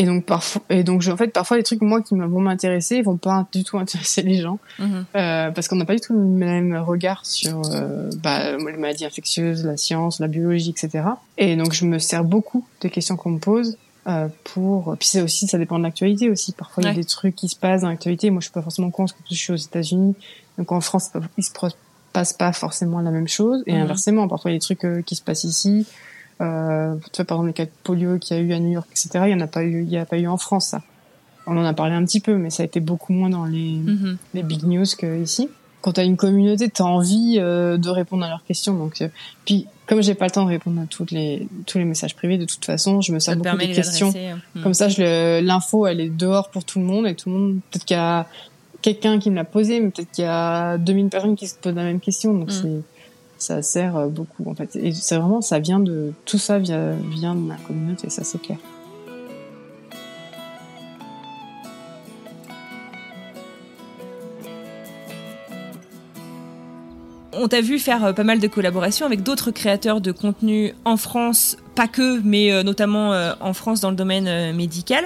Et 0.00 0.04
donc 0.04 0.24
parfois, 0.24 0.62
et 0.70 0.84
donc 0.84 1.02
je, 1.02 1.10
en 1.10 1.16
fait 1.16 1.26
parfois 1.32 1.56
les 1.56 1.64
trucs 1.64 1.82
moi 1.82 2.00
qui 2.00 2.14
vont 2.14 2.40
m'intéresser 2.40 3.02
vont 3.02 3.16
pas 3.16 3.48
du 3.52 3.64
tout 3.64 3.78
intéresser 3.78 4.22
les 4.22 4.40
gens. 4.40 4.60
Mhm. 4.78 5.04
Euh, 5.16 5.50
parce 5.50 5.66
qu'on 5.66 5.74
n'a 5.74 5.84
pas 5.84 5.94
du 5.94 6.00
tout 6.00 6.12
le 6.12 6.20
même 6.20 6.76
regard 6.76 7.26
sur 7.26 7.60
euh, 7.72 8.08
bah, 8.22 8.56
les 8.56 8.76
maladies 8.76 9.04
infectieuses, 9.04 9.64
la 9.64 9.76
science, 9.76 10.20
la 10.20 10.28
biologie, 10.28 10.70
etc. 10.70 11.04
Et 11.36 11.56
donc 11.56 11.72
je 11.72 11.84
me 11.84 11.98
sers 11.98 12.22
beaucoup 12.22 12.64
des 12.80 12.90
questions 12.90 13.16
qu'on 13.16 13.30
me 13.30 13.38
pose 13.40 13.76
euh, 14.06 14.28
pour. 14.44 14.96
Puis 15.00 15.08
c'est 15.08 15.20
aussi, 15.20 15.48
ça 15.48 15.58
dépend 15.58 15.80
de 15.80 15.82
l'actualité 15.84 16.30
aussi. 16.30 16.52
Parfois 16.52 16.84
il 16.84 16.86
y 16.86 16.90
a 16.90 16.94
des 16.94 17.04
trucs 17.04 17.34
qui 17.34 17.48
se 17.48 17.56
passent 17.56 17.82
dans 17.82 17.88
l'actualité. 17.88 18.30
Moi 18.30 18.38
je 18.38 18.44
suis 18.44 18.52
pas 18.52 18.62
forcément 18.62 18.90
con 18.90 19.02
parce 19.02 19.14
que 19.14 19.18
je 19.28 19.34
suis 19.34 19.52
aux 19.52 19.56
États-Unis, 19.56 20.14
donc 20.58 20.70
en 20.70 20.80
France 20.80 21.10
il 21.36 21.42
se 21.42 21.52
passe 22.12 22.32
pas 22.32 22.52
forcément 22.52 23.00
la 23.00 23.10
même 23.10 23.28
chose. 23.28 23.62
Et 23.66 23.72
Mhm. 23.74 23.82
inversement, 23.82 24.28
parfois 24.28 24.50
il 24.50 24.54
y 24.54 24.56
a 24.56 24.58
des 24.58 24.64
trucs 24.64 24.84
euh, 24.84 25.02
qui 25.02 25.14
se 25.16 25.22
passent 25.22 25.44
ici. 25.44 25.86
Euh, 26.40 26.94
tu 27.12 27.16
vois, 27.16 27.24
par 27.24 27.36
exemple 27.38 27.48
les 27.48 27.52
cas 27.54 27.64
de 27.64 27.70
polio 27.82 28.18
qu'il 28.18 28.36
y 28.36 28.40
a 28.40 28.42
eu 28.42 28.52
à 28.52 28.60
New 28.60 28.70
York, 28.72 28.86
etc. 28.92 29.24
Il 29.26 29.30
y 29.30 29.34
en 29.34 29.40
a 29.40 29.46
pas 29.48 29.62
eu, 29.64 29.82
il 29.82 29.88
y 29.90 29.98
a 29.98 30.06
pas 30.06 30.18
eu 30.18 30.26
en 30.28 30.36
France 30.36 30.68
ça. 30.68 30.82
On 31.46 31.56
en 31.56 31.64
a 31.64 31.72
parlé 31.72 31.94
un 31.94 32.04
petit 32.04 32.20
peu, 32.20 32.36
mais 32.36 32.50
ça 32.50 32.62
a 32.62 32.66
été 32.66 32.80
beaucoup 32.80 33.12
moins 33.12 33.30
dans 33.30 33.44
les 33.46 33.72
Mhm. 33.78 34.16
les 34.34 34.42
big 34.42 34.62
news 34.64 34.84
que 34.98 35.20
ici. 35.22 35.48
Quand 35.80 35.92
tu 35.92 36.00
as 36.00 36.04
une 36.04 36.16
communauté, 36.16 36.68
tu 36.68 36.82
as 36.82 36.86
envie 36.86 37.36
euh, 37.38 37.76
de 37.78 37.88
répondre 37.88 38.24
à 38.24 38.28
leurs 38.28 38.44
questions. 38.44 38.74
Donc, 38.74 39.00
euh, 39.00 39.08
puis 39.46 39.66
comme 39.86 40.02
j'ai 40.02 40.14
pas 40.14 40.26
le 40.26 40.30
temps 40.32 40.44
de 40.44 40.48
répondre 40.50 40.80
à 40.82 40.86
toutes 40.86 41.10
les 41.12 41.48
tous 41.66 41.78
les 41.78 41.84
messages 41.84 42.14
privés, 42.16 42.36
de 42.36 42.44
toute 42.44 42.64
façon, 42.64 43.00
je 43.00 43.12
me 43.12 43.18
sers 43.20 43.36
beaucoup 43.36 43.56
des 43.56 43.70
questions. 43.72 44.08
adresser. 44.08 44.34
Mhm. 44.56 44.62
Comme 44.62 44.74
ça, 44.74 44.88
je 44.88 45.00
le- 45.02 45.40
l'info, 45.46 45.86
elle 45.86 46.00
est 46.00 46.08
dehors 46.10 46.50
pour 46.50 46.64
tout 46.64 46.78
le 46.80 46.84
monde 46.84 47.06
et 47.06 47.14
tout 47.14 47.30
le 47.30 47.36
monde. 47.36 47.60
Peut-être 47.70 47.84
qu'il 47.84 47.96
y 47.96 48.00
a 48.00 48.26
quelqu'un 48.94 49.18
qui 49.18 49.30
me 49.30 49.36
l'a 49.36 49.44
posé, 49.44 49.80
mais 49.80 49.90
peut-être 49.90 50.10
qu'il 50.10 50.24
y 50.24 50.28
a 50.28 50.78
2000 50.78 51.08
personnes 51.08 51.36
qui 51.36 51.46
se 51.48 51.54
posent 51.56 51.74
la 51.74 51.84
même 51.84 52.00
question. 52.00 52.32
Donc 52.34 52.50
Mm. 52.50 52.82
ça 53.38 53.62
sert 53.62 53.96
euh, 53.96 54.08
beaucoup 54.08 54.48
en 54.50 54.54
fait. 54.54 54.74
Et 54.76 54.92
c'est 54.92 55.16
vraiment 55.16 55.40
ça 55.40 55.58
vient 55.58 55.80
de 55.80 56.12
tout 56.24 56.38
ça 56.38 56.58
vient 56.58 56.92
vient 57.10 57.34
de 57.34 57.40
ma 57.40 57.56
communauté, 57.56 58.10
ça 58.10 58.24
c'est 58.24 58.40
clair. 58.40 58.58
On 67.40 67.48
t'a 67.48 67.60
vu 67.60 67.78
faire 67.78 68.04
euh, 68.04 68.12
pas 68.12 68.24
mal 68.24 68.40
de 68.40 68.46
collaborations 68.48 69.06
avec 69.06 69.22
d'autres 69.22 69.50
créateurs 69.50 70.00
de 70.00 70.12
contenu 70.12 70.74
en 70.84 70.96
France, 70.96 71.56
pas 71.74 71.86
que, 71.86 72.20
mais 72.24 72.50
euh, 72.52 72.62
notamment 72.62 73.12
euh, 73.12 73.32
en 73.40 73.52
France 73.52 73.80
dans 73.80 73.90
le 73.90 73.96
domaine 73.96 74.52
médical. 74.54 75.04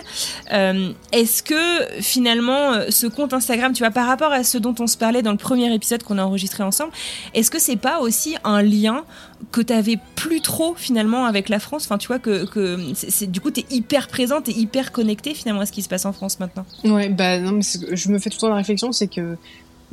Est-ce 1.13 1.43
que 1.43 2.01
finalement 2.01 2.73
ce 2.89 3.07
compte 3.07 3.33
Instagram, 3.33 3.73
tu 3.73 3.83
vois, 3.83 3.91
par 3.91 4.07
rapport 4.07 4.33
à 4.33 4.45
ce 4.45 4.59
dont 4.59 4.75
on 4.79 4.87
se 4.87 4.97
parlait 4.97 5.23
dans 5.23 5.33
le 5.33 5.37
premier 5.39 5.73
épisode 5.75 6.03
qu'on 6.03 6.19
a 6.19 6.25
enregistré 6.25 6.63
ensemble, 6.63 6.93
est-ce 7.35 7.51
que 7.51 7.59
c'est 7.61 7.77
pas 7.77 8.01
aussi 8.01 8.37
un 8.45 8.63
lien 8.63 9.05
que 9.51 9.61
t'avais 9.61 9.99
plus 10.17 10.41
trop 10.41 10.75
finalement 10.77 11.25
avec 11.27 11.49
la 11.49 11.59
France? 11.59 11.85
Enfin, 11.85 11.99
tu 11.99 12.07
vois 12.09 12.19
que, 12.19 12.47
c'est- 12.95 13.27
du 13.31 13.41
coup 13.41 13.51
t'es 13.51 13.67
hyper 13.71 14.09
présente 14.09 14.49
et 14.49 14.53
hyper 14.53 14.93
connectée 14.93 15.35
finalement 15.35 15.63
à 15.63 15.67
ce 15.67 15.73
qui 15.73 15.83
se 15.83 15.89
passe 15.89 16.07
en 16.07 16.13
France 16.13 16.41
maintenant. 16.41 16.65
Ouais, 16.85 17.09
bah 17.09 17.39
non, 17.39 17.53
mais 17.53 17.63
je 17.97 18.09
me 18.09 18.19
fais 18.19 18.31
tout 18.31 18.37
le 18.37 18.41
temps 18.41 18.49
la 18.49 18.57
réflexion, 18.57 18.93
c'est 18.93 19.09
que 19.09 19.37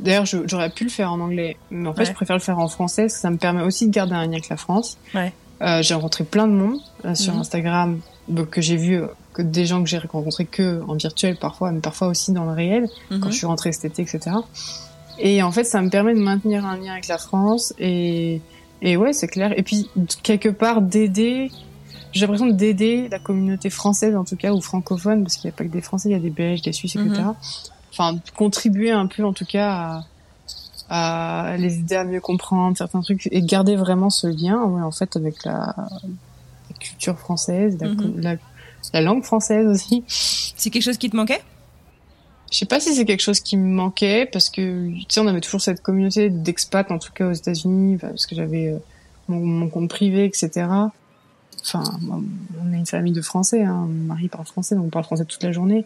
d'ailleurs 0.02 0.24
j'aurais 0.26 0.70
pu 0.70 0.84
le 0.84 0.90
faire 0.90 1.12
en 1.12 1.20
anglais, 1.20 1.56
mais 1.70 1.88
en 1.88 1.92
fait 1.94 2.00
Ouais. 2.00 2.06
je 2.06 2.12
préfère 2.12 2.36
le 2.36 2.42
faire 2.42 2.58
en 2.58 2.68
français, 2.68 3.02
parce 3.02 3.14
que 3.14 3.20
ça 3.20 3.30
me 3.30 3.36
permet 3.36 3.62
aussi 3.62 3.86
de 3.86 3.92
garder 3.92 4.14
un 4.14 4.24
lien 4.24 4.32
avec 4.32 4.48
la 4.48 4.56
France. 4.56 4.98
Ouais. 5.14 5.32
Euh, 5.62 5.82
j'ai 5.82 5.94
rencontré 5.94 6.24
plein 6.24 6.46
de 6.48 6.52
monde 6.52 6.78
euh, 7.04 7.14
sur 7.14 7.34
Mhm. 7.34 7.40
Instagram, 7.40 8.00
donc, 8.28 8.50
que 8.50 8.60
j'ai 8.60 8.76
vu, 8.76 9.02
que 9.34 9.42
des 9.42 9.66
gens 9.66 9.82
que 9.82 9.88
j'ai 9.88 9.98
rencontrés 9.98 10.46
que 10.46 10.82
en 10.88 10.94
virtuel 10.94 11.36
parfois, 11.36 11.70
mais 11.70 11.80
parfois 11.80 12.08
aussi 12.08 12.32
dans 12.32 12.44
le 12.44 12.52
réel, 12.52 12.88
Mhm. 13.10 13.20
quand 13.20 13.30
je 13.30 13.36
suis 13.36 13.46
rentrée 13.46 13.72
cet 13.72 13.84
été, 13.84 14.02
etc. 14.02 14.36
Et 15.18 15.42
en 15.42 15.52
fait, 15.52 15.64
ça 15.64 15.82
me 15.82 15.90
permet 15.90 16.14
de 16.14 16.20
maintenir 16.20 16.64
un 16.64 16.76
lien 16.78 16.92
avec 16.92 17.08
la 17.08 17.18
France, 17.18 17.74
et, 17.78 18.40
et 18.80 18.96
ouais, 18.96 19.12
c'est 19.12 19.28
clair. 19.28 19.52
Et 19.58 19.62
puis, 19.62 19.88
quelque 20.22 20.48
part, 20.48 20.80
d'aider, 20.80 21.50
j'ai 22.12 22.22
l'impression 22.22 22.46
d'aider 22.46 23.08
la 23.10 23.18
communauté 23.18 23.68
française, 23.68 24.16
en 24.16 24.24
tout 24.24 24.36
cas, 24.36 24.52
ou 24.52 24.60
francophone, 24.62 25.22
parce 25.22 25.36
qu'il 25.36 25.48
n'y 25.48 25.54
a 25.54 25.56
pas 25.58 25.64
que 25.64 25.68
des 25.70 25.82
Français, 25.82 26.08
il 26.08 26.12
y 26.12 26.14
a 26.14 26.18
des 26.20 26.30
Belges, 26.30 26.62
des 26.62 26.72
Suisses, 26.72 26.96
etc. 26.96 27.10
Mhm. 27.22 27.34
Enfin, 27.92 28.18
contribuer 28.36 28.90
un 28.90 29.06
peu, 29.06 29.24
en 29.24 29.32
tout 29.32 29.44
cas, 29.46 30.04
à, 30.88 31.50
à 31.52 31.56
les 31.56 31.78
aider 31.78 31.96
à 31.96 32.04
mieux 32.04 32.20
comprendre 32.20 32.76
certains 32.76 33.00
trucs, 33.00 33.28
et 33.30 33.42
garder 33.42 33.76
vraiment 33.76 34.10
ce 34.10 34.26
lien, 34.26 34.62
ouais, 34.64 34.82
en 34.82 34.90
fait, 34.92 35.16
avec 35.16 35.44
la, 35.44 35.74
la 35.76 36.76
culture 36.78 37.18
française, 37.18 37.76
la, 37.80 37.88
Mhm. 37.88 38.20
la, 38.20 38.36
la 38.92 39.00
langue 39.00 39.24
française 39.24 39.66
aussi. 39.66 40.04
C'est 40.08 40.70
quelque 40.70 40.82
chose 40.82 40.98
qui 40.98 41.10
te 41.10 41.16
manquait? 41.16 41.42
Je 42.52 42.58
sais 42.58 42.66
pas 42.66 42.80
si 42.80 42.94
c'est 42.94 43.04
quelque 43.04 43.20
chose 43.22 43.38
qui 43.40 43.56
me 43.56 43.68
manquait 43.68 44.26
parce 44.26 44.50
que 44.50 44.88
tu 44.92 45.04
sais 45.08 45.20
on 45.20 45.28
avait 45.28 45.40
toujours 45.40 45.60
cette 45.60 45.82
communauté 45.82 46.30
d'expats 46.30 46.90
en 46.90 46.98
tout 46.98 47.12
cas 47.12 47.28
aux 47.28 47.32
États-Unis 47.32 47.94
enfin, 47.94 48.08
parce 48.08 48.26
que 48.26 48.34
j'avais 48.34 48.66
euh, 48.72 48.78
mon, 49.28 49.38
mon 49.38 49.68
compte 49.68 49.88
privé 49.88 50.24
etc. 50.24 50.66
enfin, 51.62 51.84
on 52.10 52.72
est 52.72 52.76
une 52.78 52.86
famille 52.86 53.12
de 53.12 53.22
Français. 53.22 53.62
Hein. 53.62 53.86
Mon 53.88 54.06
mari 54.06 54.26
parle 54.26 54.46
français, 54.46 54.74
donc 54.74 54.86
on 54.86 54.90
parle 54.90 55.04
français 55.04 55.24
toute 55.26 55.42
la 55.44 55.52
journée. 55.52 55.84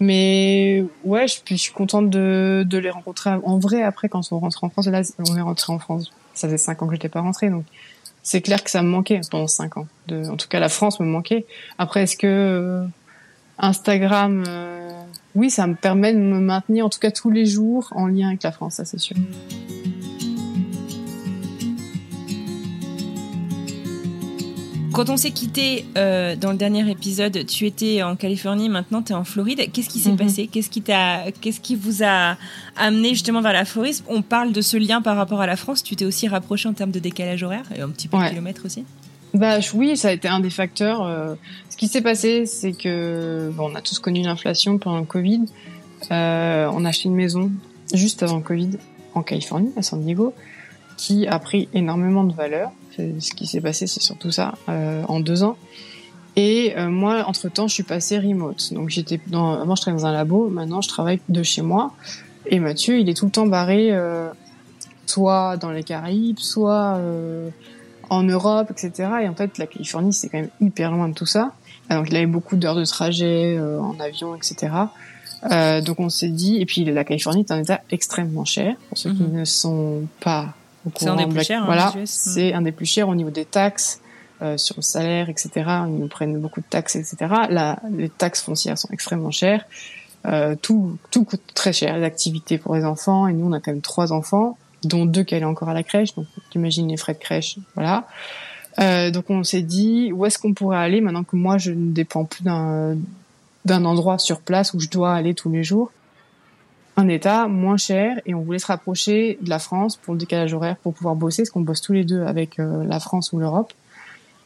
Mais 0.00 0.84
ouais, 1.04 1.26
je, 1.28 1.54
suis 1.54 1.72
contente 1.72 2.10
de, 2.10 2.64
de 2.66 2.78
les 2.78 2.90
rencontrer 2.90 3.30
en 3.30 3.58
vrai 3.58 3.82
après 3.82 4.08
quand 4.08 4.32
on 4.32 4.38
rentre 4.38 4.64
en 4.64 4.70
France. 4.70 4.86
Là, 4.86 5.02
on 5.30 5.36
est 5.36 5.40
rentré 5.40 5.72
en 5.72 5.78
France. 5.78 6.10
Ça 6.34 6.48
faisait 6.48 6.58
cinq 6.58 6.82
ans 6.82 6.86
que 6.86 6.94
j'étais 6.94 7.08
pas 7.08 7.20
rentrée, 7.20 7.48
donc 7.48 7.64
c'est 8.24 8.40
clair 8.40 8.64
que 8.64 8.70
ça 8.70 8.82
me 8.82 8.88
manquait 8.88 9.20
pendant 9.30 9.46
cinq 9.46 9.76
ans. 9.76 9.86
En 10.10 10.36
tout 10.36 10.48
cas, 10.48 10.58
la 10.58 10.70
France 10.70 10.98
me 10.98 11.06
manquait. 11.06 11.46
Après, 11.78 12.02
est-ce 12.02 12.16
que 12.16 12.26
euh, 12.26 12.86
Instagram, 13.58 14.44
euh, 14.48 14.90
oui, 15.34 15.50
ça 15.50 15.66
me 15.66 15.74
permet 15.74 16.12
de 16.12 16.18
me 16.18 16.40
maintenir 16.40 16.86
en 16.86 16.88
tout 16.88 16.98
cas 16.98 17.10
tous 17.10 17.30
les 17.30 17.44
jours 17.46 17.88
en 17.94 18.06
lien 18.06 18.28
avec 18.28 18.42
la 18.42 18.50
France, 18.50 18.74
ça 18.74 18.84
c'est 18.84 18.98
sûr. 18.98 19.16
Quand 24.94 25.10
on 25.10 25.16
s'est 25.16 25.32
quitté 25.32 25.86
euh, 25.98 26.36
dans 26.36 26.52
le 26.52 26.56
dernier 26.56 26.88
épisode, 26.88 27.44
tu 27.46 27.66
étais 27.66 28.04
en 28.04 28.14
Californie, 28.14 28.68
maintenant 28.68 29.02
tu 29.02 29.10
es 29.10 29.14
en 29.16 29.24
Floride. 29.24 29.68
Qu'est-ce 29.72 29.88
qui 29.88 29.98
s'est 29.98 30.10
Mhm. 30.12 30.16
passé? 30.16 30.46
Qu'est-ce 30.46 30.70
qui 30.70 30.82
t'a 30.82 31.32
qu'est-ce 31.40 31.58
qui 31.60 31.74
vous 31.74 32.04
a 32.04 32.36
amené 32.76 33.08
justement 33.10 33.40
vers 33.40 33.52
la 33.52 33.64
Floride? 33.64 33.96
On 34.08 34.22
parle 34.22 34.52
de 34.52 34.60
ce 34.60 34.76
lien 34.76 35.02
par 35.02 35.16
rapport 35.16 35.40
à 35.40 35.46
la 35.48 35.56
France, 35.56 35.82
tu 35.82 35.96
t'es 35.96 36.04
aussi 36.04 36.28
rapproché 36.28 36.68
en 36.68 36.74
termes 36.74 36.92
de 36.92 37.00
décalage 37.00 37.42
horaire 37.42 37.64
et 37.76 37.80
un 37.80 37.88
petit 37.88 38.06
peu 38.06 38.16
de 38.18 38.22
Ouais. 38.22 38.30
kilomètres 38.30 38.62
aussi. 38.64 38.84
Bah 39.34 39.58
oui, 39.74 39.96
ça 39.96 40.08
a 40.08 40.12
été 40.12 40.28
un 40.28 40.38
des 40.38 40.50
facteurs. 40.50 41.02
euh, 41.02 41.34
ce 41.70 41.76
qui 41.76 41.88
s'est 41.88 42.02
passé, 42.02 42.46
c'est 42.46 42.70
que 42.72 43.50
bon, 43.52 43.72
on 43.72 43.74
a 43.74 43.80
tous 43.80 43.98
connu 43.98 44.22
l'inflation 44.22 44.78
pendant 44.78 44.98
le 45.00 45.06
Covid. 45.06 45.42
Euh, 46.12 46.70
on 46.72 46.84
a 46.84 46.90
acheté 46.90 47.08
une 47.08 47.16
maison 47.16 47.50
juste 47.92 48.22
avant 48.22 48.36
le 48.36 48.42
Covid 48.42 48.70
en 49.14 49.22
Californie, 49.22 49.72
à 49.76 49.82
San 49.82 50.00
Diego, 50.04 50.34
qui 50.96 51.26
a 51.26 51.38
pris 51.38 51.68
énormément 51.72 52.24
de 52.24 52.34
valeur. 52.34 52.70
Ce 52.96 53.32
qui 53.32 53.46
s'est 53.46 53.60
passé, 53.60 53.86
c'est 53.86 54.00
surtout 54.02 54.30
ça 54.30 54.54
euh, 54.68 55.02
en 55.08 55.20
deux 55.20 55.42
ans. 55.42 55.56
Et 56.36 56.74
euh, 56.76 56.88
moi, 56.88 57.24
entre 57.26 57.48
temps, 57.48 57.68
je 57.68 57.74
suis 57.74 57.82
passée 57.82 58.18
remote. 58.18 58.72
Donc 58.72 58.88
j'étais 58.90 59.20
dans, 59.28 59.60
avant 59.60 59.74
je 59.74 59.82
travaillais 59.82 60.02
dans 60.02 60.08
un 60.08 60.12
labo, 60.12 60.48
maintenant 60.48 60.80
je 60.80 60.88
travaille 60.88 61.20
de 61.28 61.42
chez 61.42 61.62
moi. 61.62 61.92
Et 62.46 62.58
Mathieu, 62.60 62.98
il 62.98 63.08
est 63.08 63.14
tout 63.14 63.24
le 63.26 63.30
temps 63.30 63.46
barré, 63.46 63.88
euh, 63.90 64.28
soit 65.06 65.56
dans 65.56 65.70
les 65.70 65.82
Caraïbes, 65.82 66.38
soit 66.38 66.96
euh, 66.96 67.50
en 68.10 68.22
Europe, 68.22 68.70
etc. 68.70 69.08
Et 69.22 69.28
en 69.28 69.34
fait, 69.34 69.58
la 69.58 69.66
Californie, 69.66 70.12
c'est 70.12 70.28
quand 70.28 70.38
même 70.38 70.50
hyper 70.60 70.90
loin 70.90 71.08
de 71.08 71.14
tout 71.14 71.26
ça. 71.26 71.52
Donc, 71.90 72.06
il 72.10 72.16
avait 72.16 72.26
beaucoup 72.26 72.56
d'heures 72.56 72.74
de 72.74 72.84
trajet 72.84 73.56
euh, 73.58 73.80
en 73.80 73.98
avion, 74.00 74.34
etc. 74.34 74.72
Euh, 75.50 75.80
donc, 75.80 76.00
on 76.00 76.08
s'est 76.08 76.28
dit, 76.28 76.60
et 76.60 76.66
puis 76.66 76.84
la 76.84 77.04
Californie 77.04 77.40
est 77.40 77.50
un 77.50 77.60
État 77.60 77.80
extrêmement 77.90 78.44
cher 78.44 78.76
pour 78.88 78.98
ceux 78.98 79.12
qui 79.12 79.22
Mhm. 79.22 79.40
ne 79.40 79.44
sont 79.44 80.02
pas 80.20 80.54
C'est 80.96 81.08
un 81.08 81.16
des 81.16 81.26
plus 81.26 81.36
la- 81.36 81.42
chers, 81.42 81.62
hein, 81.62 81.66
Voilà, 81.66 81.92
c'est 82.04 82.52
un 82.52 82.62
des 82.62 82.72
plus 82.72 82.86
chers 82.86 83.08
au 83.08 83.14
niveau 83.14 83.30
des 83.30 83.44
taxes. 83.44 84.00
euh, 84.42 84.58
sur 84.58 84.74
le 84.76 84.82
salaire, 84.82 85.30
etc. 85.30 85.50
Ils 85.86 85.94
nous 85.96 86.08
prennent 86.08 86.38
beaucoup 86.40 86.60
de 86.60 86.66
taxes, 86.68 86.96
etc. 86.96 87.16
Là, 87.48 87.78
les 87.96 88.08
taxes 88.10 88.42
foncières 88.42 88.76
sont 88.76 88.88
extrêmement 88.90 89.30
chères. 89.30 89.64
Euh, 90.26 90.56
tout, 90.60 90.98
tout 91.12 91.24
coûte 91.24 91.40
très 91.54 91.72
cher. 91.72 91.96
Les 91.96 92.04
activités 92.04 92.58
pour 92.58 92.74
les 92.74 92.84
enfants, 92.84 93.28
et 93.28 93.32
nous, 93.32 93.46
on 93.46 93.52
a 93.52 93.60
quand 93.60 93.70
même 93.70 93.80
trois 93.80 94.12
enfants, 94.12 94.58
dont 94.82 95.06
deux 95.06 95.22
qui 95.22 95.34
allaient 95.36 95.44
encore 95.44 95.68
à 95.68 95.72
la 95.74 95.84
crèche. 95.84 96.14
Donc, 96.16 96.26
t'imagines 96.50 96.88
les 96.88 96.96
frais 96.96 97.14
de 97.14 97.18
crèche, 97.20 97.56
voilà. 97.76 98.06
Euh, 98.80 99.10
donc, 99.12 99.30
on 99.30 99.44
s'est 99.44 99.62
dit, 99.62 100.10
où 100.12 100.26
est-ce 100.26 100.38
qu'on 100.38 100.52
pourrait 100.52 100.78
aller 100.78 101.00
maintenant 101.00 101.24
que 101.24 101.36
moi, 101.36 101.56
je 101.56 101.70
ne 101.70 101.92
dépends 101.92 102.24
plus 102.24 102.42
d'un 102.42 102.96
d'un 103.64 103.84
endroit 103.86 104.18
sur 104.18 104.40
place 104.40 104.74
où 104.74 104.80
je 104.80 104.88
dois 104.90 105.14
aller 105.14 105.32
tous 105.32 105.50
les 105.50 105.62
jours? 105.62 105.90
Un 106.96 107.08
état 107.08 107.48
moins 107.48 107.76
cher 107.76 108.20
et 108.26 108.34
on 108.34 108.42
voulait 108.42 108.58
se 108.58 108.66
rapprocher 108.66 109.38
de 109.40 109.50
la 109.50 109.58
France 109.58 109.96
pour 109.96 110.14
le 110.14 110.20
décalage 110.20 110.54
horaire 110.54 110.76
pour 110.76 110.94
pouvoir 110.94 111.16
bosser 111.16 111.42
parce 111.42 111.50
qu'on 111.50 111.60
bosse 111.60 111.80
tous 111.80 111.92
les 111.92 112.04
deux 112.04 112.22
avec 112.22 112.58
euh, 112.58 112.84
la 112.84 113.00
France 113.00 113.32
ou 113.32 113.38
l'Europe. 113.38 113.72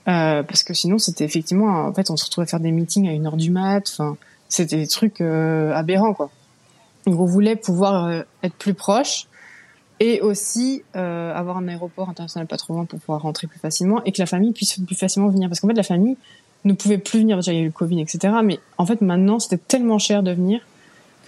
Euh, 0.08 0.42
parce 0.42 0.62
que 0.62 0.72
sinon 0.72 0.98
c'était 0.98 1.24
effectivement 1.24 1.87
en 1.87 1.92
fait 1.92 2.11
on 2.11 2.16
se 2.16 2.24
retrouvait 2.24 2.46
à 2.46 2.48
faire 2.48 2.61
des 2.61 2.72
meetings 2.72 3.08
à 3.08 3.12
une 3.12 3.26
heure 3.26 3.37
du 3.37 3.50
mat 3.50 3.82
enfin 3.92 4.16
c'était 4.48 4.78
des 4.78 4.87
trucs 4.87 5.20
euh, 5.20 5.72
aberrants 5.74 6.14
quoi. 6.14 6.30
Donc 7.06 7.20
on 7.20 7.26
voulait 7.26 7.56
pouvoir 7.56 8.06
euh, 8.06 8.22
être 8.42 8.54
plus 8.54 8.74
proche 8.74 9.26
et 10.00 10.20
aussi 10.20 10.82
euh, 10.96 11.34
avoir 11.34 11.58
un 11.58 11.68
aéroport 11.68 12.08
international 12.08 12.46
pas 12.46 12.56
trop 12.56 12.72
loin 12.72 12.87
pour 12.87 12.98
pouvoir 13.00 13.22
rentrer 13.22 13.46
plus 13.46 13.58
facilement 13.58 14.02
et 14.04 14.12
que 14.12 14.20
la 14.20 14.26
famille 14.26 14.52
puisse 14.52 14.78
plus 14.78 14.96
facilement 14.96 15.28
venir. 15.28 15.48
Parce 15.48 15.61
qu'en 15.61 15.68
fait 15.68 15.74
la 15.74 15.82
famille 15.82 16.16
ne 16.64 16.72
pouvait 16.72 16.98
plus 16.98 17.20
venir. 17.20 17.37
Déjà 17.37 17.52
il 17.52 17.56
y 17.56 17.58
a 17.58 17.62
eu 17.62 17.66
le 17.66 17.72
Covid 17.72 18.00
etc 18.00 18.34
mais 18.42 18.61
en 18.78 18.87
fait 18.87 19.02
maintenant 19.02 19.38
c'était 19.38 19.58
tellement 19.58 19.98
cher 19.98 20.22
de 20.22 20.32
venir 20.32 20.61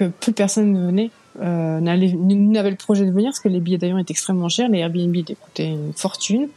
que 0.00 0.08
plus 0.08 0.32
personne 0.32 0.72
ne 0.72 0.86
venait 0.86 1.10
euh, 1.40 1.80
n'avait 1.80 2.70
le 2.70 2.76
projet 2.76 3.04
de 3.04 3.10
venir 3.10 3.30
parce 3.30 3.40
que 3.40 3.48
les 3.48 3.60
billets 3.60 3.78
d'avion 3.78 3.98
étaient 3.98 4.12
extrêmement 4.12 4.48
chers 4.48 4.68
les 4.68 4.78
Airbnb 4.78 5.14
coûtaient 5.40 5.68
une 5.68 5.92
fortune. 5.92 6.48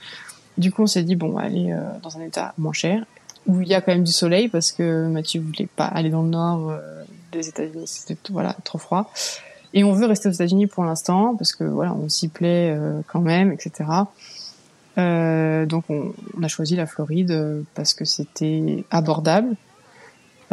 Du 0.57 0.71
coup 0.71 0.83
on 0.83 0.87
s'est 0.87 1.03
dit 1.03 1.15
bon 1.15 1.37
aller 1.37 1.71
euh, 1.71 1.81
dans 2.01 2.17
un 2.17 2.21
état 2.21 2.53
moins 2.57 2.73
cher 2.73 3.03
où 3.45 3.59
il 3.61 3.67
y 3.67 3.73
a 3.73 3.81
quand 3.81 3.91
même 3.91 4.05
du 4.05 4.13
soleil 4.13 4.47
parce 4.47 4.71
que 4.71 5.07
Mathieu 5.07 5.41
voulait 5.41 5.67
pas 5.75 5.85
aller 5.85 6.09
dans 6.09 6.21
le 6.21 6.29
nord 6.29 6.69
euh, 6.69 7.03
des 7.33 7.49
États-Unis 7.49 7.83
c'était 7.85 8.17
voilà 8.31 8.55
trop 8.63 8.77
froid. 8.77 9.11
Et 9.73 9.83
on 9.83 9.91
veut 9.91 10.05
rester 10.05 10.29
aux 10.29 10.33
États-Unis 10.33 10.67
pour 10.67 10.85
l'instant 10.85 11.35
parce 11.35 11.53
que 11.53 11.65
voilà 11.65 11.93
on 11.93 12.07
s'y 12.07 12.29
plaît 12.29 12.77
quand 13.07 13.21
même 13.21 13.51
etc 13.51 13.83
donc 14.95 15.85
on, 15.89 16.13
a 16.43 16.47
choisi 16.47 16.75
la 16.75 16.85
Floride 16.85 17.63
parce 17.73 17.95
que 17.95 18.05
c'était 18.05 18.85
abordable 18.91 19.55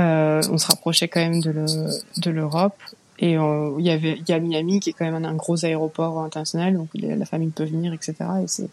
euh, 0.00 0.40
on 0.50 0.58
se 0.58 0.66
rapprochait 0.66 1.08
quand 1.08 1.20
même 1.20 1.40
de 1.40 1.50
le- 1.50 2.20
de 2.20 2.30
l'Europe. 2.30 2.78
Et 3.18 3.36
euh, 3.36 3.72
il 3.78 3.84
y 3.84 3.90
avait 3.90 4.14
il 4.18 4.28
y 4.28 4.32
a 4.32 4.40
Miami 4.40 4.80
qui 4.80 4.90
est 4.90 4.92
quand 4.94 5.04
même 5.10 5.22
un, 5.24 5.34
gros 5.34 5.64
aéroport 5.64 6.20
international. 6.22 6.74
Donc 6.74 6.88
la 6.94 7.26
famille 7.26 7.50
peut 7.50 7.64
venir 7.64 7.92
etc 7.92 8.14
et 8.42 8.46
c'est 8.46 8.68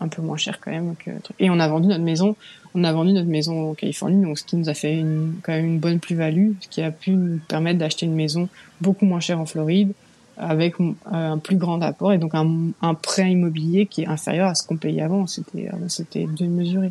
un 0.00 0.08
peu 0.08 0.22
moins 0.22 0.36
cher 0.38 0.58
quand 0.60 0.70
même 0.72 0.94
que 0.96 1.10
et 1.38 1.50
on 1.50 1.60
a 1.60 1.68
vendu 1.68 1.88
notre 1.88 2.02
maison. 2.02 2.34
On 2.74 2.84
a 2.84 2.92
vendu 2.92 3.12
notre 3.12 3.28
maison 3.28 3.70
en 3.70 3.74
Californie. 3.74 4.22
Donc 4.22 4.38
ce 4.38 4.44
qui 4.44 4.56
nous 4.56 4.68
a 4.70 4.74
fait 4.74 4.94
une, 4.96 5.34
quand 5.42 5.52
même 5.52 5.66
une 5.66 5.78
bonne 5.78 6.00
plus-value. 6.00 6.52
Ce 6.60 6.68
qui 6.68 6.80
a 6.82 6.90
pu 6.90 7.10
nous 7.10 7.38
permettre 7.48 7.78
d'acheter 7.78 8.06
une 8.06 8.14
maison 8.14 8.48
beaucoup 8.80 9.04
moins 9.04 9.20
chère 9.20 9.38
en 9.40 9.46
Floride 9.46 9.92
avec 10.38 10.80
euh, 10.80 10.92
un 11.04 11.36
plus 11.36 11.56
grand 11.56 11.82
apport 11.82 12.14
et 12.14 12.18
donc 12.18 12.34
un, 12.34 12.48
un 12.80 12.94
prêt 12.94 13.30
immobilier 13.30 13.84
qui 13.84 14.02
est 14.02 14.06
inférieur 14.08 14.48
à 14.48 14.54
ce 14.54 14.66
qu'on 14.66 14.78
payait 14.78 15.02
avant. 15.02 15.26
C'était 15.26 15.68
avant, 15.68 15.88
c'était 15.88 16.26
démesuré 16.26 16.90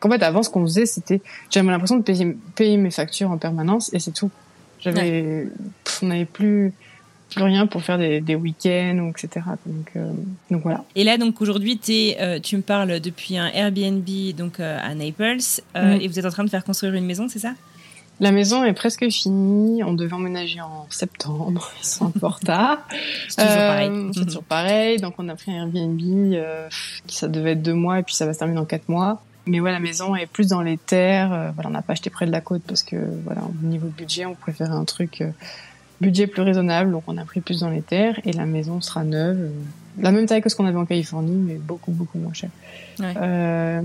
qu'en 0.00 0.10
fait 0.10 0.22
avant 0.22 0.42
ce 0.42 0.50
qu'on 0.50 0.62
faisait 0.64 0.86
c'était 0.86 1.20
j'avais 1.50 1.70
l'impression 1.70 1.96
de 1.98 2.02
payer, 2.02 2.36
payer 2.56 2.76
mes 2.76 2.90
factures 2.90 3.30
en 3.30 3.38
permanence 3.38 3.92
et 3.94 4.00
c'est 4.00 4.12
tout 4.12 4.30
j'avais 4.80 5.46
on 6.02 6.06
n'avait 6.06 6.24
plus 6.24 6.72
plus 7.30 7.44
rien 7.44 7.68
pour 7.68 7.82
faire 7.84 7.96
des, 7.96 8.20
des 8.20 8.34
week-ends 8.34 8.98
ou 8.98 9.10
etc 9.10 9.46
donc 9.66 9.90
euh, 9.94 10.10
donc 10.50 10.62
voilà 10.62 10.82
Et 10.96 11.04
là, 11.04 11.16
donc 11.16 11.40
aujourd'hui, 11.40 11.78
euh, 12.20 12.40
tu 12.40 12.56
me 12.56 12.62
parles 12.62 12.98
depuis 12.98 13.38
un 13.38 13.46
Airbnb 13.46 14.08
donc 14.36 14.58
euh, 14.58 14.78
à 14.82 14.94
Naples 14.96 15.36
euh, 15.76 15.94
Mhm. 15.94 16.00
et 16.00 16.08
vous 16.08 16.18
êtes 16.18 16.24
en 16.24 16.30
train 16.30 16.42
de 16.44 16.50
faire 16.50 16.64
construire 16.64 16.94
une 16.94 17.04
maison, 17.06 17.28
c'est 17.28 17.38
ça? 17.38 17.52
La 18.18 18.32
maison 18.32 18.64
est 18.64 18.72
presque 18.74 19.08
finie. 19.08 19.82
On 19.84 19.94
devait 19.94 20.12
emménager 20.12 20.60
en 20.60 20.86
septembre. 20.90 21.70
Ils 21.82 21.86
sont 21.86 22.12
en 22.20 22.28
retard. 22.28 22.78
C'est 23.28 23.36
toujours 23.40 23.50
Euh, 23.58 23.68
pareil. 23.68 23.90
C'est 24.12 24.26
toujours 24.26 24.42
pareil. 24.42 24.96
Donc 24.98 25.14
on 25.18 25.28
a 25.30 25.36
pris 25.36 25.52
un 25.52 25.62
Airbnb 25.72 26.00
euh, 26.34 26.68
qui 27.06 27.16
ça 27.16 27.28
devait 27.28 27.52
être 27.52 27.62
deux 27.62 27.72
mois 27.74 28.00
et 28.00 28.02
puis 28.02 28.14
ça 28.14 28.26
va 28.26 28.34
se 28.34 28.38
terminer 28.40 28.58
en 28.60 28.64
quatre 28.66 28.88
mois. 28.88 29.22
Mais 29.50 29.58
ouais, 29.58 29.72
la 29.72 29.80
maison 29.80 30.14
est 30.14 30.26
plus 30.26 30.46
dans 30.46 30.62
les 30.62 30.78
terres. 30.78 31.32
Euh, 31.32 31.50
voilà, 31.52 31.70
on 31.70 31.72
n'a 31.72 31.82
pas 31.82 31.94
acheté 31.94 32.08
près 32.08 32.24
de 32.24 32.30
la 32.30 32.40
côte 32.40 32.62
parce 32.68 32.84
que 32.84 32.94
voilà, 33.24 33.42
au 33.42 33.66
niveau 33.66 33.88
budget, 33.88 34.24
on 34.24 34.36
préférait 34.36 34.70
un 34.70 34.84
truc 34.84 35.22
euh, 35.22 35.30
budget 36.00 36.28
plus 36.28 36.42
raisonnable. 36.42 36.92
Donc 36.92 37.02
on 37.08 37.18
a 37.18 37.24
pris 37.24 37.40
plus 37.40 37.58
dans 37.58 37.68
les 37.68 37.82
terres 37.82 38.20
et 38.24 38.32
la 38.32 38.46
maison 38.46 38.80
sera 38.80 39.02
neuve, 39.02 39.38
euh, 39.40 39.50
la 39.98 40.12
même 40.12 40.26
taille 40.26 40.40
que 40.40 40.48
ce 40.48 40.54
qu'on 40.54 40.66
avait 40.66 40.78
en 40.78 40.86
Californie, 40.86 41.34
mais 41.34 41.54
beaucoup 41.54 41.90
beaucoup 41.90 42.18
moins 42.18 42.32
cher. 42.32 42.50
Ouais. 43.00 43.12
Euh, 43.16 43.82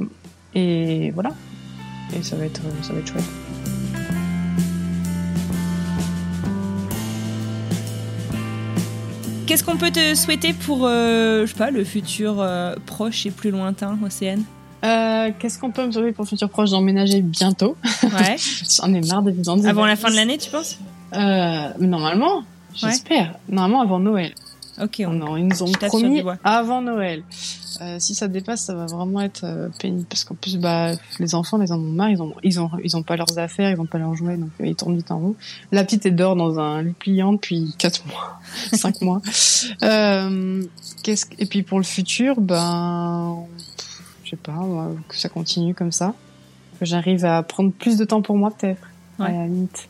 et 0.54 1.10
voilà. 1.16 1.32
Et 2.16 2.22
ça 2.22 2.36
va 2.36 2.46
être 2.46 2.62
ça 2.84 2.94
va 2.94 3.00
être 3.00 3.08
chouette. 3.08 3.24
Qu'est-ce 9.48 9.64
qu'on 9.64 9.78
peut 9.78 9.92
te 9.92 10.14
souhaiter 10.14 10.54
pour, 10.54 10.86
euh, 10.86 11.46
je 11.46 11.52
sais 11.52 11.58
pas, 11.58 11.72
le 11.72 11.84
futur 11.84 12.38
euh, 12.40 12.76
proche 12.86 13.26
et 13.26 13.32
plus 13.32 13.52
lointain, 13.52 13.98
Océane? 14.04 14.44
Euh, 14.86 15.32
Qu'est-ce 15.40 15.58
qu'on 15.60 15.72
peut 15.72 15.86
me 15.86 15.92
sauver 15.92 16.12
pour 16.12 16.28
futur 16.28 16.50
proche 16.50 16.70
d'emménager 16.72 17.22
bientôt 17.22 17.76
Ouais. 18.04 18.36
J'en 18.78 18.94
ai 18.94 19.02
marre 19.02 19.24
des 19.24 19.32
vivants. 19.32 19.64
Avant 19.66 19.86
la 19.86 19.96
fin 19.96 20.10
de 20.12 20.16
l'année, 20.16 20.38
tu 20.38 20.50
penses? 20.50 20.78
Euh, 21.14 21.70
Normalement, 21.80 22.44
j'espère. 22.76 23.36
Normalement 23.50 23.82
avant 23.82 24.00
Noël. 24.00 24.34
Ok, 24.82 25.02
on... 25.08 25.12
Non, 25.12 25.38
ils 25.38 25.48
nous 25.48 25.64
ont 25.64 25.72
promis 25.72 26.22
avant 26.44 26.82
Noël. 26.82 27.24
Euh, 27.82 27.98
si 28.00 28.16
ça 28.16 28.28
dépasse, 28.30 28.62
ça 28.66 28.74
va 28.74 28.86
vraiment 28.86 29.20
être 29.22 29.44
euh, 29.44 29.68
pénible 29.80 30.06
parce 30.10 30.24
qu'en 30.24 30.36
plus, 30.36 30.58
bah, 30.58 30.92
les 31.20 31.36
enfants, 31.36 31.58
les 31.58 31.72
en 31.74 31.76
ont 31.78 31.92
marre. 31.92 32.10
Ils 32.10 32.22
ont, 32.22 32.34
ils 32.44 32.60
ont, 32.60 32.70
ils 32.84 32.96
ont 32.96 33.04
pas 33.04 33.18
leurs 33.18 33.38
affaires, 33.38 33.70
ils 33.72 33.80
ont 33.80 33.86
pas 33.86 33.98
leurs 33.98 34.16
jouets, 34.16 34.38
donc 34.38 34.50
euh, 34.62 34.68
ils 34.68 34.76
tournent 34.76 34.96
vite 34.96 35.12
en 35.12 35.20
rond. 35.20 35.36
La 35.74 35.84
petite 35.84 36.06
elle 36.06 36.16
dort 36.16 36.36
dans 36.38 36.58
un 36.60 36.82
lit 36.84 36.94
pliant 36.98 37.34
depuis 37.34 37.74
quatre 37.78 38.06
mois, 38.08 38.40
cinq 38.74 39.02
mois. 39.02 39.22
Euh, 39.84 40.64
qu'est-ce 41.04 41.26
que- 41.26 41.36
et 41.40 41.46
puis 41.46 41.64
pour 41.64 41.78
le 41.80 41.84
futur, 41.86 42.40
ben, 42.40 43.36
je 44.26 44.32
sais 44.32 44.36
pas, 44.36 44.52
moi, 44.52 44.92
que 45.08 45.16
ça 45.16 45.30
continue 45.30 45.74
comme 45.74 45.92
ça, 45.94 46.14
que 46.80 46.86
j'arrive 46.86 47.24
à 47.24 47.42
prendre 47.44 47.72
plus 47.72 47.96
de 47.98 48.04
temps 48.04 48.22
pour 48.22 48.36
moi 48.36 48.52
peut-être, 48.52 48.82
Ouais. 49.20 49.28
à 49.28 49.32
la 49.32 49.46
limite, 49.48 49.88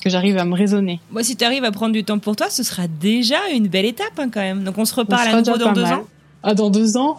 que 0.00 0.08
j'arrive 0.08 0.38
à 0.38 0.44
me 0.46 0.54
raisonner. 0.54 1.00
Moi, 1.10 1.22
si 1.24 1.36
tu 1.36 1.44
arrives 1.44 1.64
à 1.64 1.72
prendre 1.72 1.92
du 1.92 2.04
temps 2.04 2.18
pour 2.18 2.34
toi, 2.36 2.48
ce 2.48 2.62
sera 2.62 2.86
déjà 2.88 3.48
une 3.52 3.66
belle 3.68 3.84
étape 3.84 4.18
hein, 4.18 4.30
quand 4.32 4.40
même. 4.40 4.64
Donc 4.64 4.78
on 4.78 4.84
se 4.86 4.94
reparle 4.94 5.28
Ça 5.28 5.36
à 5.36 5.40
nouveau 5.42 5.58
dans 5.58 5.72
deux 5.72 5.82
mal. 5.82 5.94
ans. 5.94 6.04
Ah, 6.42 6.54
dans 6.54 6.70
deux 6.70 6.96
ans? 6.96 7.18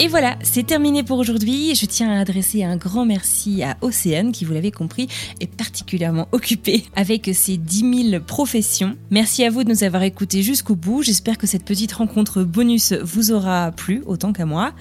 Et 0.00 0.06
voilà, 0.06 0.38
c'est 0.42 0.64
terminé 0.64 1.02
pour 1.02 1.18
aujourd'hui. 1.18 1.74
Je 1.74 1.84
tiens 1.84 2.12
à 2.12 2.20
adresser 2.20 2.62
un 2.62 2.76
grand 2.76 3.04
merci 3.04 3.64
à 3.64 3.76
Océane, 3.80 4.30
qui, 4.30 4.44
vous 4.44 4.52
l'avez 4.52 4.70
compris, 4.70 5.08
est 5.40 5.50
particulièrement 5.50 6.28
occupée 6.30 6.84
avec 6.94 7.28
ses 7.34 7.56
10 7.56 8.10
000 8.10 8.22
professions. 8.22 8.96
Merci 9.10 9.42
à 9.42 9.50
vous 9.50 9.64
de 9.64 9.70
nous 9.70 9.82
avoir 9.82 10.04
écoutés 10.04 10.44
jusqu'au 10.44 10.76
bout. 10.76 11.02
J'espère 11.02 11.36
que 11.36 11.48
cette 11.48 11.64
petite 11.64 11.90
rencontre 11.90 12.44
bonus 12.44 12.92
vous 12.92 13.32
aura 13.32 13.72
plu 13.72 14.04
autant 14.06 14.32
qu'à 14.32 14.46
moi. 14.46 14.72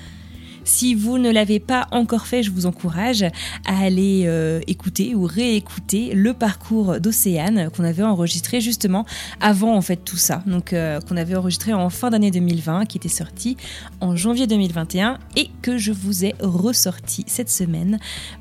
Si 0.68 0.96
vous 0.96 1.18
ne 1.18 1.32
l'avez 1.32 1.62
pas 1.62 1.88
encore 1.92 2.28
fait, 2.28 2.44
je 2.44 2.52
vous 2.52 2.66
encourage 2.66 3.24
à 3.66 3.80
aller 3.80 4.24
euh, 4.26 4.60
écouter 4.68 5.16
ou 5.16 5.24
réécouter 5.24 6.12
le 6.14 6.34
parcours 6.34 7.00
d'Océane 7.00 7.70
qu'on 7.72 7.86
avait 7.86 8.04
enregistré 8.04 8.60
justement 8.60 9.06
avant 9.40 9.74
en 9.78 9.82
fait 9.82 9.96
tout 9.96 10.18
ça. 10.18 10.44
Donc 10.46 10.74
euh, 10.74 11.00
qu'on 11.00 11.16
avait 11.16 11.38
enregistré 11.38 11.72
en 11.72 11.90
fin 11.90 12.10
d'année 12.10 12.32
2020, 12.32 12.86
qui 12.86 12.98
était 12.98 13.08
sorti 13.08 13.56
en 14.02 14.18
janvier 14.18 14.46
2021 14.46 15.20
et 15.38 15.50
que 15.62 15.78
je 15.78 15.94
vous 15.94 16.26
ai 16.26 16.36
ressorti 16.42 17.24
cette 17.28 17.50
semaine 17.50 17.98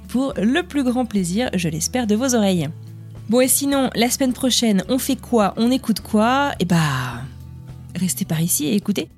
pour 0.09 0.35
le 0.37 0.65
plus 0.65 0.83
grand 0.83 1.07
plaisir, 1.07 1.49
je 1.55 1.69
l'espère, 1.69 2.09
de 2.09 2.17
vos 2.17 2.35
oreilles. 2.35 2.69
Bon 3.29 3.41
et 3.41 3.49
sinon, 3.49 3.89
la 3.95 4.11
semaine 4.11 4.33
prochaine, 4.33 4.83
on 4.89 4.99
fait 4.99 5.17
quoi? 5.17 5.55
On 5.57 5.71
écoute 5.71 6.01
quoi? 6.01 6.51
Eh 6.59 6.65
bah, 6.65 7.23
restez 7.95 8.25
par 8.25 8.41
ici 8.41 8.67
et 8.67 8.75
écoutez. 8.75 9.09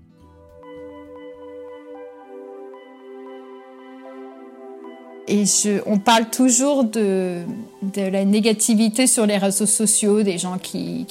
Et 5.30 5.44
on 5.84 5.98
parle 5.98 6.30
toujours 6.30 6.84
de, 6.84 7.42
la 7.94 8.24
négativité 8.24 9.06
sur 9.06 9.26
les 9.26 9.36
réseaux 9.36 9.66
sociaux, 9.66 10.22
des 10.22 10.38
gens 10.38 10.56
qui, 10.56 11.06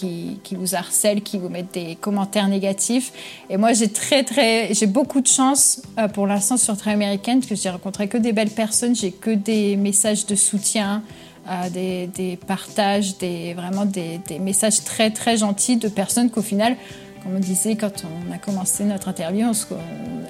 vous 0.51 0.73
harcèlent, 0.73 1.21
qui 1.21 1.37
vous 1.37 1.49
mettent 1.49 1.73
des 1.75 1.95
commentaires 1.95 2.47
négatifs. 2.47 3.13
Et 3.51 3.57
moi, 3.57 3.73
j'ai 3.73 3.89
très, 3.89 4.23
très, 4.23 4.73
j'ai 4.73 4.87
beaucoup 4.87 5.21
de 5.21 5.27
chance 5.27 5.83
euh, 5.99 6.07
pour 6.07 6.25
l'instant 6.25 6.57
sur 6.57 6.75
Très 6.75 6.91
Américaine, 6.91 7.39
parce 7.39 7.49
que 7.49 7.55
j'ai 7.55 7.69
rencontré 7.69 8.07
que 8.07 8.17
des 8.17 8.33
belles 8.33 8.49
personnes, 8.49 8.95
j'ai 8.95 9.11
que 9.11 9.29
des 9.29 9.75
messages 9.75 10.25
de 10.25 10.35
soutien, 10.35 11.03
euh, 11.47 11.69
des, 11.69 12.39
partages, 12.47 13.19
des, 13.19 13.53
vraiment 13.53 13.85
des, 13.85 14.19
des, 14.27 14.39
messages 14.39 14.83
très, 14.83 15.11
très 15.11 15.37
gentils 15.37 15.77
de 15.77 15.89
personnes 15.89 16.31
qu'au 16.31 16.41
final, 16.41 16.75
comme 17.21 17.35
on 17.35 17.39
disait 17.39 17.75
quand 17.75 18.03
on 18.03 18.33
a 18.33 18.39
commencé 18.39 18.83
notre 18.83 19.09
interview, 19.09 19.45
on 19.47 19.53
se 19.53 19.65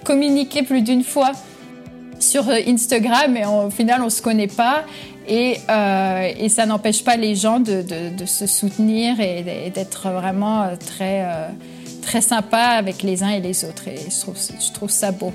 communiquait 0.04 0.64
plus 0.64 0.82
d'une 0.82 1.04
fois 1.04 1.32
sur 2.20 2.50
Instagram 2.50 3.38
et 3.38 3.46
au 3.46 3.70
final 3.70 4.02
on 4.02 4.10
se 4.10 4.22
connaît 4.22 4.48
pas 4.48 4.86
et, 5.28 5.58
euh, 5.70 6.32
et 6.38 6.50
ça 6.50 6.66
n'empêche 6.66 7.04
pas 7.04 7.18
les 7.18 7.36
gens 7.36 7.60
de, 7.60 7.82
de, 7.82 8.16
de 8.16 8.26
se 8.26 8.48
soutenir 8.48 9.20
et 9.20 9.72
d'être 9.74 10.10
vraiment 10.10 10.64
euh, 10.64 10.76
très, 10.76 11.26
euh, 11.26 11.50
très 12.02 12.22
sympa 12.22 12.60
avec 12.60 13.04
les 13.04 13.24
uns 13.24 13.30
et 13.30 13.42
les 13.42 13.66
autres 13.66 13.88
et 13.88 13.98
je 13.98 14.22
trouve, 14.22 14.38
je 14.38 14.72
trouve 14.72 14.90
ça 14.90 15.12
beau. 15.12 15.34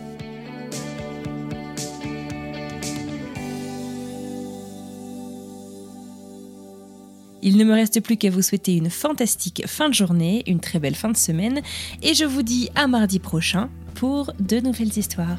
Il 7.44 7.56
ne 7.56 7.64
me 7.64 7.74
reste 7.74 8.00
plus 8.00 8.16
qu'à 8.16 8.30
vous 8.30 8.40
souhaiter 8.40 8.76
une 8.76 8.88
fantastique 8.88 9.64
fin 9.66 9.88
de 9.88 9.94
journée, 9.94 10.44
une 10.46 10.60
très 10.60 10.78
belle 10.78 10.94
fin 10.94 11.10
de 11.10 11.16
semaine, 11.16 11.60
et 12.00 12.14
je 12.14 12.24
vous 12.24 12.42
dis 12.42 12.70
à 12.76 12.86
mardi 12.86 13.18
prochain 13.18 13.68
pour 13.96 14.32
de 14.38 14.60
nouvelles 14.60 14.96
histoires. 14.96 15.38